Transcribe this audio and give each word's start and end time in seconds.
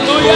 Aleluia! 0.00 0.32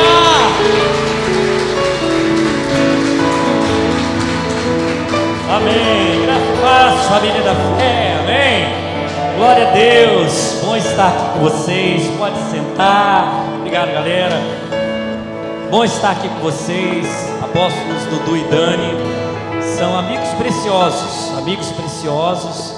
Amém. 5.57 6.27
Graças 6.61 7.07
família 7.07 7.43
da 7.43 7.55
fé. 7.55 8.17
Amém. 8.21 9.37
Glória 9.39 9.69
a 9.69 9.71
Deus. 9.71 10.61
Bom 10.63 10.77
estar 10.77 11.09
aqui 11.09 11.33
com 11.33 11.41
vocês. 11.41 12.07
Pode 12.19 12.39
sentar. 12.51 13.47
Obrigado, 13.59 13.93
galera. 13.93 14.39
Bom 15.71 15.83
estar 15.85 16.11
aqui 16.11 16.29
com 16.29 16.41
vocês. 16.41 17.07
Apóstolos 17.43 18.05
Dudu 18.11 18.37
e 18.37 18.45
Dani 18.45 18.93
são 19.79 19.97
amigos 19.99 20.29
preciosos, 20.35 21.39
amigos 21.39 21.69
preciosos. 21.73 22.75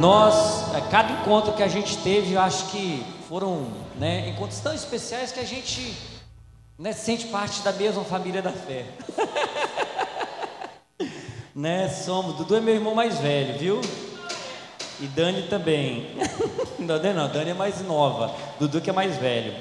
Nós, 0.00 0.64
cada 0.90 1.12
encontro 1.12 1.52
que 1.52 1.62
a 1.62 1.68
gente 1.68 1.96
teve, 1.98 2.34
eu 2.34 2.40
acho 2.40 2.66
que 2.66 3.04
foram 3.28 3.68
né, 3.98 4.28
encontros 4.28 4.60
tão 4.60 4.72
especiais 4.72 5.32
que 5.32 5.40
a 5.40 5.44
gente 5.44 5.96
né, 6.78 6.92
sente 6.92 7.26
parte 7.26 7.62
da 7.62 7.72
mesma 7.72 8.04
família 8.04 8.40
da 8.40 8.52
fé. 8.52 8.84
né, 11.54 11.88
somos, 11.88 12.36
Dudu 12.36 12.56
é 12.56 12.60
meu 12.60 12.74
irmão 12.74 12.94
mais 12.94 13.18
velho, 13.18 13.58
viu? 13.58 13.80
E 15.00 15.06
Dani 15.08 15.42
também. 15.44 16.16
não, 16.78 16.98
não, 17.14 17.28
Dani 17.28 17.50
é 17.50 17.54
mais 17.54 17.80
nova, 17.82 18.34
Dudu 18.58 18.80
que 18.80 18.90
é 18.90 18.92
mais 18.92 19.16
velho. 19.16 19.54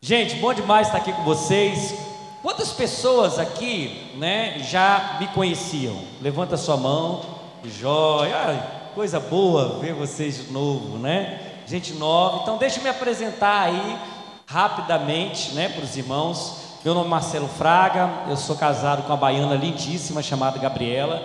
Gente, 0.00 0.36
bom 0.36 0.52
demais 0.52 0.88
estar 0.88 0.98
aqui 0.98 1.12
com 1.12 1.22
vocês. 1.24 1.94
Quantas 2.42 2.72
pessoas 2.72 3.38
aqui, 3.38 4.12
né, 4.16 4.58
já 4.60 5.16
me 5.20 5.28
conheciam? 5.28 6.02
Levanta 6.20 6.56
sua 6.56 6.76
mão. 6.76 7.20
Jóia. 7.64 8.81
Coisa 8.94 9.18
boa 9.18 9.78
ver 9.80 9.94
vocês 9.94 10.36
de 10.36 10.52
novo, 10.52 10.98
né? 10.98 11.40
Gente 11.66 11.94
nova. 11.94 12.42
Então, 12.42 12.58
deixa 12.58 12.78
eu 12.78 12.82
me 12.82 12.90
apresentar 12.90 13.62
aí 13.62 13.98
rapidamente, 14.46 15.52
né, 15.52 15.70
para 15.70 15.82
os 15.82 15.96
irmãos. 15.96 16.78
Meu 16.84 16.92
nome 16.92 17.06
é 17.06 17.10
Marcelo 17.10 17.48
Fraga. 17.48 18.10
Eu 18.28 18.36
sou 18.36 18.54
casado 18.54 19.02
com 19.02 19.08
uma 19.08 19.16
baiana 19.16 19.54
lindíssima 19.54 20.22
chamada 20.22 20.58
Gabriela. 20.58 21.22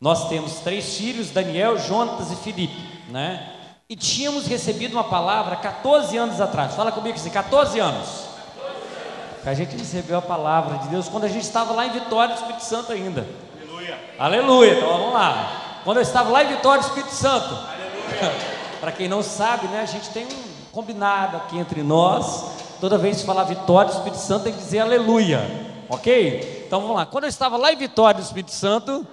Nós 0.00 0.28
temos 0.28 0.54
três 0.54 0.96
filhos: 0.96 1.30
Daniel, 1.30 1.78
Jonatas 1.78 2.32
e 2.32 2.36
Felipe, 2.36 2.82
né? 3.08 3.48
E 3.88 3.94
tínhamos 3.94 4.48
recebido 4.48 4.94
uma 4.94 5.04
palavra 5.04 5.54
14 5.54 6.16
anos 6.16 6.40
atrás. 6.40 6.74
Fala 6.74 6.90
comigo 6.90 7.14
assim, 7.14 7.30
14 7.30 7.78
anos 7.78 8.34
que 9.44 9.48
a 9.50 9.54
gente 9.54 9.76
recebeu 9.76 10.18
a 10.18 10.22
palavra 10.22 10.78
de 10.78 10.88
Deus 10.88 11.06
quando 11.06 11.24
a 11.24 11.28
gente 11.28 11.44
estava 11.44 11.74
lá 11.74 11.86
em 11.86 11.90
Vitória 11.90 12.34
do 12.34 12.38
Espírito 12.38 12.64
Santo 12.64 12.90
ainda. 12.90 13.24
Aleluia. 13.62 13.98
Aleluia. 14.18 14.74
Então 14.78 14.88
vamos 14.88 15.12
lá. 15.12 15.63
Quando 15.84 15.98
eu 15.98 16.02
estava 16.02 16.30
lá 16.30 16.42
em 16.42 16.48
Vitória 16.48 16.80
Espírito 16.80 17.12
Santo. 17.12 17.54
Para 18.80 18.90
quem 18.90 19.06
não 19.06 19.22
sabe, 19.22 19.68
né, 19.68 19.80
a 19.82 19.86
gente 19.86 20.10
tem 20.10 20.24
um 20.24 20.44
combinado 20.72 21.36
aqui 21.36 21.58
entre 21.58 21.82
nós. 21.82 22.78
Toda 22.80 22.96
vez 22.96 23.20
que 23.20 23.26
falar 23.26 23.44
Vitória 23.44 23.90
Espírito 23.90 24.16
Santo 24.16 24.44
tem 24.44 24.52
que 24.52 24.58
dizer 24.58 24.80
aleluia. 24.80 25.40
Ok? 25.88 26.64
Então 26.66 26.80
vamos 26.80 26.96
lá. 26.96 27.04
Quando 27.04 27.24
eu 27.24 27.28
estava 27.28 27.58
lá 27.58 27.70
em 27.70 27.76
Vitória 27.76 28.18
Espírito 28.18 28.50
Santo, 28.50 29.06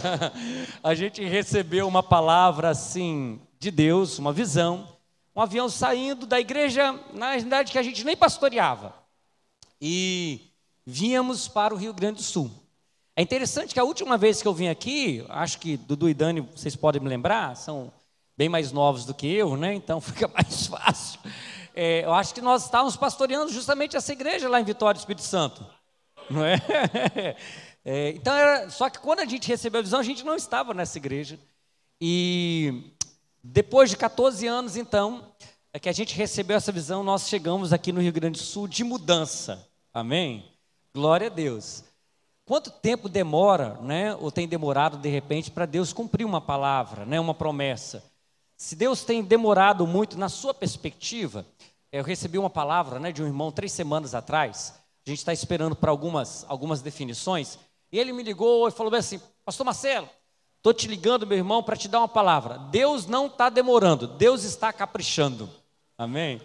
a 0.82 0.94
gente 0.94 1.22
recebeu 1.22 1.86
uma 1.86 2.02
palavra 2.02 2.70
assim 2.70 3.38
de 3.60 3.70
Deus, 3.70 4.18
uma 4.18 4.32
visão. 4.32 4.88
Um 5.36 5.42
avião 5.42 5.68
saindo 5.68 6.26
da 6.26 6.40
igreja, 6.40 6.98
na 7.12 7.32
verdade 7.32 7.72
que 7.72 7.78
a 7.78 7.82
gente 7.82 8.04
nem 8.04 8.16
pastoreava 8.16 8.94
e 9.80 10.40
vínhamos 10.86 11.48
para 11.48 11.74
o 11.74 11.76
Rio 11.76 11.92
Grande 11.92 12.16
do 12.16 12.22
Sul. 12.22 12.50
É 13.16 13.22
interessante 13.22 13.72
que 13.72 13.78
a 13.78 13.84
última 13.84 14.18
vez 14.18 14.42
que 14.42 14.48
eu 14.48 14.52
vim 14.52 14.66
aqui, 14.66 15.24
acho 15.28 15.58
que 15.60 15.76
Dudu 15.76 16.08
e 16.08 16.14
Dani, 16.14 16.40
vocês 16.40 16.74
podem 16.74 17.00
me 17.00 17.08
lembrar, 17.08 17.56
são 17.56 17.92
bem 18.36 18.48
mais 18.48 18.72
novos 18.72 19.04
do 19.04 19.14
que 19.14 19.26
eu, 19.26 19.56
né? 19.56 19.72
Então 19.72 20.00
fica 20.02 20.26
mais 20.26 20.66
fácil. 20.66 21.20
É, 21.76 22.04
eu 22.04 22.12
acho 22.12 22.34
que 22.34 22.40
nós 22.40 22.64
estávamos 22.64 22.96
pastoreando 22.96 23.52
justamente 23.52 23.96
essa 23.96 24.12
igreja 24.12 24.48
lá 24.48 24.60
em 24.60 24.64
Vitória 24.64 24.94
do 24.94 25.00
Espírito 25.00 25.22
Santo, 25.22 25.64
não 26.28 26.44
é? 26.44 26.56
é 27.84 28.10
então, 28.10 28.34
era, 28.34 28.68
só 28.68 28.90
que 28.90 28.98
quando 28.98 29.20
a 29.20 29.24
gente 29.24 29.46
recebeu 29.46 29.78
a 29.78 29.82
visão, 29.82 30.00
a 30.00 30.04
gente 30.04 30.24
não 30.24 30.34
estava 30.34 30.74
nessa 30.74 30.98
igreja. 30.98 31.38
E 32.00 32.92
depois 33.42 33.90
de 33.90 33.96
14 33.96 34.44
anos, 34.46 34.76
então, 34.76 35.32
é 35.72 35.78
que 35.78 35.88
a 35.88 35.92
gente 35.92 36.16
recebeu 36.16 36.56
essa 36.56 36.72
visão, 36.72 37.04
nós 37.04 37.28
chegamos 37.28 37.72
aqui 37.72 37.92
no 37.92 38.00
Rio 38.00 38.12
Grande 38.12 38.40
do 38.40 38.44
Sul 38.44 38.66
de 38.66 38.82
mudança. 38.82 39.68
Amém? 39.92 40.44
Glória 40.92 41.28
a 41.28 41.30
Deus. 41.30 41.83
Quanto 42.46 42.70
tempo 42.70 43.08
demora, 43.08 43.78
né, 43.80 44.14
ou 44.16 44.30
tem 44.30 44.46
demorado 44.46 44.98
de 44.98 45.08
repente 45.08 45.50
para 45.50 45.64
Deus 45.64 45.94
cumprir 45.94 46.26
uma 46.26 46.42
palavra, 46.42 47.06
né, 47.06 47.18
uma 47.18 47.34
promessa? 47.34 48.04
Se 48.54 48.76
Deus 48.76 49.02
tem 49.02 49.22
demorado 49.22 49.86
muito 49.86 50.18
na 50.18 50.28
sua 50.28 50.52
perspectiva, 50.52 51.46
eu 51.90 52.04
recebi 52.04 52.36
uma 52.36 52.50
palavra, 52.50 52.98
né, 52.98 53.10
de 53.10 53.22
um 53.22 53.26
irmão 53.26 53.50
três 53.50 53.72
semanas 53.72 54.14
atrás. 54.14 54.74
A 55.06 55.10
gente 55.10 55.20
está 55.20 55.32
esperando 55.32 55.74
para 55.74 55.90
algumas 55.90 56.44
algumas 56.46 56.82
definições. 56.82 57.58
E 57.90 57.98
ele 57.98 58.12
me 58.12 58.22
ligou 58.22 58.68
e 58.68 58.70
falou 58.72 58.90
bem 58.90 59.00
assim, 59.00 59.20
Pastor 59.42 59.64
Marcelo, 59.64 60.08
estou 60.56 60.74
te 60.74 60.86
ligando, 60.86 61.26
meu 61.26 61.38
irmão, 61.38 61.62
para 61.62 61.76
te 61.76 61.88
dar 61.88 62.00
uma 62.00 62.08
palavra. 62.08 62.58
Deus 62.70 63.06
não 63.06 63.26
está 63.26 63.48
demorando, 63.48 64.06
Deus 64.06 64.44
está 64.44 64.70
caprichando. 64.70 65.48
Amém? 65.96 66.42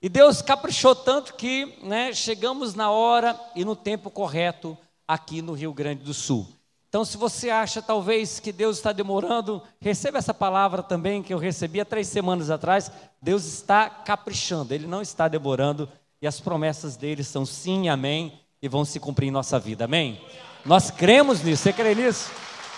E 0.00 0.08
Deus 0.08 0.42
caprichou 0.42 0.96
tanto 0.96 1.34
que 1.34 1.78
né, 1.82 2.12
chegamos 2.12 2.74
na 2.74 2.90
hora 2.90 3.38
e 3.54 3.64
no 3.64 3.76
tempo 3.76 4.10
correto 4.10 4.76
aqui 5.12 5.42
no 5.42 5.52
Rio 5.52 5.72
Grande 5.72 6.02
do 6.02 6.14
Sul. 6.14 6.48
Então, 6.88 7.04
se 7.04 7.16
você 7.16 7.50
acha 7.50 7.80
talvez 7.80 8.38
que 8.38 8.52
Deus 8.52 8.76
está 8.76 8.92
demorando, 8.92 9.62
receba 9.80 10.18
essa 10.18 10.34
palavra 10.34 10.82
também 10.82 11.22
que 11.22 11.32
eu 11.32 11.38
recebi 11.38 11.80
há 11.80 11.84
três 11.84 12.06
semanas 12.06 12.50
atrás. 12.50 12.90
Deus 13.20 13.44
está 13.44 13.88
caprichando, 13.88 14.74
Ele 14.74 14.86
não 14.86 15.02
está 15.02 15.28
demorando 15.28 15.88
e 16.20 16.26
as 16.26 16.38
promessas 16.38 16.96
dele 16.96 17.24
são 17.24 17.44
sim, 17.44 17.88
amém, 17.88 18.38
e 18.60 18.68
vão 18.68 18.84
se 18.84 19.00
cumprir 19.00 19.28
em 19.28 19.32
nossa 19.32 19.58
vida, 19.58 19.86
amém? 19.86 20.20
Nós 20.64 20.90
cremos 20.90 21.42
nisso, 21.42 21.64
você 21.64 21.72
crê 21.72 21.94
nisso? 21.94 22.30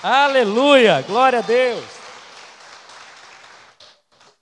Aleluia, 0.02 1.02
glória 1.02 1.40
a 1.40 1.42
Deus. 1.42 1.84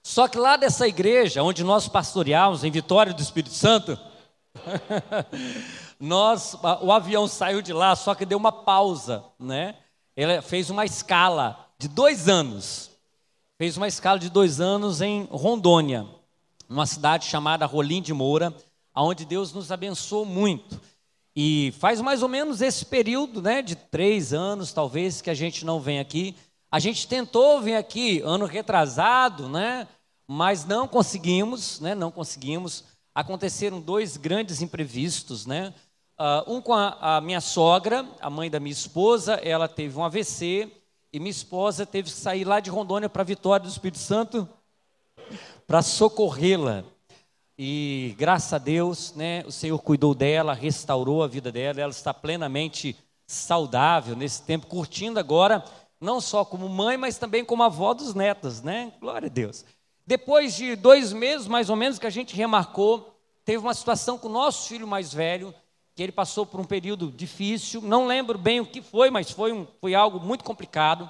Só 0.02 0.28
que 0.28 0.38
lá 0.38 0.56
dessa 0.56 0.86
igreja, 0.86 1.42
onde 1.42 1.64
nós 1.64 1.88
pastoreávamos, 1.88 2.62
em 2.64 2.70
Vitória 2.70 3.12
do 3.12 3.22
Espírito 3.22 3.54
Santo, 3.54 3.98
nós, 6.06 6.56
o 6.80 6.90
avião 6.90 7.28
saiu 7.28 7.62
de 7.62 7.72
lá, 7.72 7.94
só 7.94 8.14
que 8.14 8.26
deu 8.26 8.38
uma 8.38 8.52
pausa, 8.52 9.24
né? 9.38 9.76
Ele 10.16 10.40
fez 10.42 10.68
uma 10.70 10.84
escala 10.84 11.68
de 11.78 11.88
dois 11.88 12.28
anos. 12.28 12.90
Fez 13.56 13.76
uma 13.76 13.86
escala 13.86 14.18
de 14.18 14.28
dois 14.28 14.60
anos 14.60 15.00
em 15.00 15.28
Rondônia, 15.30 16.06
uma 16.68 16.86
cidade 16.86 17.26
chamada 17.26 17.66
Rolim 17.66 18.02
de 18.02 18.12
Moura, 18.12 18.54
onde 18.94 19.24
Deus 19.24 19.52
nos 19.52 19.70
abençoou 19.70 20.24
muito. 20.24 20.80
E 21.34 21.72
faz 21.78 22.00
mais 22.00 22.22
ou 22.22 22.28
menos 22.28 22.60
esse 22.60 22.84
período, 22.84 23.40
né, 23.40 23.62
de 23.62 23.76
três 23.76 24.32
anos, 24.32 24.72
talvez, 24.72 25.20
que 25.20 25.30
a 25.30 25.34
gente 25.34 25.64
não 25.64 25.80
vem 25.80 26.00
aqui. 26.00 26.34
A 26.70 26.78
gente 26.78 27.06
tentou 27.06 27.60
vir 27.60 27.76
aqui 27.76 28.20
ano 28.20 28.44
retrasado, 28.44 29.48
né? 29.48 29.86
mas 30.26 30.64
não 30.64 30.88
conseguimos, 30.88 31.78
né? 31.80 31.94
Não 31.94 32.10
conseguimos. 32.10 32.84
Aconteceram 33.14 33.80
dois 33.80 34.16
grandes 34.16 34.62
imprevistos, 34.62 35.44
né? 35.44 35.74
Uh, 36.22 36.54
um 36.54 36.60
com 36.60 36.72
a, 36.72 37.16
a, 37.16 37.20
minha 37.20 37.40
sogra, 37.40 38.06
a 38.20 38.30
mãe 38.30 38.48
da 38.48 38.60
minha 38.60 38.72
esposa, 38.72 39.40
ela 39.42 39.66
teve 39.66 39.98
um 39.98 40.04
AVC 40.04 40.70
e 41.12 41.18
minha 41.18 41.32
esposa 41.32 41.84
teve 41.84 42.08
que 42.08 42.16
sair 42.16 42.44
lá 42.44 42.60
de 42.60 42.70
Rondônia 42.70 43.08
para 43.08 43.24
Vitória 43.24 43.66
do 43.66 43.68
Espírito 43.68 43.98
Santo 43.98 44.48
para 45.66 45.82
socorrê-la. 45.82 46.84
E 47.58 48.14
graças 48.16 48.52
a 48.52 48.58
Deus, 48.58 49.12
né, 49.16 49.42
o 49.48 49.50
Senhor 49.50 49.76
cuidou 49.80 50.14
dela, 50.14 50.54
restaurou 50.54 51.24
a 51.24 51.26
vida 51.26 51.50
dela, 51.50 51.80
ela 51.80 51.90
está 51.90 52.14
plenamente 52.14 52.96
saudável 53.26 54.14
nesse 54.14 54.42
tempo, 54.42 54.68
curtindo 54.68 55.18
agora, 55.18 55.64
não 56.00 56.20
só 56.20 56.44
como 56.44 56.68
mãe, 56.68 56.96
mas 56.96 57.18
também 57.18 57.44
como 57.44 57.64
avó 57.64 57.92
dos 57.92 58.14
netos, 58.14 58.62
né? 58.62 58.92
Glória 59.00 59.26
a 59.26 59.28
Deus. 59.28 59.64
Depois 60.06 60.54
de 60.54 60.76
dois 60.76 61.12
meses, 61.12 61.48
mais 61.48 61.68
ou 61.68 61.74
menos, 61.74 61.98
que 61.98 62.06
a 62.06 62.10
gente 62.10 62.36
remarcou, 62.36 63.12
teve 63.44 63.58
uma 63.58 63.74
situação 63.74 64.16
com 64.16 64.28
o 64.28 64.32
nosso 64.32 64.68
filho 64.68 64.86
mais 64.86 65.12
velho, 65.12 65.52
que 65.94 66.02
ele 66.02 66.12
passou 66.12 66.46
por 66.46 66.60
um 66.60 66.64
período 66.64 67.10
difícil. 67.10 67.80
Não 67.82 68.06
lembro 68.06 68.38
bem 68.38 68.60
o 68.60 68.66
que 68.66 68.80
foi, 68.80 69.10
mas 69.10 69.30
foi, 69.30 69.52
um, 69.52 69.66
foi 69.80 69.94
algo 69.94 70.20
muito 70.20 70.44
complicado. 70.44 71.08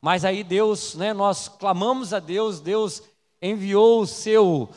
Mas 0.00 0.24
aí 0.24 0.42
Deus, 0.44 0.94
né, 0.94 1.12
nós 1.12 1.48
clamamos 1.48 2.12
a 2.12 2.20
Deus, 2.20 2.60
Deus 2.60 3.02
enviou 3.40 4.02
o 4.02 4.06
seu, 4.06 4.68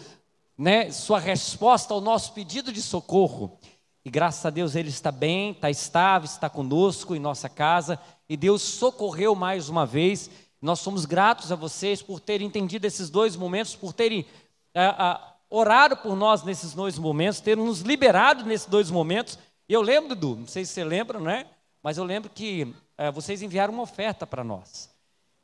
né, 0.57 0.91
sua 0.91 1.19
resposta 1.19 1.93
ao 1.93 2.01
nosso 2.01 2.33
pedido 2.33 2.71
de 2.71 2.81
socorro. 2.81 3.59
E 4.05 4.09
graças 4.09 4.45
a 4.45 4.49
Deus 4.49 4.75
ele 4.75 4.89
está 4.89 5.11
bem, 5.11 5.51
está 5.51 5.69
estável, 5.69 6.25
está 6.25 6.49
conosco 6.49 7.15
em 7.15 7.19
nossa 7.19 7.49
casa. 7.49 7.99
E 8.29 8.37
Deus 8.37 8.61
socorreu 8.61 9.35
mais 9.35 9.69
uma 9.69 9.85
vez 9.85 10.29
nós 10.61 10.79
somos 10.79 11.05
gratos 11.05 11.51
a 11.51 11.55
vocês 11.55 12.01
por 12.01 12.19
terem 12.19 12.47
entendido 12.47 12.87
esses 12.87 13.09
dois 13.09 13.35
momentos, 13.35 13.75
por 13.75 13.93
terem 13.93 14.25
é, 14.73 14.85
é, 14.85 15.19
orado 15.49 15.95
por 15.97 16.15
nós 16.15 16.43
nesses 16.43 16.73
dois 16.73 16.97
momentos, 16.97 17.39
terem 17.39 17.63
nos 17.63 17.81
liberado 17.81 18.43
nesses 18.43 18.67
dois 18.67 18.89
momentos. 18.89 19.37
E 19.69 19.73
eu 19.73 19.81
lembro, 19.81 20.15
Dudu, 20.15 20.35
não 20.37 20.47
sei 20.47 20.65
se 20.65 20.73
você 20.73 20.83
lembra, 20.83 21.19
né? 21.19 21.47
Mas 21.83 21.97
eu 21.97 22.03
lembro 22.03 22.29
que 22.29 22.73
é, 22.97 23.11
vocês 23.11 23.41
enviaram 23.41 23.73
uma 23.73 23.83
oferta 23.83 24.25
para 24.25 24.43
nós. 24.43 24.89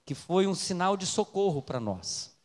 que 0.06 0.14
foi 0.14 0.48
um 0.48 0.56
sinal 0.56 0.98
de 0.98 1.06
socorro 1.06 1.62
para 1.62 1.80
nós, 1.80 2.36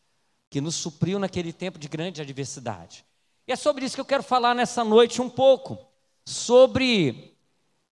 que 0.50 0.60
nos 0.60 0.75
supriu 0.75 1.19
naquele 1.19 1.52
tempo 1.52 1.78
de 1.78 1.88
grande 1.88 2.20
adversidade. 2.20 3.04
E 3.46 3.52
é 3.52 3.56
sobre 3.56 3.84
isso 3.84 3.94
que 3.94 4.00
eu 4.00 4.04
quero 4.04 4.22
falar 4.22 4.54
nessa 4.54 4.84
noite 4.84 5.20
um 5.20 5.28
pouco, 5.28 5.78
sobre 6.25 7.36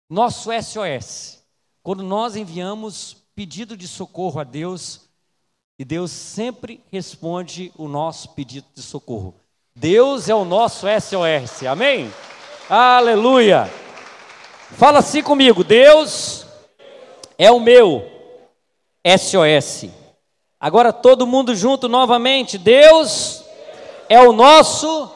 nosso 0.08 0.50
SOS. 0.52 1.42
Quando 1.82 2.02
nós 2.02 2.36
enviamos 2.36 3.16
pedido 3.34 3.76
de 3.76 3.88
socorro 3.88 4.40
a 4.40 4.44
Deus, 4.44 5.02
e 5.78 5.84
Deus 5.84 6.10
sempre 6.10 6.82
responde 6.90 7.72
o 7.76 7.88
nosso 7.88 8.34
pedido 8.34 8.66
de 8.75 8.82
socorro. 8.82 9.34
Deus 9.75 10.28
é 10.28 10.34
o 10.34 10.44
nosso 10.44 10.86
SOS, 10.86 11.64
amém? 11.66 12.12
Aleluia! 12.69 13.70
Fala 14.70 15.00
assim 15.00 15.22
comigo, 15.22 15.62
Deus 15.62 16.46
é 17.37 17.50
o 17.50 17.61
meu 17.61 18.11
SOS. 19.06 19.90
Agora 20.58 20.90
todo 20.90 21.26
mundo 21.26 21.55
junto 21.55 21.90
novamente, 21.90 22.56
Deus 22.56 23.44
é 24.08 24.19
o 24.19 24.32
nosso 24.32 25.12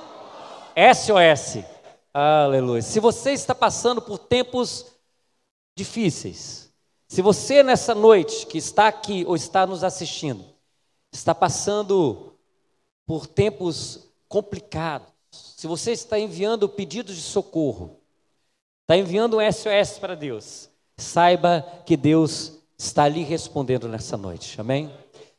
SOS. 0.95 1.65
Aleluia. 2.13 2.83
Se 2.83 3.01
você 3.01 3.33
está 3.33 3.55
passando 3.55 4.03
por 4.03 4.19
tempos 4.19 4.85
difíceis, 5.75 6.71
se 7.09 7.23
você 7.23 7.63
nessa 7.63 7.95
noite 7.95 8.45
que 8.45 8.59
está 8.59 8.89
aqui 8.89 9.25
ou 9.27 9.35
está 9.35 9.67
nos 9.67 9.83
assistindo, 9.83 10.45
está 11.11 11.35
passando 11.35 12.35
por 13.07 13.27
tempos 13.27 14.07
complicados, 14.29 15.08
se 15.59 15.67
você 15.67 15.91
está 15.91 16.17
enviando 16.17 16.69
pedidos 16.69 17.17
de 17.17 17.23
socorro, 17.23 17.99
está 18.83 18.97
enviando 18.97 19.39
um 19.39 19.53
SOS 19.53 19.99
para 19.99 20.15
Deus, 20.15 20.71
saiba 20.97 21.67
que 21.85 21.97
Deus 21.97 22.61
está 22.79 23.03
ali 23.03 23.25
respondendo 23.25 23.89
nessa 23.89 24.17
noite, 24.17 24.61
amém? 24.61 24.89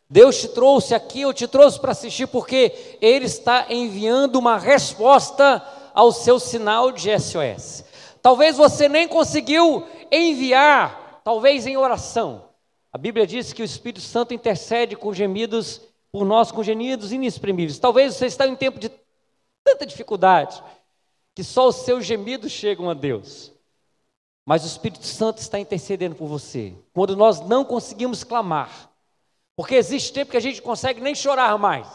Deus 0.10 0.42
te 0.42 0.50
trouxe 0.50 0.94
aqui, 0.94 1.22
eu 1.22 1.34
te 1.34 1.48
trouxe 1.48 1.80
para 1.80 1.94
assistir, 1.94 2.28
porque 2.28 2.98
Ele 3.00 3.28
está 3.28 3.68
enviando 3.70 4.36
uma 4.36 4.58
resposta 4.58 5.66
ao 5.94 6.12
seu 6.12 6.38
sinal 6.38 6.92
de 6.92 7.18
SOS. 7.18 7.86
Talvez 8.22 8.58
você 8.58 8.90
nem 8.90 9.08
conseguiu 9.08 9.88
enviar, 10.12 11.22
talvez 11.24 11.66
em 11.66 11.78
oração. 11.78 12.44
A 12.92 12.98
Bíblia 12.98 13.26
diz 13.26 13.54
que 13.54 13.62
o 13.62 13.66
Espírito 13.66 14.02
Santo 14.02 14.34
intercede 14.34 14.98
com 14.98 15.14
gemidos 15.14 15.80
por 16.12 16.26
nós, 16.26 16.52
com 16.52 16.62
gemidos 16.62 17.14
inexprimíveis. 17.14 17.80
Talvez 17.80 18.16
você 18.16 18.26
está 18.26 18.46
em 18.46 18.58
tempo 18.58 18.82
de 18.82 18.92
tanta 19.70 19.86
dificuldade 19.86 20.62
que 21.36 21.44
só 21.44 21.68
os 21.68 21.78
seus 21.78 22.06
gemidos 22.06 22.52
chegam 22.52 22.90
a 22.90 22.94
Deus. 22.94 23.52
Mas 24.46 24.64
o 24.64 24.68
Espírito 24.68 25.06
Santo 25.06 25.38
está 25.38 25.60
intercedendo 25.60 26.16
por 26.16 26.28
você. 26.28 26.74
Quando 26.92 27.16
nós 27.16 27.40
não 27.42 27.64
conseguimos 27.64 28.24
clamar, 28.24 28.92
porque 29.56 29.76
existe 29.76 30.12
tempo 30.12 30.32
que 30.32 30.38
a 30.38 30.42
gente 30.42 30.62
consegue 30.62 31.00
nem 31.00 31.14
chorar 31.14 31.58
mais. 31.58 31.88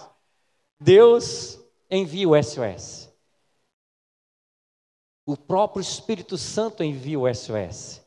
Deus 0.80 1.58
envia 1.90 2.28
o 2.28 2.42
SOS. 2.42 3.10
O 5.26 5.36
próprio 5.36 5.80
Espírito 5.80 6.38
Santo 6.38 6.84
envia 6.84 7.18
o 7.18 7.34
SOS. 7.34 8.02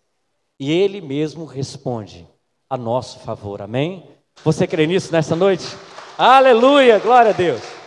E 0.60 0.72
ele 0.72 1.02
mesmo 1.02 1.46
responde 1.46 2.28
a 2.70 2.78
nosso 2.78 3.20
favor. 3.20 3.62
Amém? 3.62 4.08
Você 4.44 4.66
crê 4.66 4.88
nisso 4.88 5.12
nessa 5.12 5.36
noite? 5.36 5.66
Aleluia, 6.18 7.00
glória 7.00 7.32
a 7.32 7.34
Deus. 7.34 7.87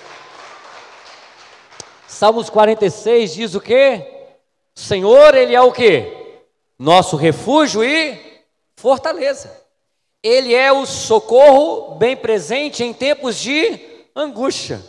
Salmos 2.21 2.51
46 2.51 3.33
diz 3.33 3.55
o 3.55 3.63
quê? 3.63 4.07
O 4.77 4.79
Senhor, 4.79 5.35
Ele 5.35 5.55
é 5.55 5.61
o 5.63 5.73
quê? 5.73 6.37
Nosso 6.79 7.17
refúgio 7.17 7.83
e 7.83 8.43
fortaleza. 8.77 9.51
Ele 10.23 10.55
é 10.55 10.71
o 10.71 10.85
socorro 10.85 11.95
bem 11.95 12.15
presente 12.15 12.85
em 12.85 12.93
tempos 12.93 13.39
de 13.39 13.81
angústia. 14.15 14.85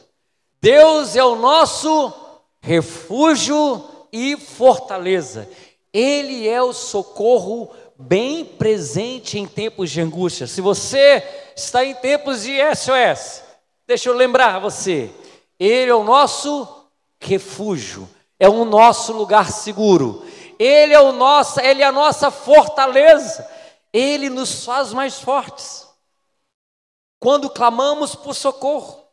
Deus 0.61 1.15
é 1.15 1.23
o 1.23 1.37
nosso 1.37 2.11
refúgio 2.59 3.81
e 4.11 4.35
fortaleza. 4.35 5.47
Ele 5.93 6.49
é 6.49 6.61
o 6.61 6.73
socorro 6.73 7.71
bem 7.97 8.43
presente 8.43 9.39
em 9.39 9.47
tempos 9.47 9.89
de 9.89 10.01
angústia. 10.01 10.47
Se 10.47 10.59
você 10.59 11.23
está 11.55 11.85
em 11.85 11.95
tempos 11.95 12.43
de 12.43 12.57
SOS, 12.75 13.41
deixa 13.87 14.09
eu 14.09 14.15
lembrar 14.15 14.59
você, 14.59 15.09
Ele 15.57 15.91
é 15.91 15.95
o 15.95 16.03
nosso 16.03 16.80
refúgio, 17.21 18.09
é 18.39 18.49
o 18.49 18.65
nosso 18.65 19.13
lugar 19.13 19.51
seguro. 19.51 20.25
Ele 20.57 20.93
é 20.93 20.99
o 20.99 21.11
nosso, 21.11 21.59
ele 21.59 21.81
é 21.81 21.85
a 21.85 21.91
nossa 21.91 22.31
fortaleza. 22.31 23.47
Ele 23.93 24.29
nos 24.29 24.65
faz 24.65 24.93
mais 24.93 25.19
fortes. 25.19 25.87
Quando 27.19 27.49
clamamos 27.49 28.15
por 28.15 28.33
socorro, 28.33 29.05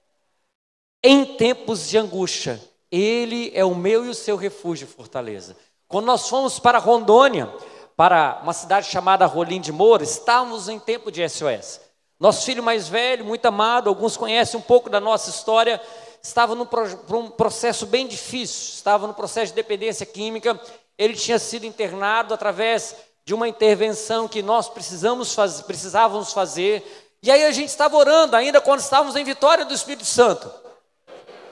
em 1.05 1.37
tempos 1.37 1.88
de 1.88 1.99
angústia, 1.99 2.60
ele 2.90 3.52
é 3.55 3.64
o 3.64 3.75
meu 3.75 4.06
e 4.06 4.08
o 4.08 4.14
seu 4.14 4.37
refúgio 4.37 4.87
e 4.87 4.90
fortaleza. 4.90 5.56
Quando 5.87 6.06
nós 6.06 6.28
fomos 6.28 6.58
para 6.58 6.78
Rondônia, 6.78 7.52
para 7.96 8.40
uma 8.43 8.52
cidade 8.52 8.88
chamada 8.88 9.26
Rolim 9.26 9.61
de 9.61 9.72
Moura, 9.72 10.02
estávamos 10.02 10.69
em 10.69 10.78
tempo 10.78 11.11
de 11.11 11.26
SOS. 11.28 11.81
Nosso 12.19 12.44
filho 12.44 12.62
mais 12.62 12.88
velho, 12.88 13.25
muito 13.25 13.46
amado, 13.46 13.88
alguns 13.88 14.16
conhecem 14.16 14.58
um 14.58 14.62
pouco 14.62 14.90
da 14.90 14.99
nossa 14.99 15.31
história, 15.31 15.81
estava 16.23 16.55
num 16.55 16.67
um 17.11 17.31
processo 17.31 17.87
bem 17.87 18.06
difícil, 18.06 18.75
estava 18.75 19.06
no 19.06 19.15
processo 19.15 19.53
de 19.53 19.56
dependência 19.56 20.05
química, 20.05 20.61
ele 20.97 21.15
tinha 21.15 21.38
sido 21.38 21.65
internado 21.65 22.35
através 22.35 22.97
de 23.25 23.35
uma 23.35 23.47
intervenção 23.47 24.26
que 24.26 24.43
nós 24.43 24.69
precisamos 24.69 25.35
faz, 25.35 25.61
precisávamos 25.61 26.32
fazer, 26.32 26.82
e 27.23 27.31
aí 27.31 27.44
a 27.44 27.53
gente 27.53 27.69
estava 27.69 27.97
orando, 27.97 28.35
ainda 28.35 28.61
quando 28.61 28.81
estávamos 28.81 29.17
em 29.17 29.25
vitória 29.25 29.65
do 29.65 29.75
Espírito 29.75 30.06
Santo, 30.06 30.50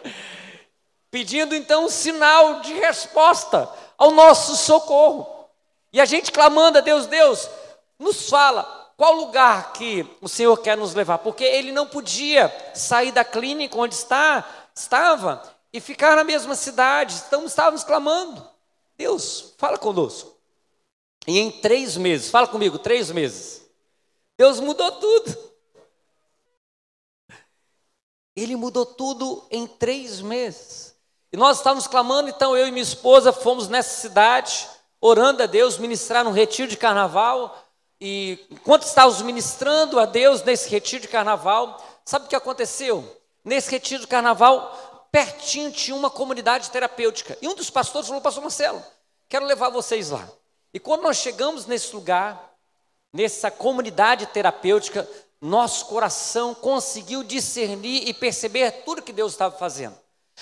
pedindo 1.10 1.54
então 1.54 1.84
um 1.84 1.90
sinal 1.90 2.60
de 2.60 2.72
resposta 2.72 3.68
ao 3.98 4.10
nosso 4.10 4.56
socorro, 4.56 5.28
e 5.92 6.00
a 6.00 6.04
gente 6.04 6.32
clamando 6.32 6.78
a 6.78 6.80
Deus, 6.80 7.06
Deus, 7.06 7.48
nos 7.98 8.28
fala, 8.28 8.86
qual 8.96 9.12
lugar 9.14 9.74
que 9.74 10.06
o 10.22 10.28
Senhor 10.28 10.56
quer 10.58 10.76
nos 10.76 10.94
levar? 10.94 11.18
Porque 11.18 11.44
ele 11.44 11.70
não 11.70 11.86
podia 11.86 12.52
sair 12.74 13.12
da 13.12 13.24
clínica 13.24 13.76
onde 13.76 13.94
está, 13.94 14.44
estava 14.76 15.42
e 15.72 15.80
ficar 15.80 16.14
na 16.14 16.22
mesma 16.22 16.54
cidade. 16.54 17.22
Então 17.26 17.46
estávamos 17.46 17.82
clamando. 17.82 18.46
Deus, 18.96 19.54
fala 19.58 19.78
conosco. 19.78 20.36
E 21.26 21.38
em 21.38 21.50
três 21.50 21.96
meses, 21.96 22.30
fala 22.30 22.46
comigo, 22.46 22.78
três 22.78 23.10
meses. 23.10 23.62
Deus 24.38 24.60
mudou 24.60 24.92
tudo. 24.92 25.46
Ele 28.36 28.54
mudou 28.54 28.84
tudo 28.84 29.44
em 29.50 29.66
três 29.66 30.20
meses. 30.20 30.94
E 31.32 31.36
nós 31.36 31.56
estávamos 31.56 31.86
clamando, 31.86 32.28
então 32.28 32.56
eu 32.56 32.68
e 32.68 32.70
minha 32.70 32.82
esposa 32.82 33.32
fomos 33.32 33.68
nessa 33.68 34.00
cidade, 34.00 34.68
orando 35.00 35.42
a 35.42 35.46
Deus, 35.46 35.78
ministrar 35.78 36.26
um 36.26 36.32
retiro 36.32 36.68
de 36.68 36.76
carnaval. 36.76 37.58
E 38.00 38.46
enquanto 38.50 38.82
estávamos 38.82 39.22
ministrando 39.22 39.98
a 39.98 40.04
Deus 40.04 40.42
nesse 40.42 40.68
retiro 40.68 41.02
de 41.02 41.08
carnaval, 41.08 41.82
sabe 42.04 42.26
o 42.26 42.28
que 42.28 42.36
aconteceu? 42.36 43.15
Nesse 43.46 43.70
retiro 43.70 44.00
de 44.00 44.08
carnaval, 44.08 45.08
pertinho 45.12 45.70
tinha 45.70 45.96
uma 45.96 46.10
comunidade 46.10 46.68
terapêutica. 46.68 47.38
E 47.40 47.46
um 47.46 47.54
dos 47.54 47.70
pastores 47.70 48.08
falou: 48.08 48.20
Pastor 48.20 48.42
Marcelo, 48.42 48.82
quero 49.28 49.46
levar 49.46 49.70
vocês 49.70 50.10
lá. 50.10 50.28
E 50.74 50.80
quando 50.80 51.02
nós 51.02 51.18
chegamos 51.18 51.64
nesse 51.64 51.94
lugar, 51.94 52.52
nessa 53.12 53.48
comunidade 53.48 54.26
terapêutica, 54.26 55.08
nosso 55.40 55.86
coração 55.86 56.56
conseguiu 56.56 57.22
discernir 57.22 58.08
e 58.08 58.12
perceber 58.12 58.82
tudo 58.84 59.00
que 59.00 59.12
Deus 59.12 59.30
estava 59.30 59.56
fazendo. 59.56 59.94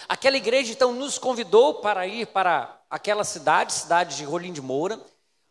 Aquela 0.09 0.39
igreja 0.39 0.73
então 0.73 0.91
nos 0.91 1.19
convidou 1.19 1.75
para 1.75 2.07
ir 2.07 2.29
para 2.29 2.81
aquela 2.89 3.23
cidade, 3.23 3.75
cidade 3.75 4.17
de 4.17 4.25
Rolim 4.25 4.53
de 4.55 4.63
Moura. 4.63 4.99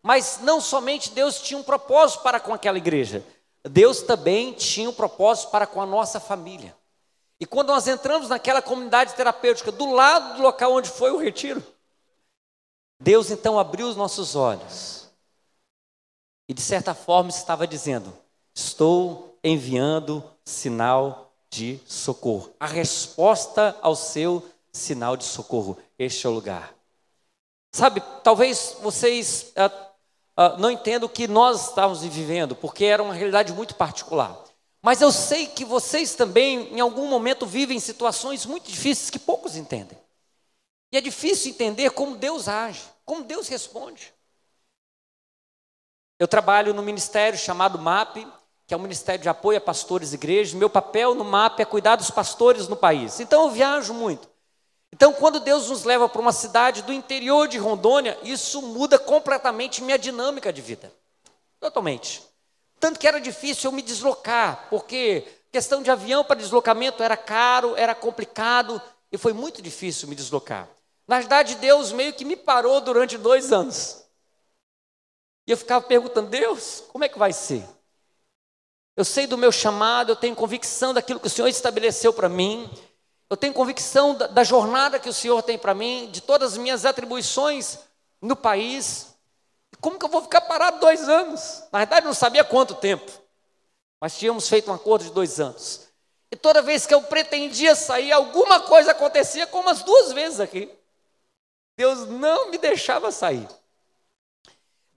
Mas 0.01 0.39
não 0.41 0.59
somente 0.59 1.11
Deus 1.11 1.39
tinha 1.39 1.59
um 1.59 1.63
propósito 1.63 2.23
para 2.23 2.39
com 2.39 2.51
aquela 2.51 2.79
igreja, 2.79 3.23
Deus 3.63 4.01
também 4.01 4.53
tinha 4.53 4.89
um 4.89 4.93
propósito 4.93 5.51
para 5.51 5.67
com 5.67 5.79
a 5.79 5.85
nossa 5.85 6.19
família. 6.19 6.75
E 7.43 7.45
quando 7.45 7.67
nós 7.67 7.89
entramos 7.89 8.29
naquela 8.29 8.61
comunidade 8.61 9.15
terapêutica, 9.15 9.69
do 9.69 9.91
lado 9.91 10.37
do 10.37 10.41
local 10.41 10.75
onde 10.75 10.89
foi 10.89 11.11
o 11.11 11.17
retiro, 11.17 11.61
Deus 12.97 13.29
então 13.29 13.59
abriu 13.59 13.85
os 13.85 13.97
nossos 13.97 14.33
olhos 14.33 15.09
e, 16.47 16.53
de 16.53 16.61
certa 16.61 16.93
forma, 16.93 17.29
estava 17.29 17.67
dizendo: 17.67 18.17
Estou 18.55 19.37
enviando 19.43 20.23
sinal 20.45 21.33
de 21.49 21.81
socorro. 21.85 22.49
A 22.57 22.65
resposta 22.65 23.77
ao 23.81 23.93
seu 23.93 24.41
sinal 24.71 25.17
de 25.17 25.25
socorro. 25.25 25.77
Este 25.99 26.25
é 26.25 26.29
o 26.29 26.33
lugar. 26.33 26.73
Sabe, 27.75 28.01
talvez 28.23 28.77
vocês 28.79 29.51
ah, 29.57 29.89
uh, 30.37 30.57
não 30.59 30.71
entendo 30.71 31.07
o 31.07 31.09
que 31.09 31.27
nós 31.27 31.67
estávamos 31.67 32.05
vivendo, 32.05 32.55
porque 32.55 32.85
era 32.85 33.03
uma 33.03 33.13
realidade 33.13 33.51
muito 33.51 33.75
particular. 33.75 34.41
Mas 34.83 34.99
eu 34.99 35.13
sei 35.13 35.47
que 35.47 35.63
vocês 35.63 36.13
também, 36.13 36.75
em 36.75 36.81
algum 36.81 37.07
momento, 37.07 37.45
vivem 37.45 37.79
situações 37.79 38.45
muito 38.45 38.69
difíceis 38.69 39.09
que 39.09 39.17
poucos 39.17 39.55
entendem. 39.55 39.97
E 40.91 40.97
é 40.97 41.01
difícil 41.01 41.51
entender 41.51 41.91
como 41.91 42.17
Deus 42.17 42.49
age, 42.49 42.81
como 43.05 43.23
Deus 43.23 43.47
responde. 43.47 44.13
Eu 46.19 46.27
trabalho 46.27 46.73
no 46.73 46.83
ministério 46.83 47.39
chamado 47.39 47.79
MAP, 47.79 48.27
que 48.67 48.73
é 48.73 48.77
o 48.77 48.79
Ministério 48.79 49.21
de 49.21 49.29
Apoio 49.29 49.57
a 49.57 49.61
Pastores 49.61 50.11
e 50.11 50.15
Igrejas. 50.15 50.53
Meu 50.53 50.69
papel 50.69 51.15
no 51.15 51.23
MAP 51.23 51.61
é 51.61 51.65
cuidar 51.65 51.95
dos 51.95 52.11
pastores 52.11 52.67
no 52.67 52.75
país. 52.75 53.21
Então 53.21 53.43
eu 53.43 53.51
viajo 53.51 53.93
muito. 53.93 54.29
Então, 54.91 55.13
quando 55.13 55.39
Deus 55.39 55.69
nos 55.69 55.85
leva 55.85 56.07
para 56.07 56.21
uma 56.21 56.33
cidade 56.33 56.83
do 56.83 56.93
interior 56.93 57.47
de 57.47 57.57
Rondônia, 57.57 58.19
isso 58.21 58.61
muda 58.61 58.99
completamente 58.99 59.81
minha 59.81 59.97
dinâmica 59.97 60.53
de 60.53 60.61
vida. 60.61 60.93
Totalmente. 61.59 62.21
Tanto 62.83 62.99
que 62.99 63.07
era 63.07 63.21
difícil 63.21 63.69
eu 63.69 63.71
me 63.73 63.81
deslocar, 63.81 64.67
porque 64.69 65.25
questão 65.53 65.81
de 65.81 65.89
avião 65.89 66.21
para 66.21 66.35
deslocamento 66.35 67.01
era 67.01 67.15
caro, 67.15 67.77
era 67.77 67.95
complicado 67.95 68.81
e 69.09 69.17
foi 69.17 69.31
muito 69.31 69.61
difícil 69.61 70.05
me 70.09 70.15
deslocar. 70.15 70.67
Na 71.07 71.17
verdade, 71.17 71.55
Deus 71.55 71.93
meio 71.93 72.11
que 72.11 72.25
me 72.25 72.35
parou 72.35 72.81
durante 72.81 73.17
dois 73.17 73.53
anos. 73.53 74.03
E 75.47 75.51
eu 75.51 75.55
ficava 75.55 75.85
perguntando, 75.85 76.29
Deus, 76.29 76.83
como 76.89 77.05
é 77.05 77.07
que 77.07 77.17
vai 77.17 77.31
ser? 77.31 77.63
Eu 78.97 79.05
sei 79.05 79.27
do 79.27 79.37
meu 79.37 79.49
chamado, 79.49 80.11
eu 80.11 80.17
tenho 80.17 80.35
convicção 80.35 80.93
daquilo 80.93 81.21
que 81.21 81.27
o 81.27 81.29
Senhor 81.29 81.47
estabeleceu 81.47 82.11
para 82.11 82.27
mim, 82.27 82.69
eu 83.29 83.37
tenho 83.37 83.53
convicção 83.53 84.13
da, 84.13 84.27
da 84.27 84.43
jornada 84.43 84.99
que 84.99 85.07
o 85.07 85.13
Senhor 85.13 85.41
tem 85.41 85.57
para 85.57 85.73
mim, 85.73 86.09
de 86.11 86.19
todas 86.19 86.51
as 86.51 86.57
minhas 86.57 86.83
atribuições 86.83 87.79
no 88.21 88.35
país. 88.35 89.12
Como 89.83 89.99
que 89.99 90.05
eu 90.05 90.09
vou 90.09 90.21
ficar 90.21 90.39
parado 90.39 90.79
dois 90.79 91.09
anos? 91.09 91.61
Na 91.69 91.79
verdade, 91.79 92.05
não 92.05 92.13
sabia 92.13 92.41
quanto 92.41 92.73
tempo, 92.73 93.11
mas 93.99 94.17
tínhamos 94.17 94.47
feito 94.47 94.71
um 94.71 94.73
acordo 94.73 95.03
de 95.03 95.11
dois 95.11 95.41
anos. 95.41 95.89
E 96.31 96.37
toda 96.37 96.61
vez 96.61 96.85
que 96.85 96.93
eu 96.93 97.01
pretendia 97.01 97.75
sair, 97.75 98.13
alguma 98.13 98.61
coisa 98.61 98.91
acontecia, 98.91 99.45
como 99.45 99.69
as 99.69 99.83
duas 99.83 100.13
vezes 100.13 100.39
aqui. 100.39 100.71
Deus 101.75 102.07
não 102.07 102.49
me 102.49 102.57
deixava 102.57 103.11
sair. 103.11 103.45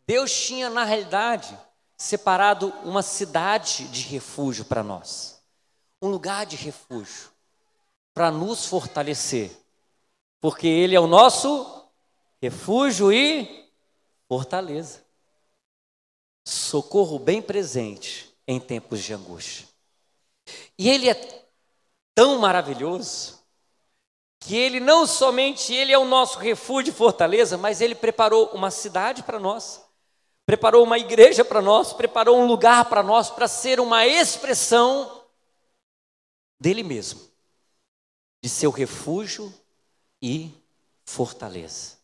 Deus 0.07 0.33
tinha, 0.33 0.71
na 0.71 0.85
realidade, 0.85 1.59
separado 1.97 2.73
uma 2.85 3.03
cidade 3.03 3.89
de 3.89 4.03
refúgio 4.03 4.65
para 4.65 4.85
nós, 4.85 5.43
um 6.01 6.07
lugar 6.07 6.47
de 6.47 6.55
refúgio, 6.55 7.33
para 8.15 8.31
nos 8.31 8.67
fortalecer, 8.67 9.51
porque 10.41 10.69
Ele 10.69 10.95
é 10.95 11.01
o 11.01 11.09
nosso 11.09 11.89
refúgio 12.41 13.13
e 13.13 13.66
fortaleza, 14.29 15.05
socorro 16.47 17.19
bem 17.19 17.43
presente 17.43 18.35
em 18.47 18.61
tempos 18.61 19.03
de 19.03 19.13
angústia. 19.13 19.67
E 20.79 20.89
Ele 20.89 21.09
é 21.09 21.47
tão 22.15 22.39
maravilhoso 22.39 23.43
que 24.41 24.57
Ele 24.57 24.81
não 24.81 25.07
somente 25.07 25.75
Ele 25.75 25.93
é 25.93 25.99
o 25.99 26.05
nosso 26.05 26.39
refúgio 26.39 26.91
e 26.91 26.95
fortaleza, 26.95 27.57
mas 27.57 27.81
Ele 27.81 27.95
preparou 27.95 28.51
uma 28.51 28.71
cidade 28.71 29.23
para 29.23 29.39
nós 29.39 29.87
preparou 30.47 30.85
uma 30.85 30.97
igreja 30.97 31.45
para 31.45 31.61
nós, 31.61 31.93
preparou 31.93 32.39
um 32.39 32.47
lugar 32.47 32.89
para 32.89 33.03
nós 33.03 33.29
para 33.29 33.49
ser 33.49 33.81
uma 33.81 34.07
expressão 34.07 35.25
dele 36.61 36.85
mesmo, 36.85 37.21
de 38.43 38.49
seu 38.49 38.71
refúgio 38.71 39.53
e 40.23 40.53
fortaleza. 41.05 41.96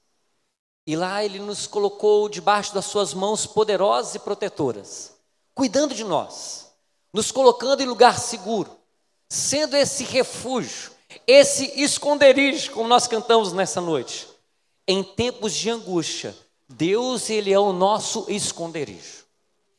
E 0.87 0.97
lá 0.97 1.25
ele 1.25 1.39
nos 1.39 1.67
colocou 1.67 2.29
debaixo 2.29 2.75
das 2.75 2.87
suas 2.87 3.15
mãos 3.15 3.47
poderosas 3.47 4.15
e 4.17 4.19
protetoras, 4.19 5.13
cuidando 5.55 5.95
de 5.95 6.03
nós, 6.03 6.73
nos 7.13 7.31
colocando 7.31 7.83
em 7.83 7.87
lugar 7.87 8.19
seguro, 8.19 8.77
sendo 9.29 9.77
esse 9.77 10.05
refúgio, 10.05 10.91
esse 11.27 11.81
esconderijo, 11.81 12.73
como 12.73 12.89
nós 12.89 13.07
cantamos 13.07 13.53
nessa 13.53 13.81
noite, 13.81 14.29
em 14.89 15.05
tempos 15.05 15.55
de 15.55 15.71
angústia, 15.71 16.37
Deus, 16.69 17.31
ele 17.31 17.53
é 17.53 17.59
o 17.59 17.73
nosso 17.73 18.27
esconderijo. 18.29 19.25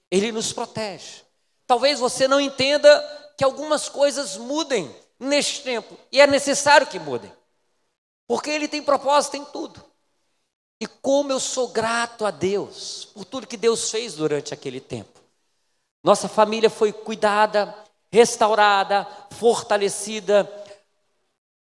Ele 0.10 0.32
nos 0.32 0.54
protege. 0.54 1.24
Talvez 1.66 2.00
você 2.00 2.28
não 2.28 2.40
entenda 2.40 3.34
que 3.38 3.44
algumas 3.44 3.90
coisas 3.90 4.38
mudem 4.38 4.96
neste 5.20 5.64
tempo, 5.64 5.98
e 6.12 6.22
é 6.22 6.28
necessário 6.28 6.88
que 6.88 7.00
mudem. 7.00 7.32
Porque 8.28 8.50
ele 8.50 8.68
tem 8.68 8.82
propósito 8.82 9.38
em 9.38 9.46
tudo. 9.46 9.84
E 10.84 10.88
como 11.02 11.32
eu 11.32 11.40
sou 11.40 11.70
grato 11.70 12.26
a 12.26 12.32
Deus 12.32 13.06
por 13.14 13.24
tudo 13.24 13.48
que 13.48 13.56
Deus 13.56 13.90
fez 13.90 14.16
durante 14.16 14.54
aquele 14.54 14.82
tempo. 14.82 15.22
Nossa 16.04 16.28
família 16.28 16.70
foi 16.70 16.92
cuidada, 16.92 17.74
restaurada, 18.12 19.08
fortalecida. 19.32 20.50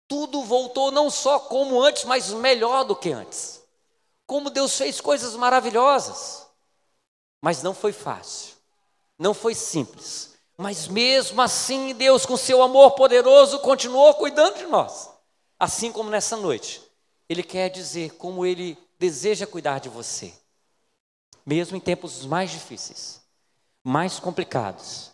Tudo 0.07 0.43
voltou 0.43 0.91
não 0.91 1.09
só 1.09 1.39
como 1.39 1.81
antes, 1.81 2.03
mas 2.03 2.29
melhor 2.31 2.83
do 2.83 2.95
que 2.95 3.11
antes 3.11 3.63
como 4.25 4.49
Deus 4.49 4.75
fez 4.75 4.99
coisas 4.99 5.35
maravilhosas. 5.35 6.47
Mas 7.41 7.61
não 7.61 7.73
foi 7.73 7.91
fácil, 7.91 8.55
não 9.19 9.33
foi 9.33 9.53
simples. 9.53 10.33
Mas 10.57 10.87
mesmo 10.87 11.41
assim, 11.41 11.93
Deus, 11.93 12.25
com 12.25 12.37
seu 12.37 12.61
amor 12.61 12.91
poderoso, 12.91 13.59
continuou 13.59 14.13
cuidando 14.15 14.57
de 14.57 14.65
nós. 14.65 15.09
Assim 15.59 15.91
como 15.91 16.09
nessa 16.09 16.37
noite, 16.37 16.81
Ele 17.27 17.43
quer 17.43 17.69
dizer 17.69 18.15
como 18.15 18.45
Ele 18.45 18.77
deseja 19.03 19.45
cuidar 19.45 19.79
de 19.79 19.89
você, 19.89 20.33
mesmo 21.45 21.75
em 21.75 21.79
tempos 21.81 22.25
mais 22.25 22.49
difíceis, 22.49 23.19
mais 23.83 24.17
complicados. 24.17 25.11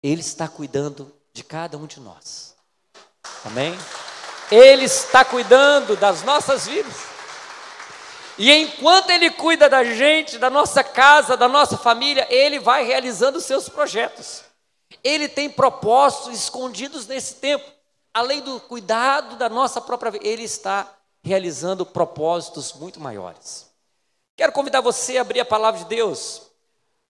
Ele 0.00 0.20
está 0.20 0.46
cuidando 0.46 1.12
de 1.32 1.42
cada 1.42 1.76
um 1.76 1.86
de 1.86 1.98
nós. 1.98 2.54
Amém? 3.44 3.76
Ele 4.48 4.84
está 4.84 5.24
cuidando 5.24 5.96
das 5.96 6.22
nossas 6.22 6.68
vidas. 6.68 6.94
E 8.38 8.52
enquanto 8.52 9.10
Ele 9.10 9.28
cuida 9.28 9.68
da 9.68 9.82
gente, 9.82 10.38
da 10.38 10.48
nossa 10.48 10.84
casa, 10.84 11.36
da 11.36 11.48
nossa 11.48 11.76
família, 11.76 12.28
Ele 12.30 12.60
vai 12.60 12.84
realizando 12.84 13.38
os 13.38 13.44
seus 13.44 13.68
projetos. 13.68 14.44
Ele 15.02 15.28
tem 15.28 15.50
propósitos 15.50 16.44
escondidos 16.44 17.08
nesse 17.08 17.34
tempo. 17.34 17.68
Além 18.14 18.40
do 18.40 18.60
cuidado 18.60 19.34
da 19.34 19.48
nossa 19.48 19.80
própria 19.80 20.12
vida, 20.12 20.24
Ele 20.24 20.44
está 20.44 20.99
realizando 21.22 21.84
propósitos 21.84 22.72
muito 22.72 23.00
maiores. 23.00 23.70
Quero 24.36 24.52
convidar 24.52 24.80
você 24.80 25.18
a 25.18 25.20
abrir 25.20 25.40
a 25.40 25.44
palavra 25.44 25.80
de 25.80 25.86
Deus, 25.86 26.42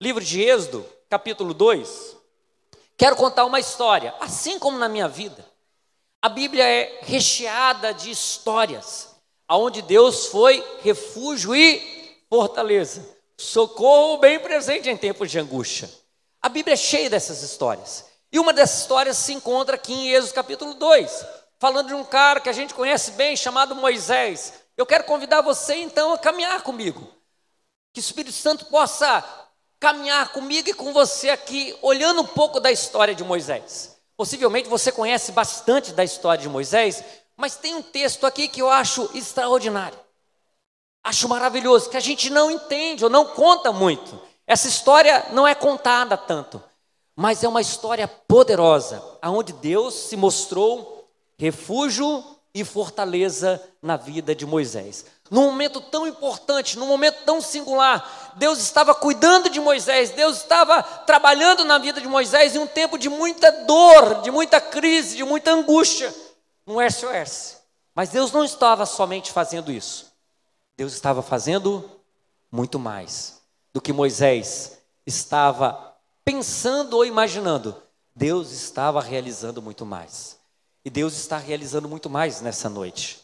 livro 0.00 0.24
de 0.24 0.42
Êxodo, 0.42 0.84
capítulo 1.08 1.54
2. 1.54 2.16
Quero 2.96 3.16
contar 3.16 3.44
uma 3.44 3.60
história, 3.60 4.14
assim 4.20 4.58
como 4.58 4.78
na 4.78 4.88
minha 4.88 5.08
vida. 5.08 5.44
A 6.20 6.28
Bíblia 6.28 6.64
é 6.64 6.98
recheada 7.02 7.94
de 7.94 8.10
histórias 8.10 9.10
aonde 9.50 9.82
Deus 9.82 10.26
foi 10.26 10.64
refúgio 10.80 11.52
e 11.56 12.16
fortaleza, 12.28 13.04
socorro 13.36 14.18
bem 14.18 14.38
presente 14.38 14.88
em 14.88 14.96
tempos 14.96 15.28
de 15.28 15.40
angústia. 15.40 15.90
A 16.40 16.48
Bíblia 16.48 16.74
é 16.74 16.76
cheia 16.76 17.10
dessas 17.10 17.42
histórias. 17.42 18.04
E 18.30 18.38
uma 18.38 18.52
dessas 18.52 18.82
histórias 18.82 19.16
se 19.16 19.32
encontra 19.32 19.74
aqui 19.74 19.92
em 19.92 20.10
Êxodo 20.12 20.34
capítulo 20.34 20.74
2, 20.74 21.26
falando 21.60 21.88
de 21.88 21.94
um 21.94 22.02
cara 22.02 22.40
que 22.40 22.48
a 22.48 22.54
gente 22.54 22.72
conhece 22.72 23.12
bem, 23.12 23.36
chamado 23.36 23.76
Moisés. 23.76 24.54
Eu 24.78 24.86
quero 24.86 25.04
convidar 25.04 25.42
você 25.42 25.74
então 25.74 26.14
a 26.14 26.18
caminhar 26.18 26.62
comigo. 26.62 27.06
Que 27.92 28.00
o 28.00 28.02
Espírito 28.02 28.32
Santo 28.32 28.64
possa 28.64 29.22
caminhar 29.78 30.32
comigo 30.32 30.70
e 30.70 30.74
com 30.74 30.92
você 30.92 31.28
aqui, 31.28 31.76
olhando 31.82 32.22
um 32.22 32.26
pouco 32.26 32.58
da 32.60 32.72
história 32.72 33.14
de 33.14 33.22
Moisés. 33.22 33.96
Possivelmente 34.16 34.70
você 34.70 34.90
conhece 34.90 35.32
bastante 35.32 35.92
da 35.92 36.02
história 36.02 36.40
de 36.40 36.48
Moisés, 36.48 37.04
mas 37.36 37.56
tem 37.56 37.74
um 37.74 37.82
texto 37.82 38.26
aqui 38.26 38.48
que 38.48 38.62
eu 38.62 38.70
acho 38.70 39.10
extraordinário. 39.14 39.98
Acho 41.04 41.28
maravilhoso, 41.28 41.90
que 41.90 41.96
a 41.96 42.00
gente 42.00 42.30
não 42.30 42.50
entende 42.50 43.04
ou 43.04 43.10
não 43.10 43.26
conta 43.26 43.70
muito. 43.70 44.18
Essa 44.46 44.68
história 44.68 45.26
não 45.32 45.46
é 45.46 45.54
contada 45.54 46.16
tanto, 46.16 46.62
mas 47.14 47.44
é 47.44 47.48
uma 47.48 47.60
história 47.60 48.08
poderosa, 48.08 49.02
aonde 49.20 49.52
Deus 49.52 49.94
se 49.94 50.16
mostrou 50.16 50.99
refúgio 51.40 52.22
e 52.54 52.62
fortaleza 52.64 53.62
na 53.80 53.96
vida 53.96 54.34
de 54.34 54.44
Moisés. 54.44 55.06
Num 55.30 55.46
momento 55.46 55.80
tão 55.80 56.06
importante, 56.06 56.78
num 56.78 56.86
momento 56.86 57.24
tão 57.24 57.40
singular, 57.40 58.34
Deus 58.36 58.58
estava 58.58 58.94
cuidando 58.94 59.48
de 59.48 59.58
Moisés, 59.58 60.10
Deus 60.10 60.36
estava 60.36 60.82
trabalhando 60.82 61.64
na 61.64 61.78
vida 61.78 61.98
de 61.98 62.06
Moisés 62.06 62.54
em 62.54 62.58
um 62.58 62.66
tempo 62.66 62.98
de 62.98 63.08
muita 63.08 63.50
dor, 63.64 64.20
de 64.20 64.30
muita 64.30 64.60
crise, 64.60 65.16
de 65.16 65.24
muita 65.24 65.50
angústia 65.52 66.14
um 66.66 66.76
SOS. 66.78 67.56
Mas 67.94 68.10
Deus 68.10 68.32
não 68.32 68.44
estava 68.44 68.84
somente 68.84 69.32
fazendo 69.32 69.72
isso. 69.72 70.12
Deus 70.76 70.92
estava 70.92 71.22
fazendo 71.22 71.90
muito 72.52 72.78
mais 72.78 73.40
do 73.72 73.80
que 73.80 73.94
Moisés 73.94 74.78
estava 75.06 75.96
pensando 76.22 76.98
ou 76.98 77.04
imaginando. 77.04 77.74
Deus 78.14 78.50
estava 78.52 79.00
realizando 79.00 79.62
muito 79.62 79.86
mais. 79.86 80.39
E 80.84 80.90
Deus 80.90 81.14
está 81.14 81.36
realizando 81.36 81.88
muito 81.88 82.08
mais 82.08 82.40
nessa 82.40 82.68
noite. 82.68 83.20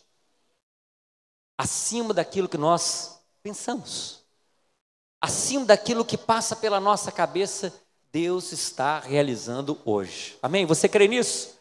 Acima 1.57 2.13
daquilo 2.13 2.49
que 2.49 2.59
nós 2.59 3.21
pensamos. 3.43 4.25
Acima 5.21 5.65
daquilo 5.65 6.05
que 6.05 6.19
passa 6.19 6.55
pela 6.55 6.79
nossa 6.79 7.11
cabeça, 7.11 7.73
Deus 8.13 8.53
está 8.53 9.01
realizando 9.01 9.79
hoje. 9.85 10.39
Amém? 10.43 10.67
Você 10.67 10.89
crê 10.89 11.09
nisso? 11.09 11.57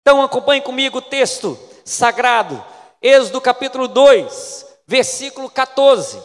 Então 0.00 0.22
acompanhe 0.22 0.62
comigo 0.62 0.98
o 0.98 1.02
texto 1.02 1.58
sagrado, 1.84 2.64
Êxodo 3.02 3.40
capítulo 3.40 3.86
2, 3.86 4.66
versículo 4.86 5.50
14. 5.50 6.22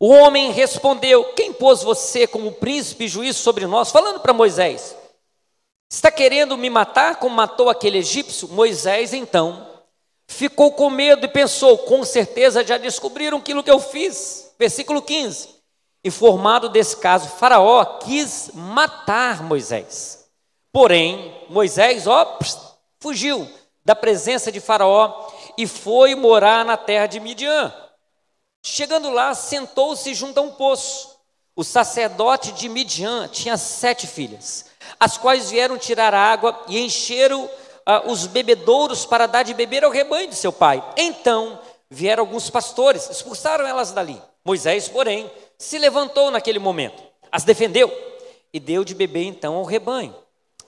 O 0.00 0.08
homem 0.08 0.50
respondeu: 0.52 1.32
Quem 1.34 1.52
pôs 1.52 1.82
você 1.82 2.26
como 2.26 2.52
príncipe 2.52 3.04
e 3.04 3.08
juiz 3.08 3.36
sobre 3.36 3.66
nós? 3.66 3.90
Falando 3.90 4.20
para 4.20 4.32
Moisés: 4.32 4.96
Está 5.90 6.10
querendo 6.10 6.56
me 6.56 6.68
matar 6.68 7.16
como 7.16 7.34
matou 7.34 7.70
aquele 7.70 7.98
egípcio? 7.98 8.48
Moisés 8.48 9.14
então 9.14 9.66
ficou 10.26 10.72
com 10.72 10.90
medo 10.90 11.24
e 11.24 11.28
pensou: 11.28 11.78
Com 11.78 12.04
certeza 12.04 12.64
já 12.64 12.76
descobriram 12.76 13.38
aquilo 13.38 13.62
que 13.62 13.70
eu 13.70 13.80
fiz. 13.80 14.54
Versículo 14.58 15.00
15. 15.00 15.56
Informado 16.04 16.68
desse 16.68 16.96
caso, 16.96 17.28
Faraó 17.28 17.84
quis 17.98 18.50
matar 18.54 19.42
Moisés. 19.42 20.28
Porém, 20.72 21.34
Moisés, 21.48 22.06
ó, 22.06 22.38
fugiu 23.00 23.48
da 23.84 23.96
presença 23.96 24.52
de 24.52 24.60
Faraó 24.60 25.28
e 25.56 25.66
foi 25.66 26.14
morar 26.14 26.64
na 26.64 26.76
terra 26.76 27.06
de 27.06 27.18
Midian. 27.18 27.72
Chegando 28.62 29.10
lá, 29.10 29.34
sentou-se 29.34 30.12
junto 30.14 30.38
a 30.38 30.42
um 30.42 30.50
poço. 30.50 31.16
O 31.56 31.64
sacerdote 31.64 32.52
de 32.52 32.68
Midian 32.68 33.26
tinha 33.28 33.56
sete 33.56 34.06
filhas, 34.06 34.66
as 34.98 35.16
quais 35.16 35.50
vieram 35.50 35.78
tirar 35.78 36.14
água 36.14 36.64
e 36.68 36.78
encheram 36.78 37.48
ah, 37.84 38.02
os 38.06 38.26
bebedouros 38.26 39.06
para 39.06 39.26
dar 39.26 39.42
de 39.42 39.54
beber 39.54 39.84
ao 39.84 39.90
rebanho 39.90 40.28
de 40.28 40.34
seu 40.34 40.52
pai. 40.52 40.82
Então 40.96 41.58
vieram 41.90 42.22
alguns 42.22 42.50
pastores, 42.50 43.08
expulsaram 43.08 43.66
elas 43.66 43.92
dali. 43.92 44.20
Moisés, 44.44 44.88
porém, 44.88 45.30
se 45.56 45.78
levantou 45.78 46.30
naquele 46.30 46.58
momento, 46.58 47.02
as 47.32 47.44
defendeu 47.44 47.90
e 48.52 48.60
deu 48.60 48.84
de 48.84 48.94
beber 48.94 49.24
então 49.24 49.56
ao 49.56 49.64
rebanho. 49.64 50.14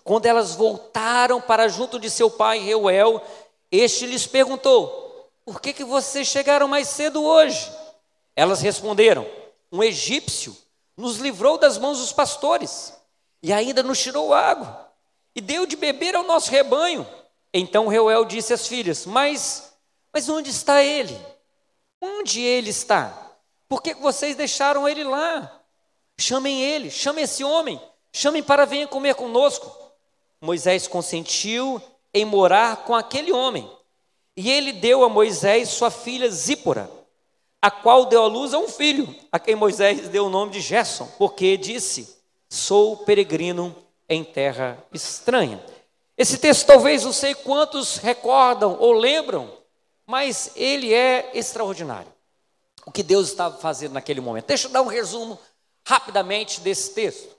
Quando 0.02 0.26
elas 0.26 0.54
voltaram 0.54 1.40
para 1.40 1.68
junto 1.68 1.98
de 1.98 2.10
seu 2.10 2.30
pai 2.30 2.58
Reuel, 2.58 3.22
este 3.70 4.06
lhes 4.06 4.26
perguntou: 4.26 5.28
Por 5.44 5.60
que, 5.60 5.72
que 5.72 5.84
vocês 5.84 6.26
chegaram 6.26 6.66
mais 6.66 6.88
cedo 6.88 7.22
hoje? 7.22 7.70
Elas 8.34 8.60
responderam: 8.60 9.26
Um 9.70 9.82
egípcio 9.82 10.56
nos 10.96 11.18
livrou 11.18 11.58
das 11.58 11.78
mãos 11.78 11.98
dos 11.98 12.12
pastores 12.12 12.92
e 13.42 13.52
ainda 13.52 13.82
nos 13.82 13.98
tirou 13.98 14.34
água 14.34 14.90
e 15.34 15.40
deu 15.40 15.66
de 15.66 15.76
beber 15.76 16.14
ao 16.14 16.24
nosso 16.24 16.50
rebanho. 16.50 17.06
Então 17.52 17.88
Reuel 17.88 18.24
disse 18.24 18.52
às 18.52 18.66
filhas: 18.66 19.06
Mas, 19.06 19.72
mas 20.12 20.28
onde 20.28 20.50
está 20.50 20.82
ele? 20.82 21.18
Onde 22.00 22.40
ele 22.40 22.70
está? 22.70 23.30
Por 23.68 23.82
que 23.82 23.94
vocês 23.94 24.36
deixaram 24.36 24.88
ele 24.88 25.04
lá? 25.04 25.60
Chamem 26.18 26.62
ele, 26.62 26.90
chamem 26.90 27.24
esse 27.24 27.42
homem, 27.42 27.80
chamem 28.12 28.42
para 28.42 28.66
vir 28.66 28.88
comer 28.88 29.14
conosco. 29.14 29.74
Moisés 30.40 30.86
consentiu 30.86 31.80
em 32.12 32.24
morar 32.24 32.84
com 32.84 32.94
aquele 32.94 33.32
homem. 33.32 33.70
E 34.36 34.50
ele 34.50 34.72
deu 34.72 35.04
a 35.04 35.08
Moisés 35.08 35.68
sua 35.68 35.90
filha 35.90 36.30
Zípora, 36.30 36.90
a 37.60 37.70
qual 37.70 38.06
deu 38.06 38.22
à 38.22 38.26
luz 38.26 38.54
a 38.54 38.58
um 38.58 38.68
filho, 38.68 39.14
a 39.30 39.38
quem 39.38 39.54
Moisés 39.54 40.08
deu 40.08 40.26
o 40.26 40.30
nome 40.30 40.52
de 40.52 40.60
Gerson, 40.60 41.06
porque 41.18 41.56
disse: 41.56 42.19
Sou 42.52 42.96
peregrino 42.96 43.74
em 44.08 44.24
terra 44.24 44.76
estranha. 44.92 45.64
Esse 46.18 46.36
texto 46.36 46.66
talvez 46.66 47.04
não 47.04 47.12
sei 47.12 47.32
quantos 47.32 47.96
recordam 47.98 48.76
ou 48.80 48.92
lembram, 48.92 49.48
mas 50.04 50.50
ele 50.56 50.92
é 50.92 51.30
extraordinário. 51.32 52.12
O 52.84 52.90
que 52.90 53.04
Deus 53.04 53.28
estava 53.28 53.56
fazendo 53.58 53.92
naquele 53.92 54.20
momento. 54.20 54.46
Deixa 54.46 54.66
eu 54.66 54.72
dar 54.72 54.82
um 54.82 54.88
resumo 54.88 55.38
rapidamente 55.86 56.60
desse 56.60 56.92
texto. 56.92 57.36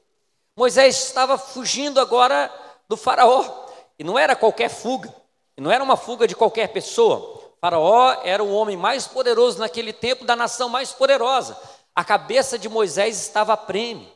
Moisés 0.55 0.95
estava 1.03 1.37
fugindo 1.37 1.99
agora 1.99 2.49
do 2.87 2.95
faraó, 2.95 3.67
e 3.99 4.05
não 4.05 4.17
era 4.17 4.33
qualquer 4.33 4.69
fuga, 4.69 5.13
e 5.57 5.61
não 5.61 5.69
era 5.71 5.83
uma 5.83 5.97
fuga 5.97 6.25
de 6.25 6.35
qualquer 6.35 6.69
pessoa. 6.69 7.17
O 7.17 7.57
faraó 7.59 8.21
era 8.24 8.41
o 8.41 8.53
homem 8.53 8.77
mais 8.77 9.07
poderoso 9.07 9.59
naquele 9.59 9.91
tempo, 9.91 10.24
da 10.24 10.35
nação 10.37 10.69
mais 10.69 10.93
poderosa. 10.93 11.57
A 11.93 12.03
cabeça 12.03 12.57
de 12.57 12.69
Moisés 12.69 13.19
estava 13.21 13.53
a 13.53 13.57
prêmio. 13.57 14.07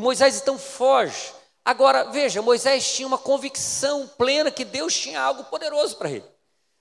E 0.00 0.02
Moisés 0.02 0.40
então 0.40 0.58
foge. 0.58 1.30
Agora, 1.62 2.04
veja, 2.04 2.40
Moisés 2.40 2.90
tinha 2.90 3.06
uma 3.06 3.18
convicção 3.18 4.08
plena 4.16 4.50
que 4.50 4.64
Deus 4.64 4.96
tinha 4.96 5.20
algo 5.20 5.44
poderoso 5.44 5.94
para 5.98 6.10
ele. 6.10 6.24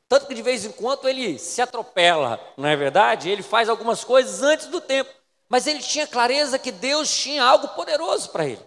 Tanto 0.07 0.25
que 0.25 0.33
de 0.33 0.41
vez 0.41 0.63
em 0.63 0.71
quando 0.71 1.05
ele 1.05 1.37
se 1.37 1.61
atropela, 1.61 2.39
não 2.55 2.69
é 2.69 2.77
verdade? 2.77 3.29
Ele 3.29 3.43
faz 3.43 3.67
algumas 3.67 4.05
coisas 4.05 4.41
antes 4.41 4.67
do 4.67 4.79
tempo. 4.79 5.11
Mas 5.49 5.67
ele 5.67 5.79
tinha 5.79 6.07
clareza 6.07 6.57
que 6.57 6.71
Deus 6.71 7.13
tinha 7.13 7.43
algo 7.43 7.67
poderoso 7.67 8.29
para 8.29 8.45
ele. 8.45 8.65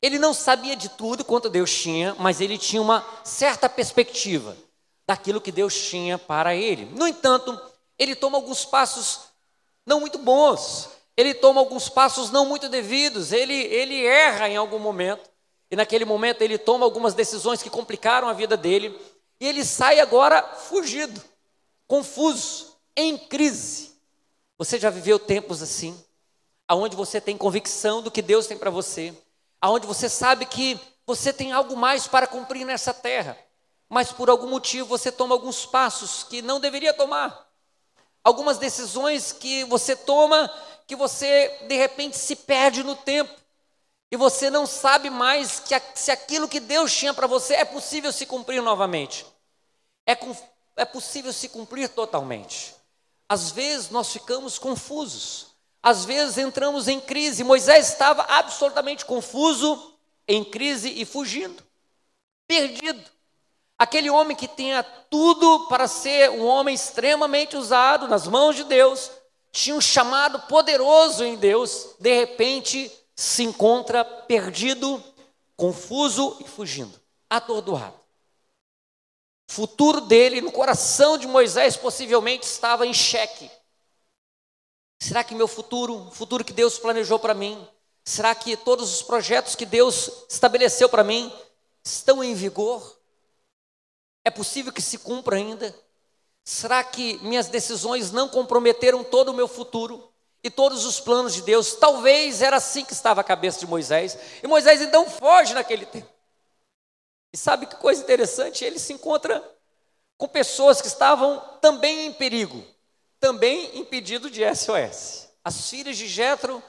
Ele 0.00 0.18
não 0.18 0.32
sabia 0.32 0.74
de 0.74 0.88
tudo 0.88 1.22
quanto 1.22 1.50
Deus 1.50 1.70
tinha, 1.70 2.16
mas 2.18 2.40
ele 2.40 2.56
tinha 2.56 2.80
uma 2.80 3.06
certa 3.22 3.68
perspectiva 3.68 4.56
daquilo 5.06 5.38
que 5.38 5.52
Deus 5.52 5.78
tinha 5.78 6.16
para 6.16 6.54
ele. 6.54 6.86
No 6.86 7.06
entanto, 7.06 7.60
ele 7.98 8.16
toma 8.16 8.38
alguns 8.38 8.64
passos 8.64 9.24
não 9.84 10.00
muito 10.00 10.16
bons, 10.16 10.88
ele 11.16 11.34
toma 11.34 11.60
alguns 11.60 11.88
passos 11.88 12.30
não 12.30 12.46
muito 12.46 12.68
devidos, 12.68 13.32
ele, 13.32 13.54
ele 13.54 14.04
erra 14.04 14.48
em 14.48 14.56
algum 14.56 14.78
momento, 14.78 15.30
e 15.70 15.76
naquele 15.76 16.04
momento 16.04 16.42
ele 16.42 16.58
toma 16.58 16.84
algumas 16.84 17.14
decisões 17.14 17.62
que 17.62 17.70
complicaram 17.70 18.28
a 18.28 18.32
vida 18.32 18.56
dele, 18.56 18.98
e 19.40 19.46
ele 19.46 19.64
sai 19.64 20.00
agora 20.00 20.42
fugido, 20.42 21.20
confuso, 21.86 22.76
em 22.96 23.16
crise. 23.16 23.92
Você 24.58 24.78
já 24.78 24.90
viveu 24.90 25.18
tempos 25.18 25.62
assim, 25.62 25.98
aonde 26.68 26.96
você 26.96 27.20
tem 27.20 27.36
convicção 27.36 28.00
do 28.00 28.10
que 28.10 28.22
Deus 28.22 28.46
tem 28.46 28.56
para 28.56 28.70
você, 28.70 29.14
aonde 29.60 29.86
você 29.86 30.08
sabe 30.08 30.46
que 30.46 30.78
você 31.06 31.32
tem 31.32 31.52
algo 31.52 31.76
mais 31.76 32.06
para 32.06 32.26
cumprir 32.26 32.64
nessa 32.64 32.94
terra, 32.94 33.36
mas 33.88 34.12
por 34.12 34.30
algum 34.30 34.48
motivo 34.48 34.86
você 34.86 35.12
toma 35.12 35.34
alguns 35.34 35.66
passos 35.66 36.22
que 36.22 36.40
não 36.40 36.60
deveria 36.60 36.94
tomar. 36.94 37.48
Algumas 38.24 38.56
decisões 38.56 39.32
que 39.32 39.64
você 39.64 39.96
toma 39.96 40.50
que 40.86 40.96
você 40.96 41.48
de 41.68 41.76
repente 41.76 42.16
se 42.16 42.36
perde 42.36 42.82
no 42.82 42.96
tempo. 42.96 43.32
E 44.10 44.16
você 44.16 44.50
não 44.50 44.66
sabe 44.66 45.08
mais 45.08 45.58
que 45.58 45.74
se 45.94 46.10
aquilo 46.10 46.48
que 46.48 46.60
Deus 46.60 46.94
tinha 46.94 47.14
para 47.14 47.26
você 47.26 47.54
é 47.54 47.64
possível 47.64 48.12
se 48.12 48.26
cumprir 48.26 48.62
novamente. 48.62 49.24
É, 50.06 50.16
é 50.76 50.84
possível 50.84 51.32
se 51.32 51.48
cumprir 51.48 51.88
totalmente. 51.88 52.74
Às 53.28 53.50
vezes 53.50 53.88
nós 53.88 54.12
ficamos 54.12 54.58
confusos. 54.58 55.46
Às 55.82 56.04
vezes 56.04 56.38
entramos 56.38 56.86
em 56.86 57.00
crise. 57.00 57.42
Moisés 57.42 57.88
estava 57.88 58.22
absolutamente 58.22 59.04
confuso, 59.04 59.94
em 60.28 60.44
crise 60.44 60.90
e 60.90 61.04
fugindo, 61.04 61.62
perdido. 62.46 63.02
Aquele 63.78 64.10
homem 64.10 64.36
que 64.36 64.46
tinha 64.46 64.82
tudo 64.82 65.66
para 65.66 65.88
ser 65.88 66.30
um 66.30 66.44
homem 66.44 66.74
extremamente 66.74 67.56
usado 67.56 68.06
nas 68.06 68.28
mãos 68.28 68.54
de 68.54 68.62
Deus, 68.64 69.10
tinha 69.52 69.76
um 69.76 69.80
chamado 69.80 70.40
poderoso 70.48 71.22
em 71.22 71.36
Deus, 71.36 71.94
de 72.00 72.12
repente 72.12 72.90
se 73.14 73.42
encontra 73.42 74.02
perdido, 74.02 75.02
confuso 75.54 76.38
e 76.40 76.48
fugindo, 76.48 76.98
atordoado. 77.28 78.00
O 79.50 79.52
futuro 79.52 80.00
dele 80.00 80.40
no 80.40 80.50
coração 80.50 81.18
de 81.18 81.26
Moisés 81.26 81.76
possivelmente 81.76 82.46
estava 82.46 82.86
em 82.86 82.94
xeque. 82.94 83.50
Será 84.98 85.22
que 85.22 85.34
meu 85.34 85.46
futuro, 85.46 86.08
o 86.08 86.10
futuro 86.10 86.42
que 86.42 86.52
Deus 86.52 86.78
planejou 86.78 87.18
para 87.18 87.34
mim, 87.34 87.68
será 88.02 88.34
que 88.34 88.56
todos 88.56 88.94
os 88.94 89.02
projetos 89.02 89.54
que 89.54 89.66
Deus 89.66 90.24
estabeleceu 90.30 90.88
para 90.88 91.04
mim 91.04 91.30
estão 91.84 92.24
em 92.24 92.34
vigor? 92.34 92.98
É 94.24 94.30
possível 94.30 94.72
que 94.72 94.80
se 94.80 94.96
cumpra 94.96 95.36
ainda? 95.36 95.74
Será 96.44 96.82
que 96.82 97.18
minhas 97.22 97.48
decisões 97.48 98.10
não 98.10 98.28
comprometeram 98.28 99.04
todo 99.04 99.28
o 99.28 99.34
meu 99.34 99.46
futuro 99.46 100.10
e 100.42 100.50
todos 100.50 100.84
os 100.84 100.98
planos 100.98 101.34
de 101.34 101.42
Deus? 101.42 101.74
Talvez 101.76 102.42
era 102.42 102.56
assim 102.56 102.84
que 102.84 102.92
estava 102.92 103.20
a 103.20 103.24
cabeça 103.24 103.60
de 103.60 103.66
Moisés. 103.66 104.18
E 104.42 104.46
Moisés 104.46 104.80
então 104.80 105.08
foge 105.08 105.54
naquele 105.54 105.86
tempo. 105.86 106.08
E 107.32 107.36
sabe 107.36 107.66
que 107.66 107.76
coisa 107.76 108.02
interessante? 108.02 108.64
Ele 108.64 108.78
se 108.78 108.92
encontra 108.92 109.42
com 110.18 110.28
pessoas 110.28 110.80
que 110.80 110.88
estavam 110.88 111.40
também 111.60 112.06
em 112.06 112.12
perigo 112.12 112.72
também 113.22 113.78
impedido 113.78 114.28
de 114.28 114.42
SOS. 114.52 115.28
As 115.44 115.70
filhas 115.70 115.96
de 115.96 116.08
Jetro 116.08 116.60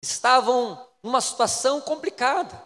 estavam 0.00 0.80
numa 1.02 1.20
situação 1.20 1.80
complicada. 1.80 2.56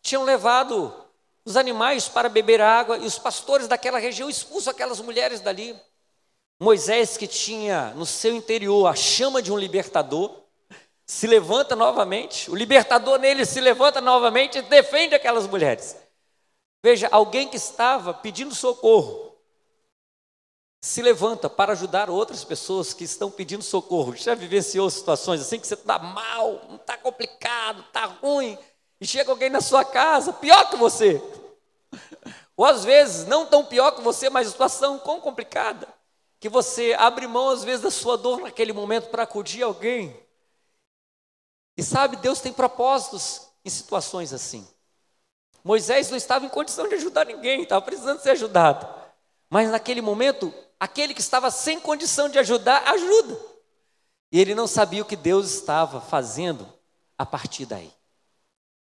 Tinham 0.00 0.24
levado 0.24 1.03
os 1.44 1.56
animais 1.56 2.08
para 2.08 2.28
beber 2.28 2.60
água 2.60 2.98
e 2.98 3.06
os 3.06 3.18
pastores 3.18 3.68
daquela 3.68 3.98
região 3.98 4.30
expulsam 4.30 4.70
aquelas 4.70 5.00
mulheres 5.00 5.40
dali. 5.40 5.78
Moisés, 6.60 7.16
que 7.16 7.26
tinha 7.26 7.92
no 7.94 8.06
seu 8.06 8.34
interior 8.34 8.86
a 8.86 8.94
chama 8.94 9.42
de 9.42 9.52
um 9.52 9.58
libertador, 9.58 10.44
se 11.06 11.26
levanta 11.26 11.76
novamente, 11.76 12.50
o 12.50 12.54
libertador 12.54 13.18
nele 13.18 13.44
se 13.44 13.60
levanta 13.60 14.00
novamente 14.00 14.58
e 14.58 14.62
defende 14.62 15.14
aquelas 15.14 15.46
mulheres. 15.46 15.96
Veja, 16.82 17.08
alguém 17.10 17.48
que 17.48 17.56
estava 17.56 18.14
pedindo 18.14 18.54
socorro, 18.54 19.34
se 20.82 21.00
levanta 21.00 21.48
para 21.48 21.72
ajudar 21.72 22.10
outras 22.10 22.44
pessoas 22.44 22.92
que 22.92 23.04
estão 23.04 23.30
pedindo 23.30 23.62
socorro. 23.62 24.14
Já 24.14 24.34
vivenciou 24.34 24.90
situações 24.90 25.40
assim 25.40 25.58
que 25.58 25.66
você 25.66 25.72
está 25.72 25.98
mal, 25.98 26.60
está 26.74 26.98
complicado, 26.98 27.80
está 27.80 28.04
ruim, 28.04 28.58
e 29.04 29.06
chega 29.06 29.30
alguém 29.30 29.50
na 29.50 29.60
sua 29.60 29.84
casa, 29.84 30.32
pior 30.32 30.70
que 30.70 30.76
você. 30.76 31.22
Ou 32.56 32.64
às 32.64 32.86
vezes, 32.86 33.26
não 33.26 33.44
tão 33.44 33.62
pior 33.62 33.90
que 33.90 34.00
você, 34.00 34.30
mas 34.30 34.48
situação 34.48 34.98
tão 34.98 35.20
complicada, 35.20 35.86
que 36.40 36.48
você 36.48 36.96
abre 36.98 37.26
mão 37.26 37.50
às 37.50 37.62
vezes 37.62 37.82
da 37.82 37.90
sua 37.90 38.16
dor 38.16 38.40
naquele 38.40 38.72
momento 38.72 39.10
para 39.10 39.24
acudir 39.24 39.62
alguém. 39.62 40.18
E 41.76 41.82
sabe, 41.82 42.16
Deus 42.16 42.40
tem 42.40 42.50
propósitos 42.50 43.42
em 43.62 43.68
situações 43.68 44.32
assim. 44.32 44.66
Moisés 45.62 46.08
não 46.08 46.16
estava 46.16 46.46
em 46.46 46.48
condição 46.48 46.88
de 46.88 46.94
ajudar 46.94 47.26
ninguém, 47.26 47.60
estava 47.64 47.84
precisando 47.84 48.22
ser 48.22 48.30
ajudado. 48.30 48.88
Mas 49.50 49.70
naquele 49.70 50.00
momento, 50.00 50.50
aquele 50.80 51.12
que 51.12 51.20
estava 51.20 51.50
sem 51.50 51.78
condição 51.78 52.30
de 52.30 52.38
ajudar, 52.38 52.88
ajuda. 52.88 53.38
E 54.32 54.40
ele 54.40 54.54
não 54.54 54.66
sabia 54.66 55.02
o 55.02 55.06
que 55.06 55.14
Deus 55.14 55.52
estava 55.52 56.00
fazendo 56.00 56.66
a 57.18 57.26
partir 57.26 57.66
daí. 57.66 57.92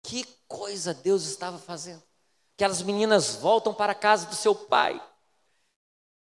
Que 0.08 0.24
coisa 0.48 0.94
Deus 0.94 1.26
estava 1.26 1.58
fazendo. 1.58 2.02
Aquelas 2.56 2.82
meninas 2.82 3.36
voltam 3.36 3.74
para 3.74 3.92
a 3.92 3.96
casa 3.96 4.26
do 4.28 4.36
seu 4.36 4.56
pai. 4.56 5.02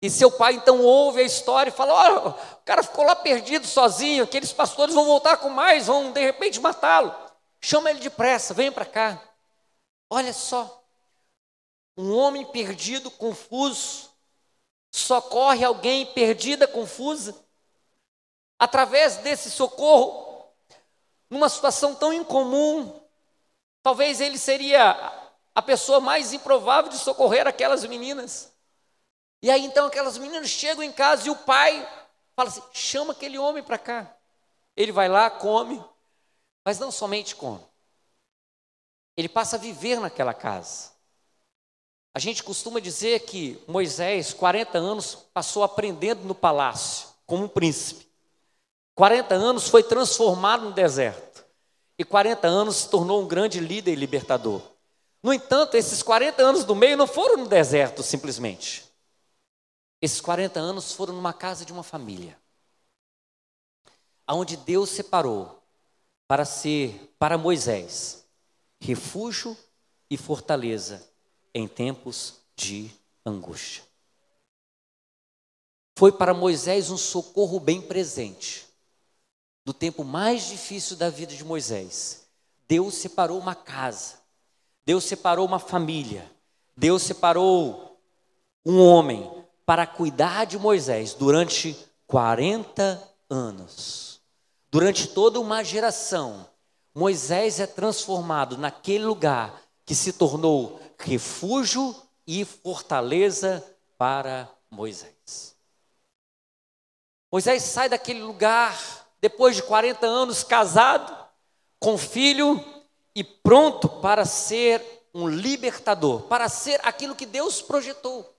E 0.01 0.09
seu 0.09 0.29
pai 0.29 0.55
então 0.55 0.83
ouve 0.83 1.21
a 1.21 1.23
história 1.23 1.69
e 1.69 1.73
fala: 1.73 1.93
Olha, 1.93 2.27
o 2.27 2.63
cara 2.65 2.83
ficou 2.83 3.05
lá 3.05 3.15
perdido 3.15 3.65
sozinho, 3.65 4.25
aqueles 4.25 4.51
pastores 4.51 4.93
vão 4.93 5.05
voltar 5.05 5.37
com 5.37 5.47
mais, 5.47 5.87
vão 5.87 6.11
de 6.11 6.19
repente 6.19 6.59
matá-lo. 6.59 7.15
Chama 7.61 7.89
ele 7.89 8.01
depressa, 8.01 8.53
vem 8.53 8.69
para 8.69 8.83
cá. 8.83 9.23
Olha 10.09 10.33
só, 10.33 10.83
um 11.95 12.13
homem 12.13 12.45
perdido, 12.45 13.09
confuso, 13.09 14.09
socorre 14.91 15.63
alguém 15.63 16.05
perdida, 16.07 16.67
confusa. 16.67 17.33
Através 18.59 19.15
desse 19.17 19.49
socorro, 19.49 20.45
numa 21.29 21.47
situação 21.47 21.95
tão 21.95 22.11
incomum, 22.11 23.06
talvez 23.87 24.19
ele 24.19 24.37
seria 24.37 24.97
a 25.55 25.61
pessoa 25.61 26.01
mais 26.01 26.33
improvável 26.33 26.91
de 26.91 26.97
socorrer 26.97 27.47
aquelas 27.47 27.85
meninas. 27.85 28.51
E 29.41 29.49
aí 29.49 29.63
então 29.63 29.85
aquelas 29.85 30.17
meninas 30.17 30.49
chegam 30.49 30.83
em 30.83 30.91
casa 30.91 31.25
e 31.25 31.31
o 31.31 31.35
pai 31.37 31.87
fala 32.35 32.49
assim: 32.49 32.61
chama 32.73 33.13
aquele 33.13 33.37
homem 33.37 33.63
para 33.63 33.77
cá. 33.77 34.13
Ele 34.75 34.91
vai 34.91 35.07
lá, 35.07 35.29
come, 35.29 35.81
mas 36.65 36.79
não 36.79 36.91
somente 36.91 37.33
come, 37.33 37.63
ele 39.15 39.29
passa 39.29 39.55
a 39.55 39.59
viver 39.59 40.01
naquela 40.01 40.33
casa. 40.33 40.91
A 42.13 42.19
gente 42.19 42.43
costuma 42.43 42.81
dizer 42.81 43.21
que 43.21 43.63
Moisés, 43.69 44.33
40 44.33 44.77
anos, 44.77 45.15
passou 45.33 45.63
aprendendo 45.63 46.25
no 46.25 46.35
palácio, 46.35 47.07
como 47.25 47.45
um 47.45 47.47
príncipe. 47.47 48.05
40 48.95 49.33
anos 49.33 49.69
foi 49.69 49.81
transformado 49.81 50.65
no 50.65 50.73
deserto. 50.73 51.26
E 51.97 52.05
40 52.05 52.47
anos 52.47 52.75
se 52.77 52.89
tornou 52.89 53.21
um 53.21 53.27
grande 53.27 53.59
líder 53.59 53.93
e 53.93 53.95
libertador. 53.95 54.61
No 55.23 55.33
entanto, 55.33 55.75
esses 55.75 56.03
40 56.03 56.41
anos 56.41 56.63
do 56.63 56.75
meio 56.75 56.95
não 56.95 57.07
foram 57.07 57.37
no 57.37 57.47
deserto 57.47 58.03
simplesmente. 58.03 58.85
Esses 60.01 60.21
40 60.21 60.59
anos 60.59 60.93
foram 60.93 61.13
numa 61.13 61.33
casa 61.33 61.65
de 61.65 61.73
uma 61.73 61.81
família, 61.81 62.37
aonde 64.27 64.55
Deus 64.55 64.91
separou 64.91 65.59
para 66.27 66.45
ser 66.45 67.13
para 67.17 67.37
Moisés 67.37 68.25
refúgio 68.79 69.57
e 70.09 70.17
fortaleza 70.17 71.03
em 71.53 71.67
tempos 71.67 72.35
de 72.55 72.91
angústia. 73.25 73.83
Foi 75.97 76.11
para 76.11 76.33
Moisés 76.33 76.91
um 76.91 76.97
socorro 76.97 77.59
bem 77.59 77.81
presente. 77.81 78.66
No 79.67 79.73
tempo 79.73 80.05
mais 80.05 80.47
difícil 80.47 80.95
da 80.95 81.09
vida 81.09 81.35
de 81.35 81.43
Moisés, 81.43 82.25
Deus 82.69 82.95
separou 82.95 83.37
uma 83.37 83.53
casa, 83.53 84.13
Deus 84.85 85.03
separou 85.03 85.45
uma 85.45 85.59
família, 85.59 86.31
Deus 86.77 87.03
separou 87.03 87.99
um 88.65 88.79
homem 88.79 89.29
para 89.65 89.85
cuidar 89.85 90.45
de 90.45 90.57
Moisés 90.57 91.13
durante 91.13 91.77
40 92.07 93.13
anos. 93.29 94.21
Durante 94.71 95.09
toda 95.09 95.37
uma 95.37 95.61
geração, 95.65 96.47
Moisés 96.95 97.59
é 97.59 97.67
transformado 97.67 98.57
naquele 98.57 99.03
lugar 99.03 99.63
que 99.85 99.93
se 99.93 100.13
tornou 100.13 100.79
refúgio 100.97 101.93
e 102.25 102.45
fortaleza 102.45 103.61
para 103.97 104.49
Moisés. 104.71 105.57
Moisés 107.29 107.63
sai 107.63 107.89
daquele 107.89 108.21
lugar 108.21 109.05
depois 109.19 109.55
de 109.55 109.63
40 109.63 110.05
anos 110.05 110.43
casado, 110.43 111.15
com 111.79 111.97
filho 111.97 112.63
e 113.15 113.23
pronto 113.23 113.87
para 113.87 114.25
ser 114.25 114.83
um 115.13 115.27
libertador, 115.27 116.23
para 116.23 116.47
ser 116.49 116.79
aquilo 116.83 117.15
que 117.15 117.25
Deus 117.25 117.61
projetou 117.61 118.37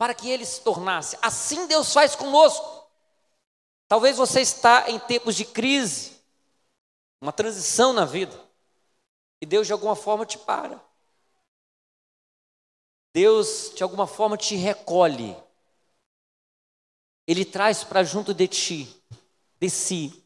para 0.00 0.14
que 0.14 0.30
ele 0.30 0.46
se 0.46 0.62
tornasse. 0.62 1.18
Assim 1.20 1.66
Deus 1.66 1.92
faz 1.92 2.16
conosco. 2.16 2.88
Talvez 3.86 4.16
você 4.16 4.40
está 4.40 4.88
em 4.88 4.98
tempos 4.98 5.36
de 5.36 5.44
crise, 5.44 6.16
uma 7.20 7.34
transição 7.34 7.92
na 7.92 8.06
vida, 8.06 8.34
e 9.42 9.44
Deus 9.44 9.66
de 9.66 9.74
alguma 9.74 9.94
forma 9.94 10.24
te 10.24 10.38
para. 10.38 10.82
Deus 13.12 13.72
de 13.76 13.82
alguma 13.82 14.06
forma 14.06 14.38
te 14.38 14.56
recolhe. 14.56 15.36
Ele 17.26 17.44
traz 17.44 17.84
para 17.84 18.02
junto 18.02 18.32
de 18.32 18.48
ti, 18.48 19.04
de 19.60 19.68
si. 19.68 20.24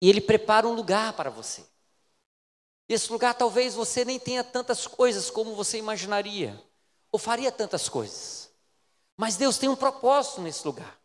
E 0.00 0.08
ele 0.08 0.20
prepara 0.20 0.66
um 0.66 0.74
lugar 0.74 1.12
para 1.14 1.30
você. 1.30 1.64
Esse 2.88 3.10
lugar 3.10 3.34
talvez 3.34 3.74
você 3.74 4.04
nem 4.04 4.18
tenha 4.18 4.44
tantas 4.44 4.86
coisas 4.86 5.30
como 5.30 5.54
você 5.54 5.78
imaginaria 5.78 6.60
ou 7.10 7.18
faria 7.18 7.50
tantas 7.50 7.88
coisas. 7.88 8.50
Mas 9.16 9.36
Deus 9.36 9.56
tem 9.56 9.68
um 9.68 9.76
propósito 9.76 10.42
nesse 10.42 10.66
lugar. 10.66 11.00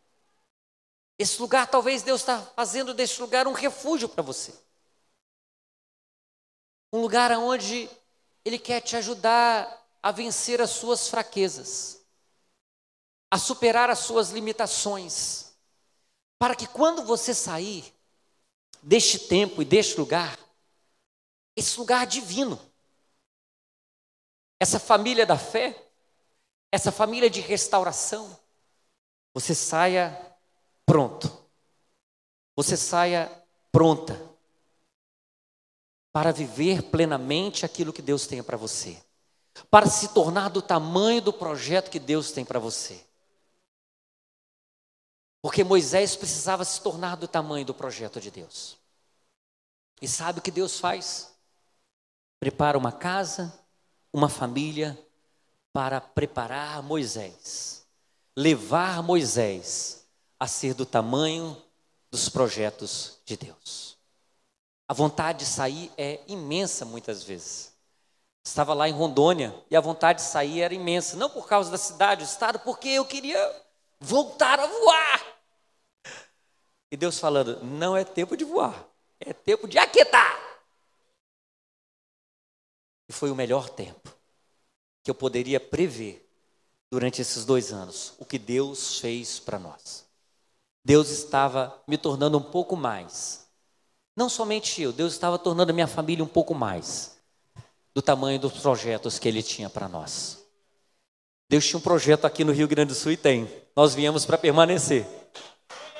Esse 1.18 1.40
lugar, 1.40 1.66
talvez 1.66 2.02
Deus 2.02 2.22
está 2.22 2.40
fazendo 2.40 2.92
desse 2.92 3.20
lugar 3.20 3.46
um 3.46 3.52
refúgio 3.52 4.08
para 4.08 4.22
você. 4.22 4.54
Um 6.92 7.00
lugar 7.00 7.30
onde 7.32 7.88
Ele 8.44 8.58
quer 8.58 8.80
te 8.80 8.96
ajudar 8.96 9.86
a 10.02 10.10
vencer 10.10 10.60
as 10.60 10.70
suas 10.70 11.08
fraquezas, 11.08 12.02
a 13.30 13.38
superar 13.38 13.90
as 13.90 13.98
suas 14.00 14.30
limitações, 14.30 15.49
para 16.40 16.56
que 16.56 16.66
quando 16.66 17.04
você 17.04 17.34
sair 17.34 17.94
deste 18.82 19.18
tempo 19.18 19.60
e 19.60 19.64
deste 19.64 20.00
lugar, 20.00 20.38
esse 21.54 21.78
lugar 21.78 22.06
divino, 22.06 22.58
essa 24.58 24.80
família 24.80 25.26
da 25.26 25.36
fé, 25.36 25.76
essa 26.72 26.90
família 26.90 27.28
de 27.28 27.42
restauração, 27.42 28.34
você 29.34 29.54
saia 29.54 30.18
pronto. 30.86 31.30
Você 32.56 32.74
saia 32.74 33.30
pronta 33.70 34.18
para 36.10 36.32
viver 36.32 36.84
plenamente 36.84 37.66
aquilo 37.66 37.92
que 37.92 38.00
Deus 38.00 38.26
tem 38.26 38.42
para 38.42 38.56
você, 38.56 38.96
para 39.70 39.86
se 39.86 40.08
tornar 40.14 40.48
do 40.48 40.62
tamanho 40.62 41.20
do 41.20 41.34
projeto 41.34 41.90
que 41.90 41.98
Deus 41.98 42.32
tem 42.32 42.46
para 42.46 42.58
você. 42.58 43.09
Porque 45.42 45.64
Moisés 45.64 46.16
precisava 46.16 46.64
se 46.64 46.80
tornar 46.80 47.16
do 47.16 47.26
tamanho 47.26 47.64
do 47.64 47.74
projeto 47.74 48.20
de 48.20 48.30
Deus. 48.30 48.76
E 50.00 50.08
sabe 50.08 50.38
o 50.38 50.42
que 50.42 50.50
Deus 50.50 50.78
faz? 50.78 51.34
Prepara 52.38 52.76
uma 52.76 52.92
casa, 52.92 53.52
uma 54.12 54.28
família, 54.28 54.98
para 55.72 56.00
preparar 56.00 56.82
Moisés, 56.82 57.86
levar 58.36 59.02
Moisés 59.02 60.06
a 60.38 60.46
ser 60.46 60.74
do 60.74 60.84
tamanho 60.84 61.56
dos 62.10 62.28
projetos 62.28 63.18
de 63.24 63.36
Deus. 63.36 63.96
A 64.88 64.94
vontade 64.94 65.40
de 65.40 65.46
sair 65.46 65.92
é 65.96 66.20
imensa 66.26 66.84
muitas 66.84 67.22
vezes. 67.22 67.72
Estava 68.44 68.74
lá 68.74 68.88
em 68.88 68.92
Rondônia 68.92 69.54
e 69.70 69.76
a 69.76 69.80
vontade 69.80 70.20
de 70.20 70.28
sair 70.28 70.62
era 70.62 70.74
imensa, 70.74 71.16
não 71.16 71.30
por 71.30 71.46
causa 71.46 71.70
da 71.70 71.78
cidade, 71.78 72.24
do 72.24 72.28
estado, 72.28 72.58
porque 72.60 72.88
eu 72.88 73.04
queria 73.04 73.38
voltar 74.00 74.58
a 74.58 74.66
voar. 74.66 75.40
E 76.90 76.96
Deus 76.96 77.18
falando: 77.18 77.62
não 77.62 77.96
é 77.96 78.04
tempo 78.04 78.36
de 78.36 78.44
voar, 78.44 78.88
é 79.20 79.32
tempo 79.32 79.68
de 79.68 79.78
aquietar. 79.78 80.38
E 83.08 83.12
foi 83.12 83.30
o 83.30 83.34
melhor 83.34 83.68
tempo 83.68 84.14
que 85.02 85.10
eu 85.10 85.14
poderia 85.14 85.60
prever 85.60 86.28
durante 86.90 87.20
esses 87.20 87.44
dois 87.44 87.72
anos 87.72 88.14
o 88.18 88.24
que 88.24 88.38
Deus 88.38 88.98
fez 88.98 89.38
para 89.38 89.58
nós. 89.58 90.06
Deus 90.84 91.10
estava 91.10 91.82
me 91.86 91.98
tornando 91.98 92.38
um 92.38 92.42
pouco 92.42 92.76
mais. 92.76 93.48
Não 94.16 94.28
somente 94.28 94.82
eu, 94.82 94.92
Deus 94.92 95.12
estava 95.12 95.38
tornando 95.38 95.70
a 95.70 95.74
minha 95.74 95.86
família 95.86 96.24
um 96.24 96.28
pouco 96.28 96.54
mais 96.54 97.18
do 97.94 98.02
tamanho 98.02 98.38
dos 98.38 98.52
projetos 98.60 99.18
que 99.18 99.28
Ele 99.28 99.42
tinha 99.42 99.68
para 99.68 99.88
nós. 99.88 100.39
Deus 101.50 101.66
tinha 101.66 101.78
um 101.78 101.82
projeto 101.82 102.26
aqui 102.26 102.44
no 102.44 102.52
Rio 102.52 102.68
Grande 102.68 102.90
do 102.90 102.94
Sul 102.94 103.10
e 103.10 103.16
tem. 103.16 103.50
Nós 103.74 103.92
viemos 103.92 104.24
para 104.24 104.38
permanecer. 104.38 105.04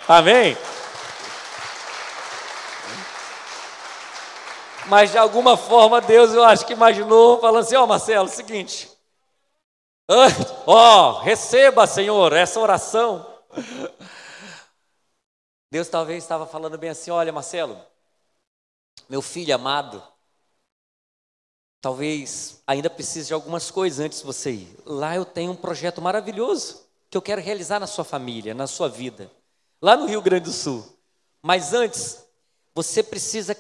Amém? 0.07 0.57
Mas 4.87 5.11
de 5.11 5.19
alguma 5.19 5.57
forma 5.57 6.01
Deus, 6.01 6.33
eu 6.33 6.45
acho 6.45 6.65
que 6.65 6.73
imaginou, 6.73 7.41
falando 7.41 7.65
assim: 7.65 7.75
Ó, 7.75 7.83
oh, 7.83 7.87
Marcelo, 7.89 8.29
é 8.29 8.31
seguinte. 8.31 8.89
Ó, 10.69 11.19
oh, 11.19 11.19
receba, 11.19 11.85
Senhor, 11.85 12.33
essa 12.33 12.61
oração. 12.61 13.27
Deus 15.69 15.89
talvez 15.89 16.23
estava 16.23 16.47
falando 16.47 16.79
bem 16.79 16.91
assim: 16.91 17.11
olha, 17.11 17.33
Marcelo, 17.33 17.77
meu 19.09 19.21
filho 19.21 19.53
amado, 19.53 20.01
talvez 21.81 22.63
ainda 22.67 22.91
precise 22.91 23.29
de 23.29 23.35
algumas 23.35 23.71
coisas 23.71 24.01
antes 24.01 24.19
de 24.21 24.25
você 24.25 24.53
ir. 24.53 24.77
Lá 24.85 25.17
eu 25.17 25.25
tenho 25.25 25.53
um 25.53 25.57
projeto 25.57 26.03
maravilhoso 26.03 26.87
que 27.09 27.17
eu 27.17 27.23
quero 27.23 27.41
realizar 27.41 27.81
na 27.81 27.87
sua 27.87 28.05
família, 28.05 28.55
na 28.55 28.67
sua 28.67 28.89
vida, 28.89 29.31
lá 29.83 29.97
no 29.97 30.07
Rio 30.07 30.23
Grande 30.23 30.45
do 30.45 30.53
Sul. 30.53 30.87
Mas 31.43 31.73
antes, 31.73 32.25
você 32.75 33.03
precisa 33.03 33.57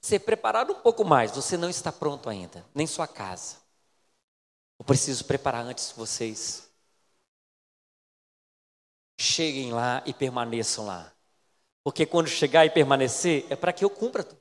ser 0.00 0.20
preparado 0.20 0.72
um 0.72 0.80
pouco 0.80 1.04
mais. 1.04 1.32
Você 1.32 1.56
não 1.56 1.70
está 1.70 1.90
pronto 1.90 2.28
ainda, 2.28 2.64
nem 2.74 2.86
sua 2.86 3.08
casa. 3.08 3.56
Eu 4.78 4.84
preciso 4.84 5.24
preparar 5.24 5.64
antes 5.64 5.92
vocês 5.92 6.68
cheguem 9.18 9.72
lá 9.72 10.02
e 10.04 10.12
permaneçam 10.12 10.86
lá. 10.86 11.12
Porque 11.82 12.06
quando 12.06 12.28
chegar 12.28 12.64
e 12.64 12.70
permanecer, 12.70 13.46
é 13.50 13.56
para 13.56 13.72
que 13.72 13.84
eu 13.84 13.90
cumpra 13.90 14.24
tudo. 14.24 14.40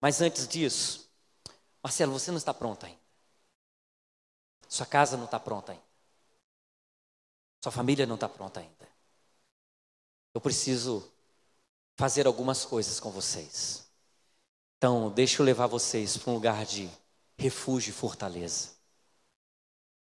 Mas 0.00 0.20
antes 0.20 0.48
disso, 0.48 1.09
Marcelo, 1.82 2.12
você 2.12 2.30
não 2.30 2.38
está 2.38 2.52
pronto 2.52 2.86
ainda. 2.86 3.00
Sua 4.68 4.86
casa 4.86 5.16
não 5.16 5.24
está 5.24 5.40
pronta 5.40 5.72
ainda. 5.72 5.84
Sua 7.62 7.72
família 7.72 8.06
não 8.06 8.14
está 8.14 8.28
pronta 8.28 8.60
ainda. 8.60 8.88
Eu 10.32 10.40
preciso 10.40 11.10
fazer 11.98 12.26
algumas 12.26 12.64
coisas 12.64 13.00
com 13.00 13.10
vocês. 13.10 13.90
Então, 14.76 15.10
deixa 15.10 15.42
eu 15.42 15.46
levar 15.46 15.66
vocês 15.66 16.16
para 16.16 16.30
um 16.30 16.34
lugar 16.34 16.64
de 16.64 16.90
refúgio 17.36 17.90
e 17.90 17.94
fortaleza. 17.94 18.70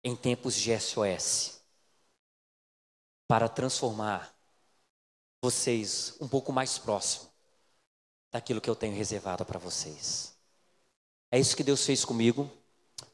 Em 0.04 0.14
tempos 0.14 0.54
de 0.54 0.70
SOS. 0.78 1.60
Para 3.26 3.48
transformar 3.48 4.34
vocês 5.42 6.16
um 6.20 6.28
pouco 6.28 6.52
mais 6.52 6.78
próximo 6.78 7.30
daquilo 8.30 8.60
que 8.60 8.70
eu 8.70 8.76
tenho 8.76 8.94
reservado 8.94 9.44
para 9.44 9.58
vocês. 9.58 10.39
É 11.30 11.38
isso 11.38 11.56
que 11.56 11.62
Deus 11.62 11.84
fez 11.84 12.04
comigo, 12.04 12.50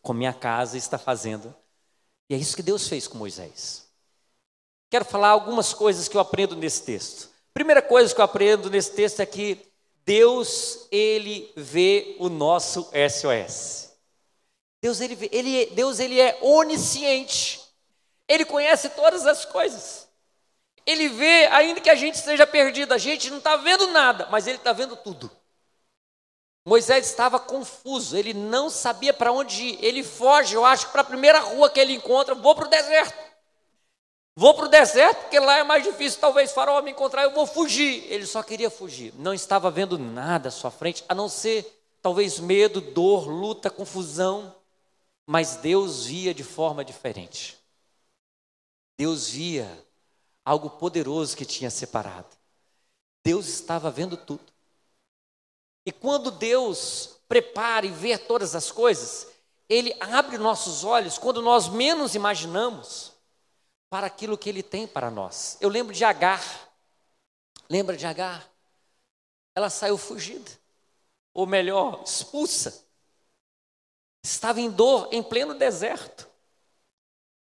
com 0.02 0.12
minha 0.12 0.32
casa 0.32 0.78
está 0.78 0.98
fazendo. 0.98 1.54
E 2.28 2.34
é 2.34 2.38
isso 2.38 2.56
que 2.56 2.62
Deus 2.62 2.88
fez 2.88 3.06
com 3.06 3.18
Moisés. 3.18 3.86
Quero 4.90 5.04
falar 5.04 5.28
algumas 5.28 5.74
coisas 5.74 6.08
que 6.08 6.16
eu 6.16 6.20
aprendo 6.20 6.56
nesse 6.56 6.82
texto. 6.82 7.28
Primeira 7.52 7.82
coisa 7.82 8.14
que 8.14 8.20
eu 8.20 8.24
aprendo 8.24 8.70
nesse 8.70 8.92
texto 8.92 9.20
é 9.20 9.26
que 9.26 9.66
Deus, 10.04 10.86
ele 10.90 11.52
vê 11.56 12.16
o 12.20 12.28
nosso 12.28 12.88
SOS. 12.92 13.90
Deus, 14.80 15.00
ele, 15.00 15.16
vê, 15.16 15.28
ele, 15.32 15.66
Deus, 15.74 15.98
ele 15.98 16.20
é 16.20 16.38
onisciente. 16.40 17.60
Ele 18.28 18.44
conhece 18.44 18.88
todas 18.90 19.26
as 19.26 19.44
coisas. 19.44 20.06
Ele 20.86 21.08
vê, 21.08 21.46
ainda 21.46 21.80
que 21.80 21.90
a 21.90 21.96
gente 21.96 22.14
esteja 22.14 22.46
perdido, 22.46 22.94
a 22.94 22.98
gente 22.98 23.28
não 23.30 23.38
está 23.38 23.56
vendo 23.56 23.88
nada, 23.88 24.28
mas 24.30 24.46
ele 24.46 24.58
está 24.58 24.72
vendo 24.72 24.96
tudo. 24.96 25.28
Moisés 26.66 27.06
estava 27.06 27.38
confuso, 27.38 28.16
ele 28.16 28.34
não 28.34 28.68
sabia 28.68 29.14
para 29.14 29.30
onde 29.30 29.62
ir. 29.62 29.84
Ele 29.84 30.02
foge, 30.02 30.56
eu 30.56 30.64
acho, 30.64 30.90
para 30.90 31.02
a 31.02 31.04
primeira 31.04 31.38
rua 31.38 31.70
que 31.70 31.78
ele 31.78 31.92
encontra, 31.92 32.34
vou 32.34 32.56
para 32.56 32.66
o 32.66 32.68
deserto. 32.68 33.14
Vou 34.34 34.52
para 34.52 34.64
o 34.64 34.68
deserto, 34.68 35.20
porque 35.20 35.38
lá 35.38 35.58
é 35.58 35.62
mais 35.62 35.84
difícil, 35.84 36.20
talvez 36.20 36.50
Faraó 36.50 36.82
me 36.82 36.90
encontrar, 36.90 37.22
eu 37.22 37.32
vou 37.32 37.46
fugir. 37.46 38.04
Ele 38.12 38.26
só 38.26 38.42
queria 38.42 38.68
fugir, 38.68 39.14
não 39.16 39.32
estava 39.32 39.70
vendo 39.70 39.96
nada 39.96 40.48
à 40.48 40.50
sua 40.50 40.72
frente, 40.72 41.04
a 41.08 41.14
não 41.14 41.28
ser 41.28 41.64
talvez 42.02 42.40
medo, 42.40 42.80
dor, 42.80 43.28
luta, 43.28 43.70
confusão. 43.70 44.52
Mas 45.24 45.56
Deus 45.56 46.06
via 46.06 46.34
de 46.34 46.42
forma 46.42 46.84
diferente. 46.84 47.56
Deus 48.98 49.30
via 49.30 49.86
algo 50.44 50.68
poderoso 50.68 51.36
que 51.36 51.44
tinha 51.44 51.70
separado. 51.70 52.36
Deus 53.24 53.46
estava 53.46 53.88
vendo 53.88 54.16
tudo. 54.16 54.55
E 55.86 55.92
quando 55.92 56.32
Deus 56.32 57.20
prepara 57.28 57.86
e 57.86 57.90
vê 57.90 58.18
todas 58.18 58.56
as 58.56 58.72
coisas, 58.72 59.28
Ele 59.68 59.96
abre 60.00 60.36
nossos 60.36 60.82
olhos 60.82 61.16
quando 61.16 61.40
nós 61.40 61.68
menos 61.68 62.16
imaginamos 62.16 63.12
para 63.88 64.08
aquilo 64.08 64.36
que 64.36 64.48
Ele 64.48 64.64
tem 64.64 64.84
para 64.84 65.12
nós. 65.12 65.56
Eu 65.60 65.68
lembro 65.68 65.94
de 65.94 66.04
Agar. 66.04 66.42
Lembra 67.70 67.96
de 67.96 68.04
Agar? 68.04 68.50
Ela 69.54 69.70
saiu 69.70 69.96
fugida, 69.96 70.50
ou 71.32 71.46
melhor, 71.46 72.02
expulsa. 72.04 72.84
Estava 74.22 74.60
em 74.60 74.68
dor, 74.68 75.08
em 75.12 75.22
pleno 75.22 75.54
deserto, 75.54 76.28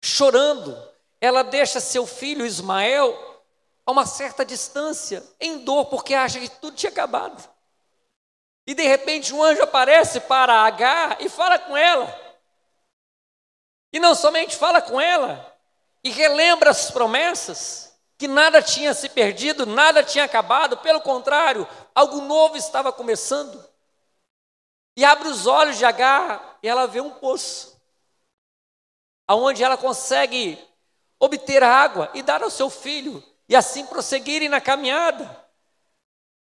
chorando, 0.03 0.77
ela 1.21 1.41
deixa 1.41 1.79
seu 1.79 2.05
filho 2.05 2.45
Ismael 2.45 3.43
a 3.85 3.91
uma 3.91 4.05
certa 4.05 4.45
distância, 4.45 5.23
em 5.39 5.63
dor, 5.63 5.85
porque 5.85 6.13
acha 6.13 6.39
que 6.39 6.49
tudo 6.49 6.75
tinha 6.75 6.91
acabado. 6.91 7.54
E 8.67 8.73
de 8.73 8.83
repente 8.83 9.33
um 9.33 9.43
anjo 9.43 9.61
aparece 9.61 10.19
para 10.21 10.65
Agar 10.65 11.21
e 11.21 11.29
fala 11.29 11.59
com 11.59 11.77
ela. 11.77 12.25
E 13.93 13.99
não 13.99 14.15
somente 14.15 14.57
fala 14.57 14.81
com 14.81 14.99
ela, 14.99 15.55
e 16.03 16.09
relembra 16.09 16.69
as 16.69 16.91
promessas, 16.91 17.97
que 18.17 18.27
nada 18.27 18.61
tinha 18.61 18.93
se 18.93 19.07
perdido, 19.07 19.65
nada 19.65 20.03
tinha 20.03 20.25
acabado, 20.25 20.77
pelo 20.77 20.99
contrário, 20.99 21.67
algo 21.93 22.21
novo 22.21 22.57
estava 22.57 22.91
começando. 22.91 23.63
E 24.97 25.05
abre 25.05 25.27
os 25.27 25.47
olhos 25.47 25.77
de 25.77 25.85
Agar 25.85 26.57
e 26.61 26.67
ela 26.67 26.87
vê 26.87 26.99
um 26.99 27.11
poço, 27.11 27.79
aonde 29.27 29.63
ela 29.63 29.77
consegue 29.77 30.61
obter 31.19 31.63
água 31.63 32.09
e 32.13 32.21
dar 32.21 32.43
ao 32.43 32.49
seu 32.49 32.69
filho, 32.69 33.23
e 33.47 33.55
assim 33.55 33.85
prosseguirem 33.85 34.49
na 34.49 34.59
caminhada. 34.59 35.44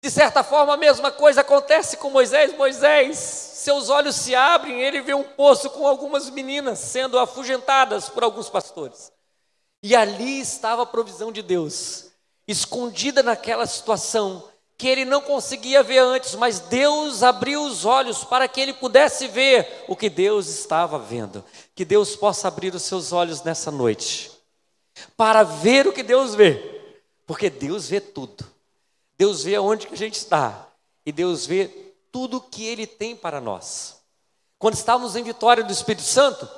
De 0.02 0.10
certa 0.10 0.44
forma, 0.44 0.74
a 0.74 0.78
mesma 0.78 1.12
coisa 1.12 1.42
acontece 1.42 1.98
com 1.98 2.10
Moisés. 2.10 2.56
Moisés, 2.56 3.18
seus 3.18 3.90
olhos 3.90 4.16
se 4.16 4.34
abrem, 4.34 4.82
ele 4.82 5.02
vê 5.02 5.14
um 5.14 5.24
poço 5.24 5.70
com 5.72 5.86
algumas 5.86 6.30
meninas 6.30 6.80
sendo 6.80 7.20
afugentadas 7.20 8.08
por 8.10 8.24
alguns 8.24 8.50
pastores. 8.50 9.12
E 9.84 9.96
ali 9.96 10.40
estava 10.40 10.84
a 10.84 10.86
provisão 10.86 11.32
de 11.32 11.42
Deus, 11.42 12.08
escondida 12.48 13.22
naquela 13.22 13.66
situação 13.66 14.44
que 14.78 14.88
ele 14.88 15.04
não 15.04 15.20
conseguia 15.20 15.84
ver 15.84 16.00
antes, 16.00 16.36
mas 16.36 16.62
Deus 16.62 17.22
abriu 17.22 17.62
os 17.64 17.84
olhos 17.84 18.24
para 18.24 18.48
que 18.48 18.62
ele 18.62 18.72
pudesse 18.72 19.28
ver 19.28 19.84
o 19.90 19.96
que 19.96 20.10
Deus 20.10 20.48
estava 20.48 20.98
vendo. 20.98 21.44
Que 21.76 21.84
Deus 21.84 22.16
possa 22.16 22.48
abrir 22.48 22.74
os 22.74 22.84
seus 22.84 23.12
olhos 23.12 23.44
nessa 23.44 23.70
noite 23.70 24.32
para 25.18 25.44
ver 25.44 25.86
o 25.86 25.92
que 25.92 26.02
Deus 26.02 26.34
vê, 26.34 26.82
porque 27.28 27.50
Deus 27.50 27.90
vê 27.90 28.00
tudo. 28.00 28.46
Deus 29.20 29.44
vê 29.44 29.56
aonde 29.56 29.86
que 29.86 29.94
a 29.94 29.98
gente 29.98 30.16
está 30.16 30.66
e 31.06 31.12
Deus 31.12 31.46
vê 31.46 31.68
tudo 32.10 32.40
que 32.40 32.66
Ele 32.66 32.88
tem 32.88 33.18
para 33.18 33.42
nós. 33.42 34.02
Quando 34.58 34.76
estávamos 34.76 35.18
em 35.18 35.24
Vitória 35.24 35.62
do 35.62 35.74
Espírito 35.74 36.06
Santo, 36.06 36.50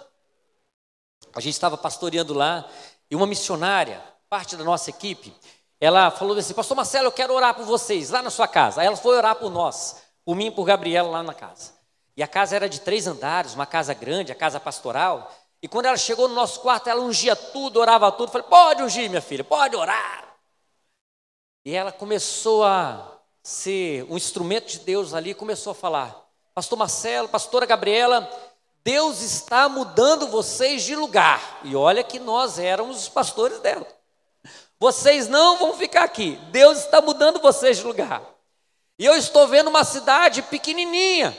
a 1.34 1.42
gente 1.42 1.56
estava 1.56 1.76
pastoreando 1.76 2.36
lá 2.36 2.70
e 3.10 3.16
uma 3.16 3.26
missionária, 3.26 4.00
parte 4.30 4.56
da 4.56 4.64
nossa 4.64 4.92
equipe, 4.92 5.34
ela 5.80 6.12
falou 6.12 6.38
assim: 6.38 6.54
Pastor 6.54 6.78
Marcelo, 6.78 7.08
eu 7.08 7.12
quero 7.12 7.34
orar 7.34 7.56
por 7.56 7.66
vocês 7.66 8.12
lá 8.12 8.22
na 8.22 8.30
sua 8.30 8.48
casa. 8.48 8.82
Aí 8.82 8.86
ela 8.86 8.96
foi 8.96 9.18
orar 9.18 9.38
por 9.38 9.50
nós, 9.50 10.04
por 10.24 10.36
mim 10.36 10.46
e 10.46 10.52
por 10.52 10.64
Gabriela 10.64 11.10
lá 11.10 11.24
na 11.24 11.34
casa. 11.34 11.74
E 12.16 12.22
a 12.22 12.28
casa 12.28 12.56
era 12.56 12.70
de 12.70 12.82
três 12.82 13.08
andares, 13.08 13.56
uma 13.56 13.66
casa 13.66 13.96
grande, 13.96 14.32
a 14.32 14.36
casa 14.36 14.60
pastoral. 14.60 15.36
E 15.64 15.68
quando 15.68 15.88
ela 15.88 15.98
chegou 15.98 16.28
no 16.28 16.36
nosso 16.36 16.60
quarto, 16.60 16.88
ela 16.92 17.02
ungia 17.02 17.36
tudo, 17.36 17.80
orava 17.80 18.12
tudo. 18.12 18.32
Falei, 18.32 18.48
pode 18.48 18.84
ungir, 18.84 19.10
minha 19.10 19.20
filha, 19.22 19.44
pode 19.44 19.76
orar. 19.76 20.31
E 21.64 21.76
ela 21.76 21.92
começou 21.92 22.64
a 22.64 23.20
ser 23.44 24.06
um 24.10 24.18
instrumento 24.18 24.68
de 24.68 24.80
Deus 24.80 25.14
ali, 25.14 25.34
começou 25.34 25.72
a 25.72 25.76
falar: 25.76 26.28
Pastor 26.54 26.78
Marcelo, 26.78 27.30
Pastora 27.30 27.66
Gabriela, 27.66 28.30
Deus 28.84 29.22
está 29.22 29.70
mudando 29.70 30.28
vocês 30.28 30.84
de 30.84 30.96
lugar. 30.96 31.60
E 31.64 31.76
olha 31.76 32.04
que 32.04 32.20
nós 32.20 32.58
éramos 32.58 32.98
os 32.98 33.10
pastores 33.10 33.60
dela. 33.60 33.88
Vocês 34.80 35.28
não 35.28 35.58
vão 35.58 35.76
ficar 35.76 36.04
aqui. 36.04 36.36
Deus 36.52 36.80
está 36.80 37.02
mudando 37.02 37.40
vocês 37.40 37.78
de 37.78 37.84
lugar. 37.84 38.24
E 38.98 39.06
eu 39.06 39.16
estou 39.16 39.48
vendo 39.48 39.70
uma 39.70 39.84
cidade 39.84 40.42
pequenininha 40.42 41.38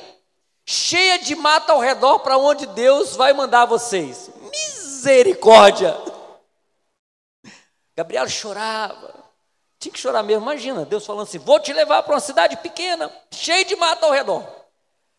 cheia 0.65 1.19
de 1.19 1.35
mata 1.35 1.73
ao 1.73 1.81
redor 1.81 2.21
para 2.21 2.39
onde 2.39 2.67
Deus 2.67 3.17
vai 3.17 3.33
mandar 3.33 3.67
vocês. 3.67 4.31
Misericórdia! 4.51 5.97
Gabriel 7.97 8.29
chorava. 8.29 9.22
Tinha 9.83 9.93
que 9.93 9.99
chorar 9.99 10.23
mesmo. 10.23 10.45
Imagina, 10.45 10.85
Deus 10.85 11.05
falando 11.05 11.25
assim: 11.25 11.39
vou 11.39 11.59
te 11.59 11.73
levar 11.73 12.05
para 12.05 12.15
uma 12.15 12.21
cidade 12.21 12.57
pequena, 12.59 13.13
cheia 13.33 13.65
de 13.65 13.75
mata 13.75 14.07
ao 14.07 14.13
redor. 14.13 14.47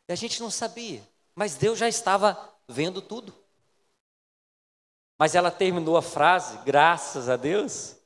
E 0.07 0.13
a 0.13 0.15
gente 0.15 0.41
não 0.41 0.49
sabia, 0.49 1.05
mas 1.35 1.55
Deus 1.55 1.77
já 1.77 1.89
estava 1.89 2.39
vendo 2.65 3.01
tudo. 3.01 3.35
Mas 5.19 5.35
ela 5.35 5.51
terminou 5.51 5.97
a 5.97 6.01
frase, 6.01 6.57
graças 6.59 7.27
a 7.27 7.35
Deus, 7.35 7.97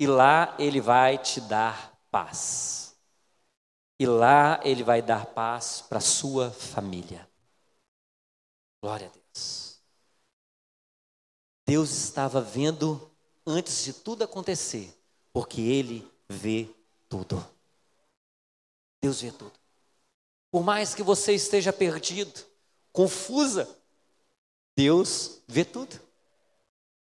e 0.00 0.06
lá 0.06 0.56
Ele 0.58 0.80
vai 0.80 1.18
te 1.18 1.42
dar 1.42 1.92
paz. 2.10 2.98
E 4.00 4.06
lá 4.06 4.60
ele 4.64 4.84
vai 4.84 5.02
dar 5.02 5.26
paz 5.26 5.82
para 5.82 6.00
sua 6.00 6.52
família. 6.52 7.28
Glória 8.80 9.08
a 9.08 9.10
Deus. 9.10 9.82
Deus 11.66 11.90
estava 11.90 12.40
vendo 12.40 13.10
antes 13.44 13.82
de 13.82 13.92
tudo 13.92 14.22
acontecer, 14.22 14.97
porque 15.32 15.60
ele 15.60 16.08
vê 16.28 16.68
tudo. 17.08 17.44
Deus 19.02 19.20
vê 19.20 19.30
tudo. 19.30 19.52
Por 20.50 20.62
mais 20.62 20.94
que 20.94 21.02
você 21.02 21.34
esteja 21.34 21.72
perdido, 21.72 22.40
confusa, 22.92 23.68
Deus 24.76 25.40
vê 25.46 25.64
tudo. 25.64 26.00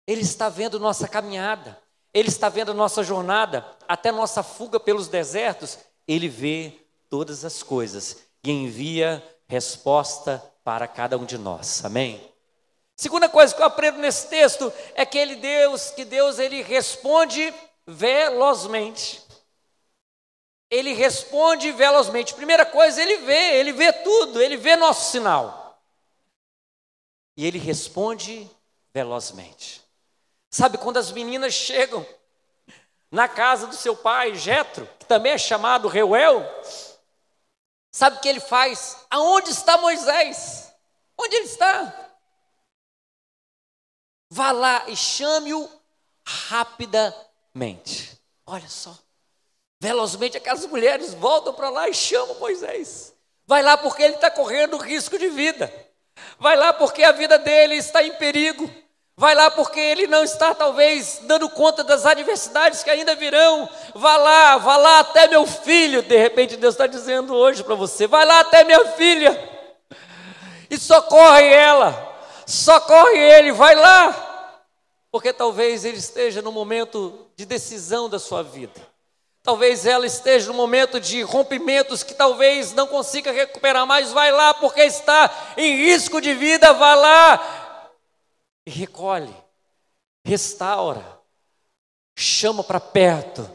Ele 0.06 0.22
está 0.22 0.48
vendo 0.48 0.80
nossa 0.80 1.06
caminhada, 1.06 1.80
Ele 2.12 2.28
está 2.28 2.48
vendo 2.48 2.74
nossa 2.74 3.02
jornada, 3.02 3.64
até 3.86 4.10
nossa 4.10 4.42
fuga 4.42 4.80
pelos 4.80 5.08
desertos. 5.08 5.78
Ele 6.06 6.28
vê 6.28 6.72
todas 7.08 7.44
as 7.44 7.62
coisas 7.62 8.24
e 8.42 8.50
envia 8.50 9.22
resposta 9.46 10.42
para 10.64 10.88
cada 10.88 11.16
um 11.16 11.24
de 11.24 11.38
nós. 11.38 11.84
Amém? 11.84 12.20
Segunda 12.96 13.28
coisa 13.28 13.54
que 13.54 13.62
eu 13.62 13.66
aprendo 13.66 13.98
nesse 13.98 14.28
texto 14.28 14.72
é 14.94 15.06
que 15.06 15.16
ele 15.16 15.36
Deus, 15.36 15.90
que 15.90 16.04
Deus 16.04 16.38
ele 16.38 16.62
responde 16.62 17.54
velozmente. 17.86 19.22
Ele 20.70 20.92
responde 20.92 21.72
velozmente. 21.72 22.34
Primeira 22.34 22.64
coisa, 22.64 23.02
ele 23.02 23.18
vê, 23.18 23.58
ele 23.58 23.72
vê 23.72 23.92
tudo, 23.92 24.40
ele 24.40 24.56
vê 24.56 24.76
nosso 24.76 25.10
sinal. 25.10 25.80
E 27.36 27.46
ele 27.46 27.58
responde 27.58 28.48
velozmente. 28.92 29.82
Sabe 30.50 30.78
quando 30.78 30.98
as 30.98 31.10
meninas 31.10 31.54
chegam 31.54 32.06
na 33.10 33.28
casa 33.28 33.66
do 33.66 33.74
seu 33.74 33.96
pai, 33.96 34.34
Jetro, 34.34 34.86
que 34.98 35.06
também 35.06 35.32
é 35.32 35.38
chamado 35.38 35.88
Reuel, 35.88 36.44
sabe 37.90 38.16
o 38.16 38.20
que 38.20 38.28
ele 38.28 38.40
faz? 38.40 39.04
Aonde 39.10 39.50
está 39.50 39.76
Moisés? 39.78 40.72
Onde 41.18 41.34
ele 41.34 41.46
está? 41.46 42.10
Vá 44.30 44.52
lá 44.52 44.88
e 44.88 44.96
chame-o 44.96 45.68
rapidamente. 46.24 47.29
Olha 48.46 48.68
só. 48.68 48.96
Velozmente 49.80 50.36
aquelas 50.36 50.66
mulheres 50.66 51.14
voltam 51.14 51.54
para 51.54 51.70
lá 51.70 51.88
e 51.88 51.94
chamam 51.94 52.38
Moisés. 52.38 53.14
Vai 53.46 53.62
lá 53.62 53.76
porque 53.76 54.02
ele 54.02 54.14
está 54.14 54.30
correndo 54.30 54.76
risco 54.76 55.18
de 55.18 55.28
vida. 55.28 55.72
Vai 56.38 56.56
lá 56.56 56.72
porque 56.72 57.02
a 57.02 57.12
vida 57.12 57.38
dele 57.38 57.76
está 57.76 58.02
em 58.02 58.12
perigo. 58.14 58.70
Vai 59.16 59.34
lá 59.34 59.50
porque 59.50 59.80
ele 59.80 60.06
não 60.06 60.22
está, 60.22 60.54
talvez, 60.54 61.20
dando 61.24 61.48
conta 61.50 61.84
das 61.84 62.06
adversidades 62.06 62.82
que 62.82 62.90
ainda 62.90 63.14
virão. 63.14 63.68
Vá 63.94 64.16
lá, 64.16 64.56
vá 64.58 64.76
lá 64.76 65.00
até 65.00 65.28
meu 65.28 65.46
filho. 65.46 66.02
De 66.02 66.16
repente, 66.16 66.56
Deus 66.56 66.74
está 66.74 66.86
dizendo 66.86 67.34
hoje 67.34 67.64
para 67.64 67.74
você: 67.74 68.06
vai 68.06 68.24
lá 68.24 68.40
até 68.40 68.64
minha 68.64 68.84
filha 68.92 69.48
e 70.70 70.78
socorre 70.78 71.46
ela 71.48 72.10
socorre 72.50 73.16
ele, 73.16 73.52
vai 73.52 73.74
lá, 73.74 74.29
porque 75.10 75.32
talvez 75.32 75.84
ele 75.84 75.98
esteja 75.98 76.40
no 76.40 76.52
momento 76.52 77.26
de 77.36 77.44
decisão 77.44 78.08
da 78.08 78.18
sua 78.18 78.42
vida. 78.42 78.80
Talvez 79.42 79.86
ela 79.86 80.06
esteja 80.06 80.48
no 80.48 80.54
momento 80.54 81.00
de 81.00 81.22
rompimentos 81.22 82.02
que 82.02 82.14
talvez 82.14 82.74
não 82.74 82.86
consiga 82.86 83.32
recuperar 83.32 83.86
mais. 83.86 84.12
Vai 84.12 84.30
lá, 84.30 84.52
porque 84.52 84.82
está 84.82 85.54
em 85.56 85.76
risco 85.76 86.20
de 86.20 86.34
vida. 86.34 86.72
Vai 86.74 86.96
lá 86.96 87.90
e 88.66 88.70
recolhe, 88.70 89.34
restaura, 90.24 91.04
chama 92.16 92.62
para 92.62 92.78
perto. 92.78 93.50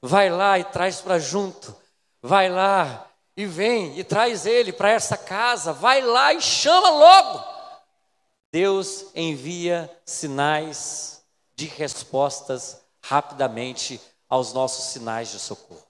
Vai 0.00 0.30
lá 0.30 0.58
e 0.58 0.64
traz 0.64 1.00
para 1.00 1.18
junto. 1.18 1.74
Vai 2.22 2.48
lá 2.48 3.06
e 3.36 3.44
vem 3.44 3.98
e 3.98 4.04
traz 4.04 4.46
ele 4.46 4.72
para 4.72 4.90
essa 4.90 5.16
casa. 5.16 5.72
Vai 5.72 6.00
lá 6.00 6.32
e 6.32 6.40
chama 6.40 6.90
logo. 6.90 7.53
Deus 8.54 9.06
envia 9.16 9.90
sinais 10.04 11.24
de 11.56 11.66
respostas 11.66 12.80
rapidamente 13.02 14.00
aos 14.28 14.52
nossos 14.52 14.92
sinais 14.92 15.32
de 15.32 15.40
socorro. 15.40 15.84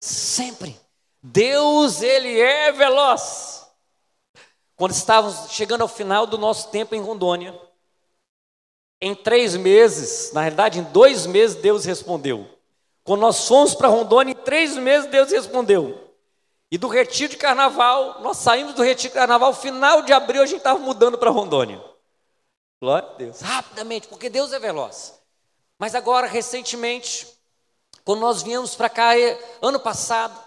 Sempre. 0.00 0.76
Deus, 1.22 2.02
ele 2.02 2.40
é 2.40 2.72
veloz. 2.72 3.64
Quando 4.74 4.90
estávamos 4.90 5.52
chegando 5.52 5.82
ao 5.82 5.88
final 5.88 6.26
do 6.26 6.36
nosso 6.36 6.72
tempo 6.72 6.96
em 6.96 7.00
Rondônia, 7.00 7.56
em 9.00 9.14
três 9.14 9.54
meses, 9.54 10.32
na 10.32 10.40
realidade, 10.40 10.80
em 10.80 10.82
dois 10.82 11.24
meses, 11.24 11.54
Deus 11.54 11.84
respondeu. 11.84 12.50
Quando 13.04 13.20
nós 13.20 13.46
fomos 13.46 13.76
para 13.76 13.86
Rondônia, 13.86 14.32
em 14.32 14.42
três 14.42 14.76
meses, 14.76 15.08
Deus 15.08 15.30
respondeu. 15.30 16.09
E 16.70 16.78
do 16.78 16.86
retiro 16.86 17.30
de 17.30 17.36
carnaval, 17.36 18.20
nós 18.20 18.36
saímos 18.36 18.74
do 18.74 18.82
retiro 18.82 19.08
de 19.08 19.14
carnaval, 19.14 19.52
final 19.52 20.02
de 20.02 20.12
abril 20.12 20.42
a 20.42 20.46
gente 20.46 20.58
estava 20.58 20.78
mudando 20.78 21.18
para 21.18 21.30
Rondônia. 21.30 21.82
Glória 22.80 23.08
a 23.08 23.14
Deus. 23.14 23.40
Rapidamente, 23.40 24.06
porque 24.06 24.30
Deus 24.30 24.52
é 24.52 24.58
veloz. 24.58 25.20
Mas 25.78 25.94
agora, 25.94 26.26
recentemente, 26.26 27.26
quando 28.04 28.20
nós 28.20 28.42
viemos 28.42 28.76
para 28.76 28.88
cá, 28.88 29.10
ano 29.60 29.80
passado, 29.80 30.38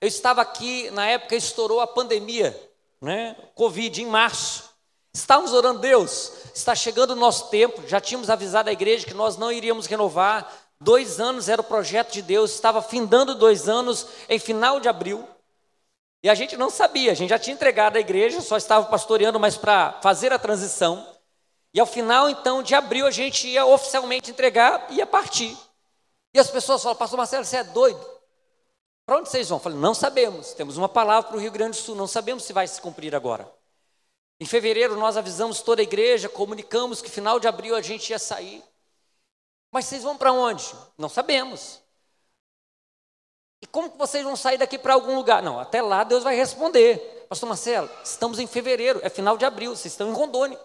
eu 0.00 0.06
estava 0.06 0.40
aqui, 0.40 0.90
na 0.90 1.06
época 1.06 1.34
estourou 1.34 1.80
a 1.80 1.86
pandemia, 1.86 2.58
né? 3.00 3.36
Covid, 3.54 4.02
em 4.02 4.06
março. 4.06 4.70
Estávamos 5.12 5.52
orando, 5.52 5.80
Deus, 5.80 6.32
está 6.54 6.74
chegando 6.74 7.10
o 7.10 7.16
nosso 7.16 7.48
tempo, 7.48 7.82
já 7.88 8.00
tínhamos 8.00 8.30
avisado 8.30 8.68
a 8.68 8.72
igreja 8.72 9.06
que 9.06 9.14
nós 9.14 9.36
não 9.36 9.50
iríamos 9.50 9.86
renovar. 9.86 10.52
Dois 10.78 11.18
anos 11.18 11.48
era 11.48 11.60
o 11.60 11.64
projeto 11.64 12.12
de 12.12 12.22
Deus, 12.22 12.52
estava 12.52 12.82
findando 12.82 13.34
dois 13.34 13.68
anos 13.68 14.06
em 14.28 14.38
final 14.38 14.78
de 14.78 14.88
abril. 14.88 15.26
E 16.26 16.28
a 16.28 16.34
gente 16.34 16.56
não 16.56 16.68
sabia, 16.68 17.12
a 17.12 17.14
gente 17.14 17.30
já 17.30 17.38
tinha 17.38 17.54
entregado 17.54 17.94
a 17.94 18.00
igreja, 18.00 18.40
só 18.40 18.56
estava 18.56 18.86
pastoreando, 18.86 19.38
mas 19.38 19.56
para 19.56 19.92
fazer 20.02 20.32
a 20.32 20.38
transição. 20.40 21.06
E 21.72 21.78
ao 21.78 21.86
final, 21.86 22.28
então, 22.28 22.64
de 22.64 22.74
abril, 22.74 23.06
a 23.06 23.12
gente 23.12 23.46
ia 23.46 23.64
oficialmente 23.64 24.32
entregar 24.32 24.88
e 24.90 24.96
ia 24.96 25.06
partir. 25.06 25.56
E 26.34 26.40
as 26.40 26.50
pessoas 26.50 26.82
falam, 26.82 26.98
pastor 26.98 27.16
Marcelo, 27.16 27.44
você 27.44 27.58
é 27.58 27.62
doido? 27.62 28.04
Para 29.06 29.18
onde 29.18 29.28
vocês 29.28 29.48
vão? 29.48 29.58
Eu 29.58 29.62
falei, 29.62 29.78
não 29.78 29.94
sabemos. 29.94 30.52
Temos 30.52 30.76
uma 30.76 30.88
palavra 30.88 31.28
para 31.28 31.36
o 31.36 31.40
Rio 31.40 31.52
Grande 31.52 31.78
do 31.78 31.84
Sul, 31.84 31.94
não 31.94 32.08
sabemos 32.08 32.42
se 32.42 32.52
vai 32.52 32.66
se 32.66 32.80
cumprir 32.80 33.14
agora. 33.14 33.48
Em 34.40 34.46
fevereiro, 34.46 34.96
nós 34.96 35.16
avisamos 35.16 35.62
toda 35.62 35.80
a 35.80 35.84
igreja, 35.84 36.28
comunicamos 36.28 37.00
que 37.00 37.08
final 37.08 37.38
de 37.38 37.46
abril 37.46 37.76
a 37.76 37.80
gente 37.80 38.10
ia 38.10 38.18
sair. 38.18 38.64
Mas 39.70 39.84
vocês 39.84 40.02
vão 40.02 40.18
para 40.18 40.32
onde? 40.32 40.74
Não 40.98 41.08
sabemos. 41.08 41.80
Como 43.70 43.90
que 43.90 43.98
vocês 43.98 44.24
vão 44.24 44.36
sair 44.36 44.58
daqui 44.58 44.78
para 44.78 44.94
algum 44.94 45.16
lugar? 45.16 45.42
Não, 45.42 45.58
até 45.58 45.82
lá 45.82 46.04
Deus 46.04 46.22
vai 46.22 46.34
responder. 46.34 47.26
Pastor 47.28 47.48
Marcelo, 47.48 47.90
estamos 48.04 48.38
em 48.38 48.46
fevereiro, 48.46 49.00
é 49.02 49.08
final 49.08 49.36
de 49.36 49.44
abril, 49.44 49.74
vocês 49.74 49.92
estão 49.92 50.08
em 50.08 50.12
Rondônia. 50.12 50.58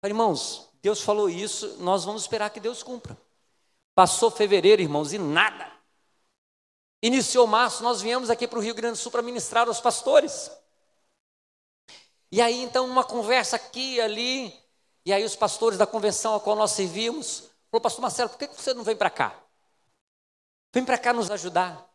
Falei, 0.00 0.12
irmãos, 0.12 0.68
Deus 0.80 1.00
falou 1.00 1.28
isso, 1.28 1.76
nós 1.78 2.04
vamos 2.04 2.22
esperar 2.22 2.50
que 2.50 2.60
Deus 2.60 2.82
cumpra. 2.82 3.16
Passou 3.94 4.30
fevereiro, 4.30 4.82
irmãos, 4.82 5.12
e 5.12 5.18
nada. 5.18 5.70
Iniciou 7.02 7.46
março, 7.46 7.82
nós 7.82 8.00
viemos 8.00 8.30
aqui 8.30 8.48
para 8.48 8.58
o 8.58 8.62
Rio 8.62 8.74
Grande 8.74 8.92
do 8.92 8.98
Sul 8.98 9.12
para 9.12 9.22
ministrar 9.22 9.68
aos 9.68 9.80
pastores. 9.80 10.50
E 12.30 12.40
aí, 12.40 12.62
então, 12.62 12.86
uma 12.86 13.04
conversa 13.04 13.56
aqui 13.56 13.94
e 13.94 14.00
ali, 14.00 14.54
e 15.04 15.12
aí 15.12 15.24
os 15.24 15.36
pastores 15.36 15.78
da 15.78 15.86
convenção 15.86 16.34
a 16.34 16.40
qual 16.40 16.56
nós 16.56 16.72
servimos, 16.72 17.50
falou, 17.70 17.80
pastor 17.80 18.02
Marcelo, 18.02 18.30
por 18.30 18.38
que 18.38 18.46
você 18.48 18.74
não 18.74 18.82
vem 18.82 18.96
para 18.96 19.10
cá? 19.10 19.45
Vem 20.76 20.84
para 20.84 20.98
cá 20.98 21.10
nos 21.10 21.30
ajudar. 21.30 21.88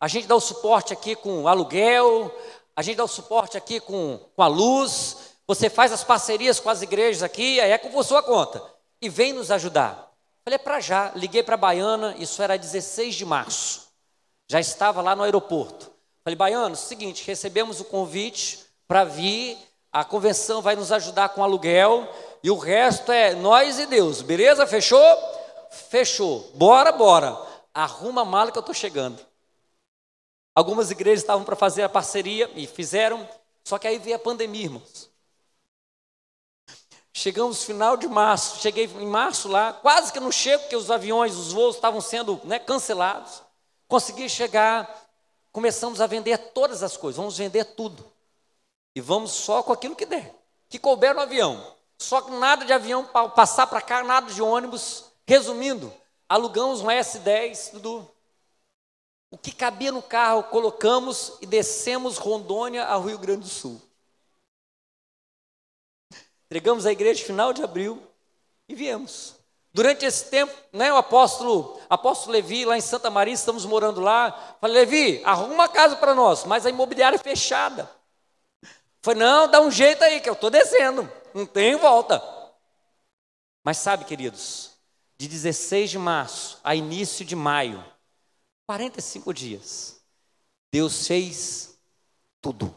A 0.00 0.08
gente 0.08 0.26
dá 0.26 0.34
o 0.34 0.40
suporte 0.40 0.92
aqui 0.92 1.14
com 1.14 1.46
aluguel, 1.46 2.36
a 2.74 2.82
gente 2.82 2.96
dá 2.96 3.04
o 3.04 3.06
suporte 3.06 3.56
aqui 3.56 3.78
com, 3.78 4.18
com 4.34 4.42
a 4.42 4.48
luz, 4.48 5.36
você 5.46 5.70
faz 5.70 5.92
as 5.92 6.02
parcerias 6.02 6.58
com 6.58 6.68
as 6.68 6.82
igrejas 6.82 7.22
aqui, 7.22 7.60
aí 7.60 7.70
é 7.70 7.78
com 7.78 8.02
sua 8.02 8.24
conta. 8.24 8.60
E 9.00 9.08
vem 9.08 9.32
nos 9.32 9.52
ajudar. 9.52 10.10
Falei, 10.42 10.56
é 10.56 10.58
para 10.58 10.80
já. 10.80 11.12
Liguei 11.14 11.44
para 11.44 11.54
a 11.54 11.56
Baiana, 11.56 12.16
isso 12.18 12.42
era 12.42 12.58
16 12.58 13.14
de 13.14 13.24
março. 13.24 13.86
Já 14.48 14.58
estava 14.58 15.00
lá 15.00 15.14
no 15.14 15.22
aeroporto. 15.22 15.92
Falei, 16.24 16.34
Baiano, 16.34 16.74
seguinte, 16.74 17.24
recebemos 17.24 17.78
o 17.78 17.84
convite 17.84 18.66
para 18.88 19.04
vir, 19.04 19.56
a 19.92 20.04
convenção 20.04 20.60
vai 20.60 20.74
nos 20.74 20.90
ajudar 20.90 21.28
com 21.28 21.44
aluguel, 21.44 22.12
e 22.42 22.50
o 22.50 22.58
resto 22.58 23.12
é 23.12 23.32
nós 23.32 23.78
e 23.78 23.86
Deus, 23.86 24.22
beleza? 24.22 24.66
Fechou? 24.66 25.00
Fechou. 25.70 26.50
Bora, 26.56 26.90
bora 26.90 27.53
arruma 27.74 28.22
a 28.22 28.24
mala 28.24 28.52
que 28.52 28.58
eu 28.58 28.60
estou 28.60 28.74
chegando. 28.74 29.20
Algumas 30.54 30.90
igrejas 30.90 31.24
estavam 31.24 31.44
para 31.44 31.56
fazer 31.56 31.82
a 31.82 31.88
parceria 31.88 32.48
e 32.54 32.66
fizeram, 32.66 33.28
só 33.64 33.76
que 33.76 33.88
aí 33.88 33.98
veio 33.98 34.14
a 34.14 34.20
pandemia, 34.20 34.64
irmãos. 34.64 35.10
Chegamos 37.12 37.64
final 37.64 37.96
de 37.96 38.06
março, 38.08 38.60
cheguei 38.60 38.84
em 38.84 39.06
março 39.06 39.48
lá, 39.48 39.72
quase 39.72 40.12
que 40.12 40.20
não 40.20 40.30
chego, 40.30 40.62
porque 40.62 40.76
os 40.76 40.90
aviões, 40.90 41.36
os 41.36 41.52
voos 41.52 41.76
estavam 41.76 42.00
sendo 42.00 42.40
né, 42.44 42.58
cancelados. 42.58 43.42
Consegui 43.88 44.28
chegar, 44.28 45.08
começamos 45.52 46.00
a 46.00 46.06
vender 46.06 46.38
todas 46.52 46.82
as 46.82 46.96
coisas, 46.96 47.16
vamos 47.16 47.36
vender 47.36 47.64
tudo. 47.64 48.04
E 48.94 49.00
vamos 49.00 49.32
só 49.32 49.62
com 49.62 49.72
aquilo 49.72 49.96
que 49.96 50.06
der, 50.06 50.34
que 50.68 50.78
couber 50.78 51.14
no 51.14 51.20
avião. 51.20 51.74
Só 51.98 52.20
que 52.20 52.30
nada 52.32 52.64
de 52.64 52.72
avião 52.72 53.04
passar 53.34 53.66
para 53.66 53.80
cá, 53.80 54.02
nada 54.02 54.32
de 54.32 54.42
ônibus. 54.42 55.04
Resumindo, 55.26 55.92
alugamos 56.28 56.80
um 56.80 56.86
S10, 56.86 57.72
Dudu. 57.72 58.10
O 59.30 59.38
que 59.38 59.52
cabia 59.52 59.90
no 59.90 60.02
carro, 60.02 60.44
colocamos 60.44 61.36
e 61.40 61.46
descemos 61.46 62.18
Rondônia 62.18 62.84
ao 62.84 63.02
Rio 63.02 63.18
Grande 63.18 63.42
do 63.42 63.48
Sul. 63.48 63.82
Entregamos 66.46 66.86
a 66.86 66.92
igreja 66.92 67.24
final 67.24 67.52
de 67.52 67.62
abril 67.62 68.00
e 68.68 68.74
viemos. 68.74 69.34
Durante 69.72 70.04
esse 70.04 70.30
tempo, 70.30 70.54
né, 70.72 70.92
o 70.92 70.96
apóstolo, 70.96 71.80
apóstolo 71.90 72.32
Levi, 72.32 72.64
lá 72.64 72.78
em 72.78 72.80
Santa 72.80 73.10
Maria, 73.10 73.34
estamos 73.34 73.66
morando 73.66 74.00
lá. 74.00 74.56
Falei, 74.60 74.84
Levi, 74.84 75.20
arruma 75.24 75.52
uma 75.52 75.68
casa 75.68 75.96
para 75.96 76.14
nós, 76.14 76.44
mas 76.44 76.64
a 76.64 76.70
imobiliária 76.70 77.16
é 77.16 77.18
fechada. 77.18 77.90
Falei, 79.02 79.18
não, 79.18 79.48
dá 79.48 79.60
um 79.60 79.72
jeito 79.72 80.04
aí, 80.04 80.20
que 80.20 80.28
eu 80.28 80.34
estou 80.34 80.48
descendo, 80.48 81.10
não 81.34 81.44
tem 81.44 81.74
volta. 81.74 82.22
Mas 83.64 83.78
sabe, 83.78 84.04
queridos, 84.04 84.73
de 85.16 85.28
16 85.28 85.90
de 85.90 85.98
março 85.98 86.60
a 86.64 86.74
início 86.74 87.24
de 87.24 87.36
maio, 87.36 87.84
45 88.66 89.32
dias, 89.32 90.00
Deus 90.72 91.06
fez 91.06 91.78
tudo. 92.40 92.74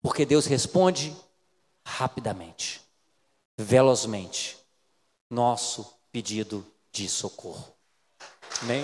Porque 0.00 0.24
Deus 0.24 0.46
responde 0.46 1.14
rapidamente, 1.86 2.80
velozmente 3.58 4.56
nosso 5.30 5.94
pedido 6.10 6.66
de 6.92 7.08
socorro. 7.08 7.74
Amém? 8.62 8.82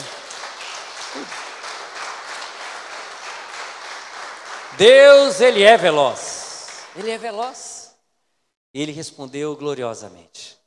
Deus, 4.77 5.41
Ele 5.41 5.63
é 5.63 5.77
veloz. 5.77 6.85
Ele 6.97 7.11
é 7.11 7.19
veloz. 7.19 7.95
Ele 8.73 8.93
respondeu 8.93 9.57
gloriosamente. 9.57 10.60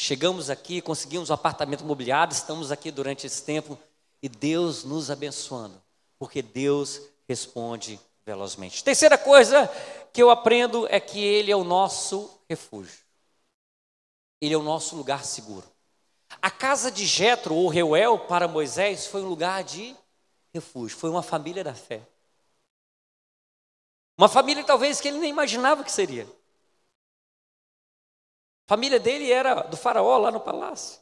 Chegamos 0.00 0.48
aqui, 0.48 0.80
conseguimos 0.80 1.28
um 1.28 1.34
apartamento 1.34 1.84
mobiliado, 1.84 2.32
estamos 2.32 2.70
aqui 2.70 2.88
durante 2.88 3.26
esse 3.26 3.42
tempo 3.42 3.76
e 4.22 4.28
Deus 4.28 4.84
nos 4.84 5.10
abençoando, 5.10 5.82
porque 6.20 6.40
Deus 6.40 7.02
responde 7.28 7.98
velozmente. 8.24 8.84
Terceira 8.84 9.18
coisa 9.18 9.68
que 10.12 10.22
eu 10.22 10.30
aprendo 10.30 10.86
é 10.88 11.00
que 11.00 11.18
Ele 11.18 11.50
é 11.50 11.56
o 11.56 11.64
nosso 11.64 12.30
refúgio. 12.48 13.00
Ele 14.40 14.54
é 14.54 14.56
o 14.56 14.62
nosso 14.62 14.94
lugar 14.94 15.24
seguro. 15.24 15.66
A 16.40 16.48
casa 16.48 16.92
de 16.92 17.04
Jetro 17.04 17.56
ou 17.56 17.66
Reuel 17.66 18.20
para 18.20 18.46
Moisés 18.46 19.04
foi 19.08 19.22
um 19.22 19.28
lugar 19.28 19.64
de 19.64 19.96
refúgio, 20.54 20.96
foi 20.96 21.10
uma 21.10 21.24
família 21.24 21.64
da 21.64 21.74
fé. 21.74 22.06
Uma 24.16 24.28
família 24.28 24.62
talvez 24.62 25.00
que 25.00 25.08
ele 25.08 25.18
nem 25.18 25.30
imaginava 25.30 25.82
que 25.82 25.90
seria. 25.90 26.37
Família 28.68 29.00
dele 29.00 29.32
era 29.32 29.62
do 29.62 29.78
faraó 29.78 30.18
lá 30.18 30.30
no 30.30 30.40
palácio. 30.40 31.00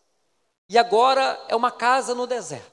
E 0.69 0.79
agora 0.79 1.45
é 1.49 1.57
uma 1.57 1.73
casa 1.73 2.15
no 2.15 2.25
deserto. 2.25 2.73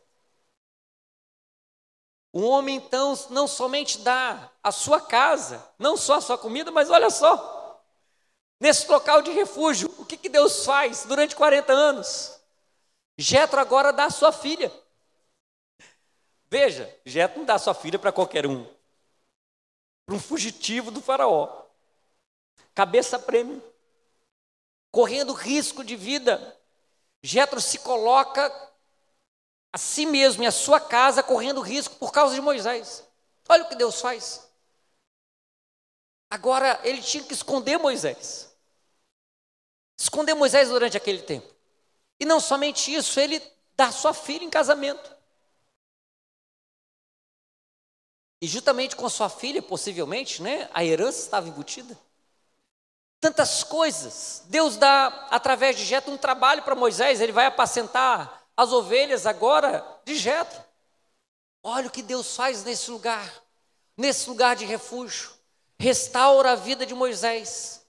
Um 2.31 2.45
homem 2.45 2.75
então 2.75 3.15
não 3.31 3.47
somente 3.47 3.97
dá 3.99 4.51
a 4.61 4.71
sua 4.71 5.01
casa, 5.01 5.67
não 5.79 5.97
só 5.97 6.15
a 6.15 6.21
sua 6.21 6.37
comida, 6.37 6.69
mas 6.69 6.91
olha 6.91 7.09
só, 7.09 7.83
nesse 8.59 8.87
local 8.89 9.23
de 9.23 9.31
refúgio. 9.31 9.91
O 9.97 10.05
que, 10.05 10.15
que 10.15 10.29
Deus 10.29 10.63
faz 10.63 11.05
durante 11.05 11.35
40 11.35 11.73
anos? 11.73 12.39
Jetro 13.17 13.59
agora 13.59 13.91
dá 13.91 14.05
a 14.05 14.11
sua 14.11 14.31
filha. 14.31 14.71
Veja, 16.51 16.95
Jetro 17.03 17.39
não 17.39 17.45
dá 17.45 17.55
a 17.55 17.59
sua 17.59 17.73
filha 17.73 17.97
para 17.97 18.11
qualquer 18.11 18.45
um. 18.45 18.63
Para 20.05 20.15
um 20.15 20.19
fugitivo 20.19 20.91
do 20.91 21.01
faraó. 21.01 21.65
Cabeça 22.75 23.17
prêmio. 23.17 23.72
Correndo 24.93 25.33
risco 25.33 25.83
de 25.83 25.97
vida. 25.97 26.57
Jetro 27.21 27.59
se 27.59 27.79
coloca 27.79 28.49
a 29.73 29.77
si 29.77 30.05
mesmo 30.05 30.43
e 30.43 30.47
a 30.47 30.51
sua 30.51 30.79
casa 30.79 31.21
correndo 31.21 31.59
risco 31.59 31.95
por 31.97 32.13
causa 32.13 32.33
de 32.33 32.39
Moisés. 32.39 33.05
Olha 33.49 33.65
o 33.65 33.67
que 33.67 33.75
Deus 33.75 33.99
faz. 33.99 34.49
Agora 36.29 36.79
ele 36.85 37.01
tinha 37.01 37.25
que 37.25 37.33
esconder 37.33 37.77
Moisés 37.77 38.53
esconder 40.03 40.33
Moisés 40.33 40.69
durante 40.69 40.97
aquele 40.97 41.21
tempo. 41.21 41.47
E 42.19 42.25
não 42.25 42.39
somente 42.39 42.93
isso, 42.93 43.19
ele 43.19 43.41
dá 43.75 43.91
sua 43.91 44.13
filha 44.13 44.43
em 44.43 44.49
casamento. 44.49 45.15
E 48.41 48.47
juntamente 48.47 48.95
com 48.95 49.07
sua 49.07 49.29
filha, 49.29 49.61
possivelmente, 49.61 50.41
né, 50.41 50.69
a 50.73 50.83
herança 50.83 51.19
estava 51.19 51.47
embutida. 51.47 51.97
Tantas 53.24 53.63
coisas. 53.63 54.43
Deus 54.47 54.78
dá, 54.78 55.28
através 55.32 55.78
de 55.78 55.86
Jetro, 55.86 56.11
um 56.11 56.17
trabalho 56.17 56.63
para 56.63 56.76
Moisés. 56.76 57.21
Ele 57.21 57.32
vai 57.32 57.45
apacentar 57.45 58.43
as 58.55 58.71
ovelhas 58.71 59.26
agora 59.26 59.86
de 60.05 60.15
Jetro. 60.15 60.61
Olha 61.63 61.88
o 61.88 61.91
que 61.91 62.01
Deus 62.01 62.36
faz 62.36 62.63
nesse 62.63 62.91
lugar, 62.91 63.32
nesse 63.97 64.30
lugar 64.30 64.55
de 64.55 64.65
refúgio. 64.65 65.32
Restaura 65.80 66.51
a 66.51 66.55
vida 66.55 66.86
de 66.86 66.93
Moisés 66.93 67.84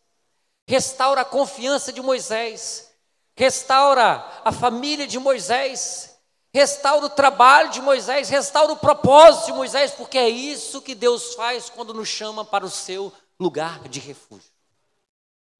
restaura 0.66 1.20
a 1.20 1.24
confiança 1.24 1.93
de 1.93 2.01
Moisés, 2.01 2.91
restaura 3.37 4.24
a 4.45 4.53
família 4.53 5.07
de 5.07 5.18
Moisés, 5.18 6.18
restaura 6.53 7.07
o 7.07 7.11
trabalho 7.11 7.70
de 7.70 7.82
Moisés, 7.82 8.28
restaura 8.28 8.72
o 8.72 8.76
propósito 8.76 9.47
de 9.47 9.53
Moisés, 9.53 9.91
porque 9.93 10.18
é 10.18 10.28
isso 10.28 10.80
que 10.80 10.95
Deus 10.95 11.35
faz 11.35 11.68
quando 11.68 11.93
nos 11.93 12.09
chama 12.09 12.45
para 12.45 12.64
o 12.64 12.70
seu 12.70 13.12
lugar 13.39 13.89
de 13.89 14.01
refúgio. 14.01 14.53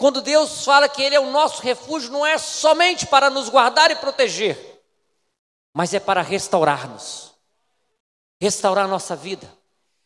Quando 0.05 0.21
Deus 0.21 0.67
fala 0.67 0.87
que 0.87 1.03
Ele 1.03 1.15
é 1.15 1.19
o 1.19 1.31
nosso 1.31 1.63
refúgio, 1.63 2.13
não 2.13 2.27
é 2.27 2.37
somente 2.37 3.07
para 3.07 3.31
nos 3.31 3.49
guardar 3.49 3.91
e 3.91 3.97
proteger, 3.97 4.83
mas 5.73 5.95
é 5.95 5.99
para 5.99 6.21
restaurar-nos, 6.21 7.33
restaurar 8.39 8.87
nossa 8.87 9.17
vida, 9.17 9.51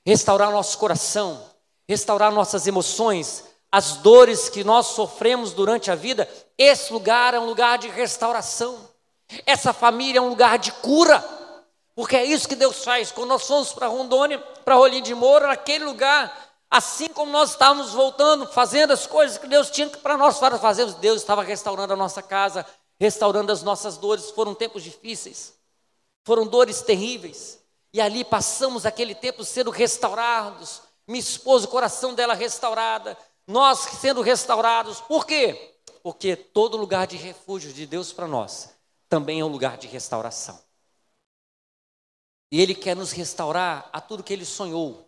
restaurar 0.07 0.53
nosso 0.53 0.79
coração, 0.79 1.45
restaurar 1.89 2.31
nossas 2.31 2.69
emoções, 2.69 3.43
as 3.73 3.97
dores 3.97 4.49
que 4.49 4.63
nós 4.63 4.87
sofremos 4.87 5.53
durante 5.53 5.91
a 5.91 5.97
vida, 5.97 6.29
esse 6.57 6.93
lugar 6.93 7.35
é 7.35 7.41
um 7.41 7.47
lugar 7.47 7.77
de 7.77 7.89
restauração. 7.89 8.79
Essa 9.45 9.73
família 9.73 10.21
é 10.21 10.23
um 10.23 10.29
lugar 10.29 10.61
de 10.61 10.71
cura. 10.71 11.19
Porque 11.97 12.15
é 12.15 12.25
isso 12.25 12.47
que 12.47 12.55
Deus 12.55 12.85
faz. 12.85 13.11
Quando 13.11 13.31
nós 13.31 13.45
fomos 13.45 13.73
para 13.73 13.89
Rondônia, 13.89 14.39
para 14.65 14.77
Rolim 14.77 15.03
de 15.03 15.13
Moura, 15.13 15.49
naquele 15.49 15.85
lugar, 15.85 16.48
assim 16.71 17.09
como 17.09 17.33
nós 17.33 17.51
estávamos 17.51 17.93
voltando, 17.93 18.47
fazendo 18.47 18.93
as 18.93 19.07
coisas 19.07 19.39
que 19.39 19.47
Deus 19.47 19.71
tinha 19.71 19.89
para 19.89 20.17
nós 20.17 20.39
fazermos, 20.39 20.95
Deus 20.95 21.21
estava 21.21 21.43
restaurando 21.43 21.93
a 21.93 21.97
nossa 21.97 22.23
casa, 22.23 22.67
restaurando 22.99 23.53
as 23.53 23.63
nossas 23.63 23.97
dores. 23.97 24.31
Foram 24.31 24.55
tempos 24.55 24.83
difíceis, 24.83 25.55
foram 26.25 26.47
dores 26.47 26.83
terríveis. 26.83 27.59
E 27.93 28.01
ali 28.01 28.25
passamos 28.25 28.85
aquele 28.85 29.15
tempo 29.15 29.45
sendo 29.45 29.71
restaurados. 29.71 30.83
Minha 31.07 31.21
esposa, 31.21 31.67
o 31.67 31.71
coração 31.71 32.15
dela 32.15 32.35
restaurada, 32.35 33.17
nós 33.47 33.79
sendo 33.79 34.21
restaurados. 34.21 35.01
Por 35.01 35.27
quê? 35.27 35.75
Porque 36.03 36.37
todo 36.37 36.77
lugar 36.77 37.07
de 37.07 37.17
refúgio 37.17 37.73
de 37.73 37.87
Deus 37.87 38.13
para 38.13 38.29
nós 38.29 38.71
também 39.09 39.41
é 39.41 39.45
um 39.45 39.49
lugar 39.49 39.79
de 39.79 39.87
restauração. 39.87 40.59
E 42.53 42.61
Ele 42.61 42.75
quer 42.75 42.95
nos 42.95 43.11
restaurar 43.11 43.89
a 43.93 44.01
tudo 44.01 44.23
que 44.23 44.33
Ele 44.33 44.45
sonhou, 44.45 45.08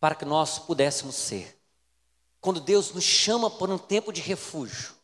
para 0.00 0.14
que 0.14 0.24
nós 0.24 0.58
pudéssemos 0.58 1.14
ser. 1.14 1.58
Quando 2.40 2.60
Deus 2.60 2.92
nos 2.92 3.04
chama 3.04 3.50
por 3.50 3.68
um 3.70 3.78
tempo 3.78 4.12
de 4.12 4.20
refúgio, 4.20 4.94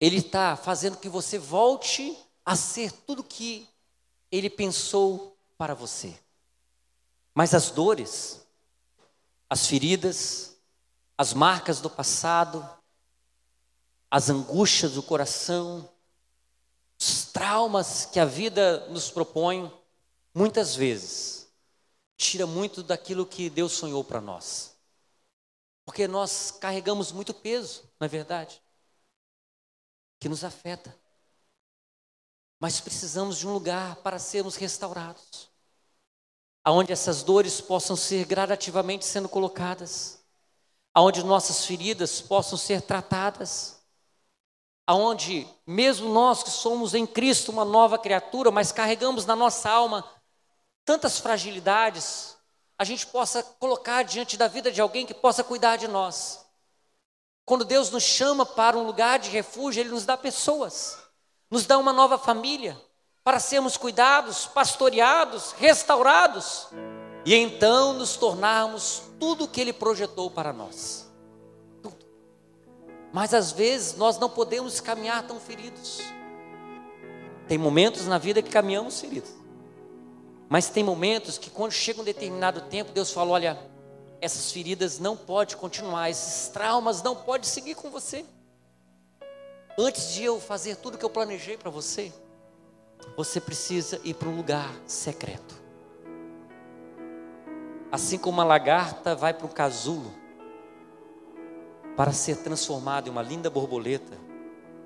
Ele 0.00 0.18
está 0.18 0.56
fazendo 0.56 0.96
que 0.96 1.08
você 1.08 1.38
volte 1.38 2.16
a 2.44 2.56
ser 2.56 2.90
tudo 2.92 3.22
que 3.22 3.68
Ele 4.30 4.50
pensou 4.50 5.36
para 5.56 5.74
você. 5.74 6.18
Mas 7.34 7.54
as 7.54 7.70
dores, 7.70 8.44
as 9.48 9.66
feridas, 9.66 10.56
as 11.16 11.32
marcas 11.32 11.80
do 11.80 11.88
passado, 11.88 12.68
as 14.10 14.28
angústias 14.28 14.92
do 14.92 15.02
coração, 15.02 15.88
os 17.00 17.24
traumas 17.26 18.04
que 18.04 18.20
a 18.20 18.24
vida 18.24 18.86
nos 18.88 19.10
propõe, 19.10 19.72
muitas 20.34 20.74
vezes, 20.74 21.41
tira 22.22 22.46
muito 22.46 22.82
daquilo 22.82 23.26
que 23.26 23.50
Deus 23.50 23.72
sonhou 23.72 24.02
para 24.04 24.20
nós. 24.20 24.76
Porque 25.84 26.06
nós 26.06 26.50
carregamos 26.50 27.12
muito 27.12 27.34
peso, 27.34 27.82
não 27.98 28.06
é 28.06 28.08
verdade? 28.08 28.62
Que 30.20 30.28
nos 30.28 30.44
afeta. 30.44 30.96
Mas 32.60 32.80
precisamos 32.80 33.38
de 33.38 33.46
um 33.46 33.52
lugar 33.52 33.96
para 33.96 34.18
sermos 34.18 34.56
restaurados. 34.56 35.50
Aonde 36.64 36.92
essas 36.92 37.22
dores 37.22 37.60
possam 37.60 37.96
ser 37.96 38.24
gradativamente 38.24 39.04
sendo 39.04 39.28
colocadas 39.28 40.22
aonde 40.94 41.24
nossas 41.24 41.64
feridas 41.64 42.20
possam 42.20 42.58
ser 42.58 42.82
tratadas, 42.82 43.82
aonde 44.86 45.48
mesmo 45.66 46.12
nós 46.12 46.42
que 46.42 46.50
somos 46.50 46.94
em 46.94 47.06
Cristo 47.06 47.50
uma 47.50 47.64
nova 47.64 47.98
criatura, 47.98 48.50
mas 48.50 48.72
carregamos 48.72 49.24
na 49.24 49.34
nossa 49.34 49.70
alma 49.70 50.04
tantas 50.84 51.18
fragilidades, 51.18 52.36
a 52.78 52.84
gente 52.84 53.06
possa 53.06 53.42
colocar 53.42 54.02
diante 54.02 54.36
da 54.36 54.48
vida 54.48 54.70
de 54.70 54.80
alguém 54.80 55.06
que 55.06 55.14
possa 55.14 55.44
cuidar 55.44 55.76
de 55.76 55.86
nós. 55.86 56.44
Quando 57.44 57.64
Deus 57.64 57.90
nos 57.90 58.02
chama 58.02 58.46
para 58.46 58.76
um 58.76 58.84
lugar 58.84 59.18
de 59.18 59.30
refúgio, 59.30 59.80
Ele 59.80 59.90
nos 59.90 60.04
dá 60.04 60.16
pessoas, 60.16 60.98
nos 61.50 61.66
dá 61.66 61.78
uma 61.78 61.92
nova 61.92 62.18
família, 62.18 62.80
para 63.24 63.38
sermos 63.38 63.76
cuidados, 63.76 64.46
pastoreados, 64.46 65.52
restaurados 65.52 66.68
e 67.24 67.34
então 67.34 67.92
nos 67.92 68.16
tornarmos 68.16 69.02
tudo 69.20 69.44
o 69.44 69.48
que 69.48 69.60
Ele 69.60 69.72
projetou 69.72 70.30
para 70.30 70.52
nós. 70.52 71.08
Tudo. 71.80 72.04
Mas 73.12 73.32
às 73.32 73.52
vezes 73.52 73.96
nós 73.96 74.18
não 74.18 74.28
podemos 74.28 74.80
caminhar 74.80 75.24
tão 75.26 75.38
feridos. 75.38 76.00
Tem 77.46 77.58
momentos 77.58 78.06
na 78.06 78.18
vida 78.18 78.42
que 78.42 78.50
caminhamos 78.50 79.00
feridos. 79.00 79.41
Mas 80.52 80.68
tem 80.68 80.84
momentos 80.84 81.38
que 81.38 81.48
quando 81.48 81.72
chega 81.72 82.02
um 82.02 82.04
determinado 82.04 82.60
tempo, 82.60 82.92
Deus 82.92 83.10
fala: 83.10 83.30
olha, 83.30 83.58
essas 84.20 84.52
feridas 84.52 84.98
não 84.98 85.16
podem 85.16 85.56
continuar, 85.56 86.10
esses 86.10 86.48
traumas 86.48 87.02
não 87.02 87.16
podem 87.16 87.48
seguir 87.48 87.74
com 87.74 87.90
você. 87.90 88.22
Antes 89.78 90.12
de 90.12 90.24
eu 90.24 90.38
fazer 90.38 90.76
tudo 90.76 90.98
que 90.98 91.04
eu 91.06 91.08
planejei 91.08 91.56
para 91.56 91.70
você, 91.70 92.12
você 93.16 93.40
precisa 93.40 93.98
ir 94.04 94.12
para 94.12 94.28
um 94.28 94.36
lugar 94.36 94.70
secreto. 94.86 95.54
Assim 97.90 98.18
como 98.18 98.36
uma 98.36 98.44
lagarta 98.44 99.14
vai 99.14 99.32
para 99.32 99.46
um 99.46 99.50
casulo 99.50 100.12
para 101.96 102.12
ser 102.12 102.36
transformada 102.36 103.08
em 103.08 103.10
uma 103.10 103.22
linda 103.22 103.48
borboleta, 103.48 104.18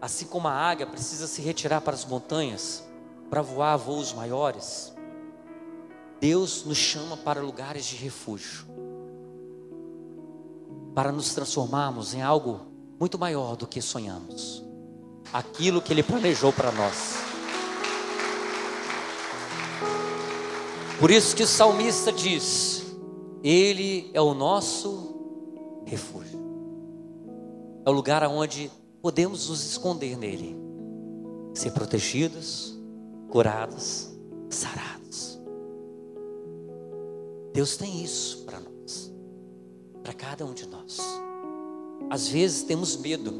assim 0.01 0.27
como 0.27 0.47
a 0.47 0.53
águia 0.53 0.87
precisa 0.87 1.27
se 1.27 1.43
retirar 1.43 1.81
para 1.81 1.95
as 1.95 2.05
montanhas 2.05 2.85
para 3.29 3.43
voar 3.43 3.77
voos 3.77 4.13
maiores, 4.13 4.96
Deus 6.21 6.65
nos 6.65 6.79
chama 6.79 7.17
para 7.17 7.41
lugares 7.41 7.85
de 7.85 7.97
refúgio, 7.97 8.67
para 10.95 11.13
nos 11.13 11.35
transformarmos 11.35 12.15
em 12.15 12.23
algo 12.23 12.61
muito 12.99 13.19
maior 13.19 13.57
do 13.57 13.67
que 13.67 13.83
sonhamos, 13.83 14.65
aquilo 15.33 15.83
que 15.83 15.93
Ele 15.93 16.03
planejou 16.03 16.53
para 16.53 16.73
nós. 16.73 17.17
Por 20.99 21.11
isso 21.11 21.37
que 21.37 21.43
o 21.43 21.47
salmista 21.47 22.11
diz: 22.11 22.83
Ele 23.43 24.11
é 24.15 24.21
o 24.21 24.33
nosso 24.33 25.83
refúgio, 25.85 26.41
é 27.85 27.91
o 27.91 27.93
lugar 27.93 28.27
onde 28.27 28.71
podemos 29.03 29.51
nos 29.51 29.65
esconder 29.65 30.17
nele, 30.17 30.57
ser 31.55 31.73
protegidos, 31.73 32.75
curados, 33.29 34.09
sarados. 34.49 34.96
Deus 37.57 37.75
tem 37.75 38.05
isso 38.05 38.45
para 38.45 38.61
nós, 38.61 39.11
para 40.03 40.13
cada 40.13 40.45
um 40.45 40.53
de 40.53 40.67
nós. 40.69 41.01
Às 42.11 42.29
vezes 42.29 42.65
temos 42.65 42.99
medo 42.99 43.33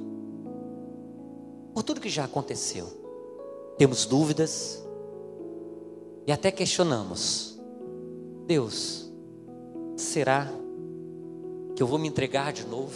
por 1.75 1.83
tudo 1.83 2.01
que 2.01 2.09
já 2.09 2.25
aconteceu, 2.25 2.87
temos 3.77 4.07
dúvidas, 4.07 4.83
e 6.27 6.33
até 6.33 6.51
questionamos: 6.51 7.61
Deus, 8.47 9.07
será 9.99 10.51
que 11.75 11.83
eu 11.83 11.87
vou 11.87 11.99
me 11.99 12.09
entregar 12.09 12.55
de 12.55 12.67
novo? 12.67 12.95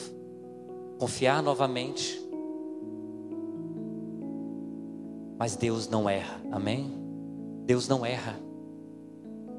Confiar 0.99 1.43
novamente? 1.43 2.19
Mas 5.39 5.55
Deus 5.55 5.87
não 5.87 6.09
erra, 6.09 6.41
amém? 6.51 6.91
Deus 7.67 7.87
não 7.87 8.07
erra. 8.07 8.41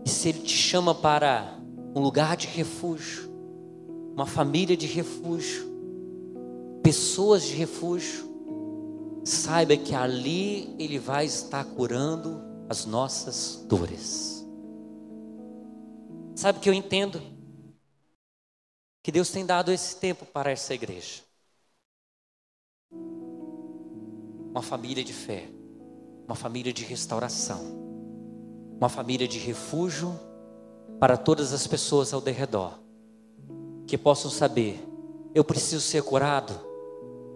E 0.05 0.09
se 0.09 0.29
Ele 0.29 0.39
te 0.39 0.55
chama 0.55 0.93
para 0.95 1.57
um 1.95 1.99
lugar 1.99 2.35
de 2.35 2.47
refúgio, 2.47 3.31
uma 4.13 4.25
família 4.25 4.75
de 4.75 4.87
refúgio, 4.87 5.65
pessoas 6.81 7.43
de 7.43 7.53
refúgio, 7.53 8.29
saiba 9.23 9.77
que 9.77 9.93
ali 9.93 10.75
Ele 10.79 10.97
vai 10.97 11.25
estar 11.25 11.63
curando 11.63 12.41
as 12.69 12.85
nossas 12.85 13.63
dores. 13.67 14.45
Sabe 16.35 16.59
que 16.59 16.69
eu 16.69 16.73
entendo 16.73 17.21
que 19.03 19.11
Deus 19.11 19.29
tem 19.29 19.45
dado 19.45 19.71
esse 19.71 19.95
tempo 19.97 20.25
para 20.25 20.51
essa 20.51 20.73
igreja. 20.73 21.21
Uma 24.49 24.61
família 24.61 25.03
de 25.03 25.13
fé, 25.13 25.49
uma 26.25 26.35
família 26.35 26.73
de 26.73 26.83
restauração, 26.83 27.80
uma 28.81 28.89
família 28.89 29.27
de 29.27 29.37
refúgio 29.37 30.19
para 30.99 31.15
todas 31.15 31.53
as 31.53 31.67
pessoas 31.67 32.11
ao 32.15 32.19
derredor, 32.19 32.79
que 33.85 33.95
possam 33.95 34.31
saber: 34.31 34.83
eu 35.35 35.43
preciso 35.43 35.81
ser 35.81 36.01
curado, 36.01 36.51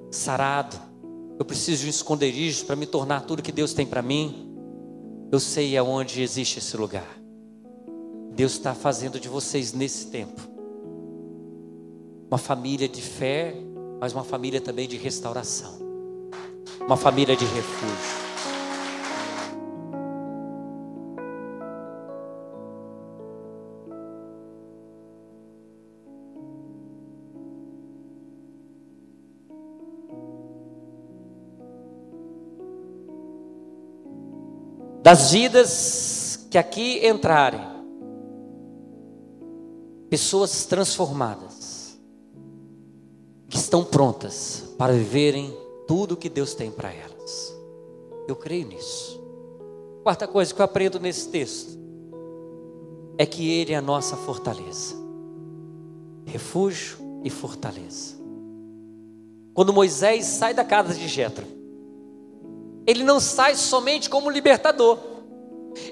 sarado, 0.10 0.76
eu 1.38 1.46
preciso 1.46 1.82
de 1.82 1.88
um 1.88 1.90
esconderijo 1.92 2.66
para 2.66 2.76
me 2.76 2.88
tornar 2.88 3.22
tudo 3.22 3.44
que 3.44 3.52
Deus 3.52 3.76
tem 3.76 3.86
para 3.86 4.02
mim. 4.02 4.52
Eu 5.32 5.40
sei 5.40 5.78
aonde 5.78 6.22
existe 6.22 6.58
esse 6.58 6.76
lugar. 6.76 7.16
Deus 8.32 8.54
está 8.54 8.74
fazendo 8.74 9.20
de 9.20 9.30
vocês 9.30 9.72
nesse 9.72 10.08
tempo 10.08 10.42
uma 12.28 12.40
família 12.40 12.90
de 12.90 13.02
fé, 13.02 13.56
mas 14.00 14.12
uma 14.12 14.24
família 14.24 14.60
também 14.60 14.88
de 14.88 14.98
restauração, 14.98 15.78
uma 16.82 16.98
família 16.98 17.36
de 17.36 17.46
refúgio. 17.46 18.25
Das 35.06 35.30
vidas 35.30 36.48
que 36.50 36.58
aqui 36.58 37.08
entrarem, 37.08 37.62
pessoas 40.10 40.66
transformadas, 40.66 42.02
que 43.48 43.56
estão 43.56 43.84
prontas 43.84 44.64
para 44.80 44.94
viverem 44.94 45.56
tudo 45.88 46.18
que 46.18 46.28
Deus 46.28 46.56
tem 46.56 46.72
para 46.72 46.92
elas. 46.92 47.56
Eu 48.28 48.36
creio 48.36 48.68
nisso. 48.68 49.24
Quarta 50.02 50.28
coisa 50.28 50.52
que 50.52 50.60
eu 50.60 50.66
aprendo 50.66 51.00
nesse 51.00 51.30
texto 51.30 51.78
é 53.16 53.28
que 53.28 53.48
Ele 53.48 53.74
é 53.74 53.76
a 53.76 53.84
nossa 53.84 54.18
fortaleza, 54.18 54.96
refúgio 56.26 56.98
e 57.24 57.30
fortaleza. 57.30 58.16
Quando 59.54 59.72
Moisés 59.72 60.26
sai 60.26 60.56
da 60.56 60.66
casa 60.66 60.96
de 60.96 61.08
Jetro, 61.08 61.55
ele 62.86 63.04
não 63.04 63.20
sai 63.20 63.56
somente 63.56 64.10
como 64.10 64.30
libertador. 64.30 65.00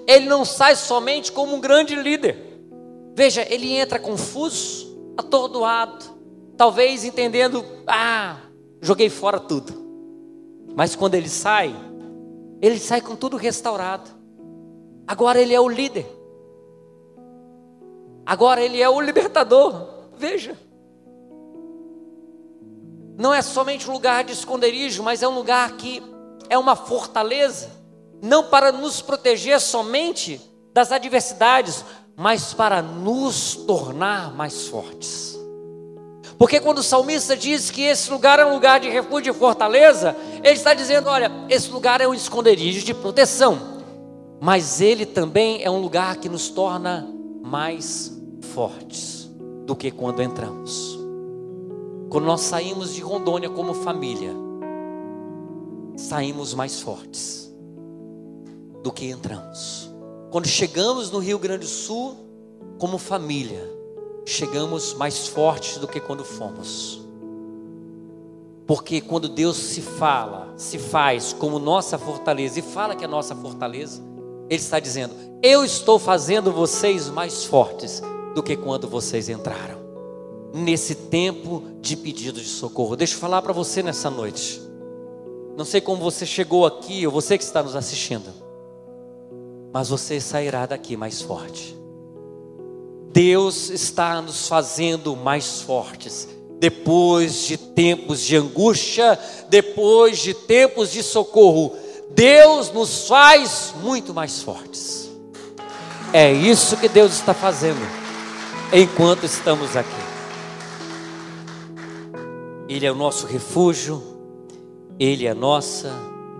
Ele 0.07 0.25
não 0.27 0.45
sai 0.45 0.75
somente 0.75 1.31
como 1.31 1.55
um 1.55 1.59
grande 1.59 1.95
líder. 1.95 2.53
Veja, 3.15 3.45
ele 3.49 3.73
entra 3.73 3.99
confuso, 3.99 5.13
atordoado, 5.17 6.05
talvez 6.57 7.03
entendendo, 7.03 7.63
ah, 7.87 8.37
joguei 8.81 9.09
fora 9.09 9.39
tudo. 9.39 9.83
Mas 10.75 10.95
quando 10.95 11.15
ele 11.15 11.29
sai, 11.29 11.75
ele 12.61 12.79
sai 12.79 13.01
com 13.01 13.15
tudo 13.15 13.37
restaurado. 13.37 14.09
Agora 15.07 15.39
ele 15.39 15.53
é 15.53 15.59
o 15.59 15.69
líder. 15.69 16.07
Agora 18.25 18.61
ele 18.61 18.81
é 18.81 18.89
o 18.89 19.01
libertador. 19.01 19.87
Veja. 20.17 20.57
Não 23.17 23.33
é 23.33 23.41
somente 23.41 23.87
um 23.87 23.93
lugar 23.93 24.23
de 24.23 24.31
esconderijo, 24.31 25.03
mas 25.03 25.21
é 25.21 25.27
um 25.27 25.35
lugar 25.35 25.73
que 25.73 26.01
é 26.53 26.57
uma 26.57 26.75
fortaleza, 26.75 27.71
não 28.21 28.43
para 28.43 28.71
nos 28.71 29.01
proteger 29.01 29.59
somente 29.59 30.39
das 30.71 30.91
adversidades, 30.91 31.83
mas 32.15 32.53
para 32.53 32.79
nos 32.79 33.55
tornar 33.55 34.31
mais 34.35 34.67
fortes. 34.67 35.35
Porque 36.37 36.59
quando 36.59 36.77
o 36.77 36.83
salmista 36.83 37.35
diz 37.35 37.71
que 37.71 37.81
esse 37.81 38.11
lugar 38.11 38.37
é 38.37 38.45
um 38.45 38.53
lugar 38.53 38.79
de 38.79 38.87
refúgio 38.87 39.33
e 39.33 39.37
fortaleza, 39.37 40.15
ele 40.43 40.53
está 40.53 40.75
dizendo: 40.75 41.09
olha, 41.09 41.31
esse 41.49 41.71
lugar 41.71 42.01
é 42.01 42.07
um 42.07 42.13
esconderijo 42.13 42.85
de 42.85 42.93
proteção, 42.93 43.57
mas 44.39 44.79
ele 44.79 45.07
também 45.07 45.63
é 45.63 45.71
um 45.71 45.79
lugar 45.79 46.17
que 46.17 46.29
nos 46.29 46.49
torna 46.49 47.07
mais 47.41 48.15
fortes 48.53 49.27
do 49.65 49.75
que 49.75 49.89
quando 49.89 50.21
entramos. 50.21 50.99
Quando 52.09 52.25
nós 52.25 52.41
saímos 52.41 52.93
de 52.93 53.01
Rondônia 53.01 53.49
como 53.49 53.73
família, 53.73 54.43
saímos 55.95 56.53
mais 56.53 56.81
fortes 56.81 57.51
do 58.81 58.91
que 58.91 59.05
entramos. 59.09 59.89
Quando 60.29 60.47
chegamos 60.47 61.11
no 61.11 61.19
Rio 61.19 61.39
Grande 61.39 61.65
do 61.65 61.69
Sul, 61.69 62.17
como 62.77 62.97
família, 62.97 63.69
chegamos 64.25 64.93
mais 64.93 65.27
fortes 65.27 65.77
do 65.77 65.87
que 65.87 65.99
quando 65.99 66.25
fomos. 66.25 67.01
Porque 68.65 69.01
quando 69.01 69.27
Deus 69.27 69.57
se 69.57 69.81
fala, 69.81 70.53
se 70.57 70.79
faz 70.79 71.33
como 71.33 71.59
nossa 71.59 71.97
fortaleza 71.97 72.59
e 72.59 72.61
fala 72.61 72.95
que 72.95 73.03
é 73.03 73.07
nossa 73.07 73.35
fortaleza, 73.35 74.01
Ele 74.49 74.61
está 74.61 74.79
dizendo: 74.79 75.13
Eu 75.41 75.63
estou 75.63 75.99
fazendo 75.99 76.51
vocês 76.51 77.09
mais 77.09 77.43
fortes 77.43 78.01
do 78.33 78.41
que 78.41 78.55
quando 78.55 78.87
vocês 78.87 79.29
entraram. 79.29 79.83
Nesse 80.53 80.95
tempo 80.95 81.63
de 81.81 81.97
pedido 81.97 82.39
de 82.39 82.47
socorro. 82.47 82.95
Deixa 82.95 83.15
eu 83.15 83.19
falar 83.19 83.41
para 83.41 83.53
você 83.53 83.83
nessa 83.83 84.09
noite. 84.09 84.61
Não 85.55 85.65
sei 85.65 85.79
como 85.81 86.01
você 86.01 86.25
chegou 86.25 86.65
aqui, 86.65 87.05
ou 87.05 87.11
você 87.11 87.37
que 87.37 87.43
está 87.43 87.61
nos 87.61 87.75
assistindo, 87.75 88.31
mas 89.71 89.89
você 89.89 90.19
sairá 90.19 90.65
daqui 90.65 90.97
mais 90.97 91.21
forte. 91.21 91.77
Deus 93.11 93.69
está 93.69 94.21
nos 94.21 94.47
fazendo 94.47 95.15
mais 95.15 95.61
fortes. 95.61 96.27
depois 96.63 97.45
de 97.45 97.57
tempos 97.57 98.21
de 98.21 98.37
angústia, 98.37 99.19
depois 99.49 100.19
de 100.19 100.33
tempos 100.33 100.93
de 100.93 101.03
socorro, 101.03 101.75
Deus 102.11 102.71
nos 102.71 103.05
faz 103.05 103.73
muito 103.81 104.13
mais 104.13 104.41
fortes. 104.41 105.09
É 106.13 106.31
isso 106.31 106.77
que 106.77 106.87
Deus 106.87 107.11
está 107.11 107.33
fazendo 107.33 107.85
enquanto 108.71 109.25
estamos 109.25 109.75
aqui. 109.75 109.89
Ele 112.69 112.85
é 112.85 112.91
o 112.93 112.95
nosso 112.95 113.27
refúgio, 113.27 114.01
Ele 114.99 115.25
é 115.25 115.31
a 115.31 115.35
nossa 115.35 115.91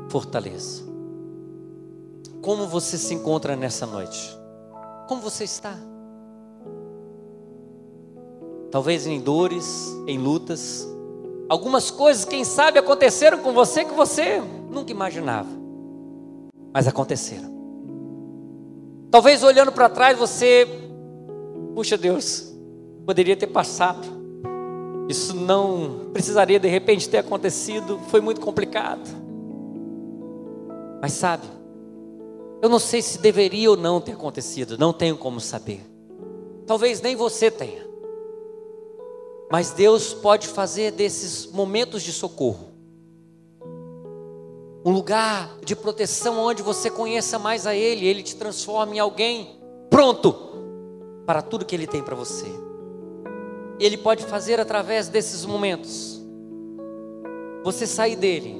fortaleza. 0.10 0.84
Como 2.42 2.68
você 2.68 2.98
se 2.98 3.14
encontra 3.14 3.56
nessa 3.56 3.86
noite? 3.86 4.38
Como 5.08 5.22
você 5.22 5.44
está? 5.44 5.78
Talvez 8.70 9.08
em 9.08 9.20
dores, 9.20 9.96
em 10.08 10.18
lutas. 10.18 10.88
Algumas 11.50 11.92
coisas, 11.92 12.26
quem 12.26 12.44
sabe, 12.44 12.80
aconteceram 12.80 13.40
com 13.40 13.54
você 13.54 13.86
que 13.86 13.94
você 13.94 14.42
nunca 14.70 14.92
imaginava, 14.92 15.50
mas 16.74 16.88
aconteceram. 16.88 17.54
Talvez 19.12 19.44
olhando 19.44 19.72
para 19.72 19.90
trás 19.90 20.18
você, 20.18 20.68
puxa 21.76 21.98
Deus, 21.98 22.52
poderia 23.06 23.38
ter 23.38 23.48
passado. 23.48 24.23
Isso 25.10 25.36
não 25.36 26.10
precisaria 26.14 26.60
de 26.60 26.68
repente 26.68 27.10
ter 27.10 27.18
acontecido, 27.18 28.00
foi 28.10 28.22
muito 28.22 28.40
complicado. 28.40 29.10
Mas 31.02 31.14
sabe, 31.14 31.46
eu 32.62 32.70
não 32.70 32.80
sei 32.80 33.02
se 33.02 33.18
deveria 33.18 33.70
ou 33.70 33.78
não 33.78 34.00
ter 34.00 34.14
acontecido, 34.14 34.78
não 34.78 34.94
tenho 34.94 35.18
como 35.18 35.40
saber. 35.40 35.82
Talvez 36.66 37.02
nem 37.02 37.16
você 37.16 37.52
tenha. 37.52 37.86
Mas 39.52 39.72
Deus 39.72 40.14
pode 40.14 40.48
fazer 40.48 40.92
desses 40.92 41.46
momentos 41.48 42.02
de 42.02 42.14
socorro 42.14 42.74
um 44.86 44.92
lugar 44.92 45.58
de 45.64 45.76
proteção 45.76 46.40
onde 46.40 46.62
você 46.62 46.90
conheça 46.90 47.40
mais 47.40 47.66
a 47.66 47.74
Ele, 47.74 48.06
Ele 48.06 48.22
te 48.22 48.36
transforma 48.36 48.96
em 48.96 49.00
alguém 49.00 49.58
pronto 49.90 50.36
para 51.26 51.42
tudo 51.42 51.64
que 51.64 51.74
Ele 51.74 51.88
tem 51.88 52.04
para 52.04 52.16
você. 52.16 52.48
Ele 53.80 53.98
pode 53.98 54.26
fazer 54.26 54.60
através 54.60 55.08
desses 55.08 55.46
momentos, 55.46 56.22
você 57.64 57.88
sair 57.88 58.16
dele 58.16 58.56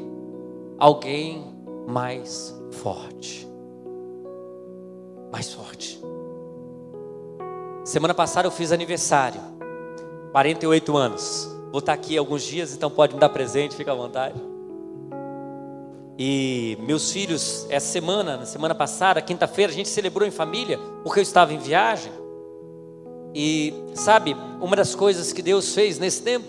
alguém 0.78 1.54
mais 1.88 2.54
forte. 2.72 3.48
Mais 5.32 5.54
forte. 5.54 6.02
Semana 7.84 8.14
passada 8.14 8.48
eu 8.48 8.52
fiz 8.52 8.72
aniversário, 8.72 9.42
48 10.32 10.96
anos. 10.96 11.50
Vou 11.72 11.80
estar 11.80 11.94
aqui 11.94 12.18
alguns 12.18 12.44
dias, 12.44 12.74
então 12.74 12.90
pode 12.90 13.14
me 13.14 13.20
dar 13.20 13.30
presente, 13.30 13.76
fica 13.76 13.92
à 13.92 13.96
vontade. 13.96 14.40
E 16.18 16.78
meus 16.82 17.12
filhos, 17.12 17.66
essa 17.70 17.88
semana, 17.88 18.38
na 18.38 18.46
semana 18.46 18.76
passada, 18.76 19.22
quinta-feira, 19.22 19.72
a 19.72 19.76
gente 19.76 19.90
celebrou 19.90 20.28
em 20.28 20.32
família, 20.32 20.78
porque 21.04 21.20
eu 21.20 21.24
estava 21.24 21.54
em 21.54 21.58
viagem. 21.58 22.12
E 23.34 23.74
sabe, 23.96 24.36
uma 24.62 24.76
das 24.76 24.94
coisas 24.94 25.34
que 25.34 25.42
Deus 25.42 25.74
fez 25.74 25.98
nesse 25.98 26.22
tempo, 26.22 26.48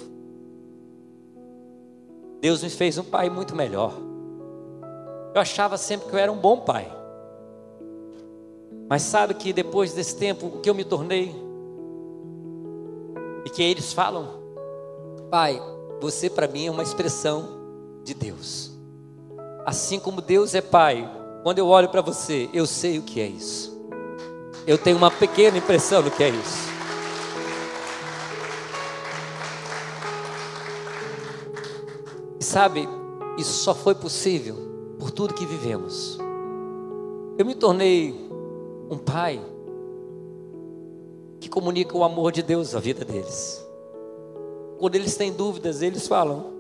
Deus 2.41 2.63
me 2.63 2.69
fez 2.69 2.99
um 2.99 3.05
pai 3.05 3.31
muito 3.31 3.57
melhor. 3.57 3.95
Eu 5.35 5.41
achava 5.41 5.77
sempre 5.79 6.09
que 6.09 6.15
eu 6.15 6.19
era 6.19 6.31
um 6.31 6.37
bom 6.37 6.61
pai. 6.61 6.91
Mas 8.89 9.03
sabe 9.03 9.35
que 9.35 9.53
depois 9.53 9.95
desse 9.95 10.17
tempo, 10.17 10.47
o 10.47 10.61
que 10.61 10.69
eu 10.69 10.75
me 10.75 10.85
tornei? 10.85 11.35
E 13.47 13.51
que 13.51 13.63
eles 13.63 13.93
falam, 13.93 14.29
pai, 15.31 15.61
você 16.01 16.29
para 16.29 16.47
mim 16.47 16.67
é 16.67 16.71
uma 16.71 16.83
expressão 16.83 17.49
de 18.05 18.13
Deus. 18.13 18.73
Assim 19.65 19.99
como 19.99 20.21
Deus 20.21 20.55
é 20.55 20.61
Pai, 20.61 21.11
quando 21.43 21.59
eu 21.59 21.67
olho 21.67 21.89
para 21.89 22.03
você, 22.03 22.51
eu 22.53 22.67
sei 22.67 22.99
o 22.99 23.03
que 23.03 23.21
é 23.21 23.27
isso. 23.27 23.75
Eu 24.67 24.77
tenho 24.77 24.97
uma 24.97 25.11
pequena 25.11 25.57
impressão 25.57 26.03
do 26.03 26.11
que 26.11 26.23
é 26.23 26.29
isso. 26.29 26.74
Sabe, 32.45 32.89
isso 33.39 33.65
só 33.65 33.75
foi 33.75 33.95
possível 33.95 34.57
por 34.99 35.11
tudo 35.11 35.35
que 35.35 35.47
vivemos. 35.47 36.19
Eu 37.37 37.45
me 37.45 37.55
tornei 37.55 38.15
um 38.89 38.97
pai 38.97 39.41
que 41.41 41.49
comunica 41.49 41.97
o 41.97 42.05
amor 42.05 42.31
de 42.31 42.43
Deus 42.43 42.75
à 42.75 42.81
vida 42.81 43.05
deles. 43.05 43.65
Quando 44.79 44.95
eles 44.95 45.17
têm 45.17 45.33
dúvidas, 45.33 45.83
eles 45.83 46.07
falam: 46.07 46.53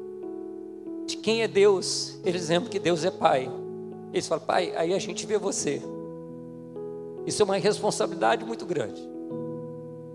de 1.07 1.17
quem 1.17 1.43
é 1.43 1.49
Deus, 1.49 2.19
eles 2.25 2.49
lembram 2.49 2.71
que 2.71 2.79
Deus 2.79 3.05
é 3.05 3.11
Pai. 3.11 3.51
Eles 4.13 4.27
falam, 4.27 4.45
Pai, 4.45 4.75
aí 4.77 4.93
a 4.95 4.99
gente 4.99 5.27
vê 5.27 5.39
você. 5.39 5.83
Isso 7.27 7.43
é 7.43 7.45
uma 7.45 7.57
responsabilidade 7.57 8.45
muito 8.45 8.65
grande. 8.65 9.03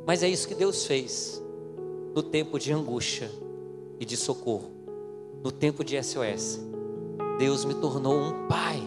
Mas 0.06 0.24
é 0.24 0.30
isso 0.30 0.48
que 0.48 0.56
Deus 0.56 0.86
fez 0.86 1.42
no 2.16 2.24
tempo 2.24 2.58
de 2.58 2.74
angústia 2.74 3.30
e 4.00 4.06
de 4.06 4.18
socorro, 4.18 4.72
no 5.44 5.52
tempo 5.52 5.84
de 5.84 6.02
SOS. 6.02 6.60
Deus 7.38 7.64
me 7.66 7.74
tornou 7.74 8.16
um 8.16 8.48
pai. 8.48 8.82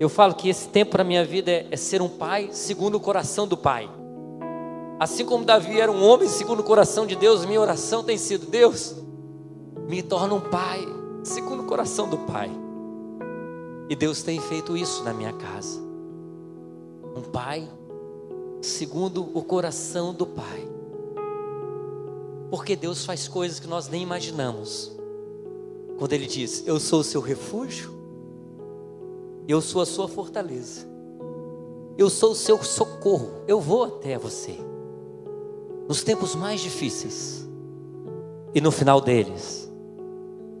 Eu 0.00 0.08
falo 0.08 0.34
que 0.34 0.48
esse 0.48 0.68
tempo 0.68 0.92
para 0.92 1.04
minha 1.04 1.24
vida 1.24 1.50
é, 1.50 1.66
é 1.70 1.76
ser 1.76 2.00
um 2.02 2.08
pai 2.08 2.50
segundo 2.52 2.96
o 2.96 3.00
coração 3.00 3.46
do 3.46 3.56
pai. 3.56 3.88
Assim 4.98 5.24
como 5.24 5.44
Davi 5.44 5.80
era 5.80 5.90
um 5.90 6.04
homem 6.04 6.28
segundo 6.28 6.60
o 6.60 6.64
coração 6.64 7.06
de 7.06 7.14
Deus, 7.14 7.44
minha 7.44 7.60
oração 7.60 8.02
tem 8.02 8.18
sido: 8.18 8.46
Deus, 8.46 8.96
me 9.88 10.02
torna 10.02 10.34
um 10.34 10.40
pai 10.40 10.80
segundo 11.22 11.62
o 11.62 11.66
coração 11.66 12.08
do 12.08 12.18
pai. 12.18 12.50
E 13.88 13.96
Deus 13.96 14.22
tem 14.22 14.40
feito 14.40 14.76
isso 14.76 15.02
na 15.04 15.14
minha 15.14 15.32
casa. 15.32 15.80
Um 17.16 17.22
pai 17.22 17.68
segundo 18.60 19.22
o 19.34 19.42
coração 19.42 20.12
do 20.12 20.26
pai. 20.26 20.68
Porque 22.50 22.74
Deus 22.74 23.04
faz 23.04 23.28
coisas 23.28 23.60
que 23.60 23.66
nós 23.66 23.88
nem 23.88 24.02
imaginamos. 24.02 24.96
Quando 25.98 26.12
Ele 26.12 26.26
diz: 26.26 26.66
Eu 26.66 26.80
sou 26.80 27.00
o 27.00 27.04
seu 27.04 27.20
refúgio, 27.20 27.92
eu 29.46 29.60
sou 29.60 29.82
a 29.82 29.86
sua 29.86 30.08
fortaleza, 30.08 30.86
eu 31.96 32.08
sou 32.08 32.32
o 32.32 32.36
seu 32.36 32.62
socorro, 32.62 33.42
eu 33.46 33.60
vou 33.60 33.84
até 33.84 34.16
você. 34.16 34.56
Nos 35.88 36.02
tempos 36.02 36.34
mais 36.34 36.60
difíceis, 36.60 37.48
e 38.54 38.60
no 38.60 38.70
final 38.70 39.00
deles, 39.00 39.70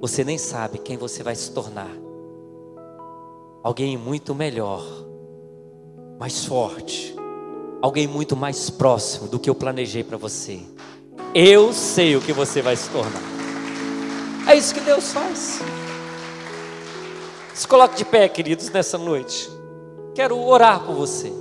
você 0.00 0.24
nem 0.24 0.38
sabe 0.38 0.78
quem 0.78 0.96
você 0.96 1.22
vai 1.22 1.34
se 1.34 1.50
tornar. 1.52 1.90
Alguém 3.62 3.96
muito 3.96 4.34
melhor, 4.34 4.84
mais 6.18 6.44
forte, 6.44 7.14
alguém 7.82 8.06
muito 8.06 8.36
mais 8.36 8.70
próximo 8.70 9.28
do 9.28 9.38
que 9.38 9.50
eu 9.50 9.54
planejei 9.54 10.04
para 10.04 10.16
você. 10.16 10.60
Eu 11.34 11.72
sei 11.72 12.16
o 12.16 12.20
que 12.20 12.32
você 12.32 12.62
vai 12.62 12.76
se 12.76 12.88
tornar. 12.90 13.22
É 14.46 14.54
isso 14.54 14.74
que 14.74 14.80
Deus 14.80 15.12
faz. 15.12 15.60
Se 17.54 17.66
coloque 17.66 17.96
de 17.96 18.04
pé, 18.04 18.28
queridos, 18.28 18.70
nessa 18.70 18.96
noite. 18.96 19.50
Quero 20.14 20.38
orar 20.38 20.80
por 20.80 20.94
você. 20.94 21.32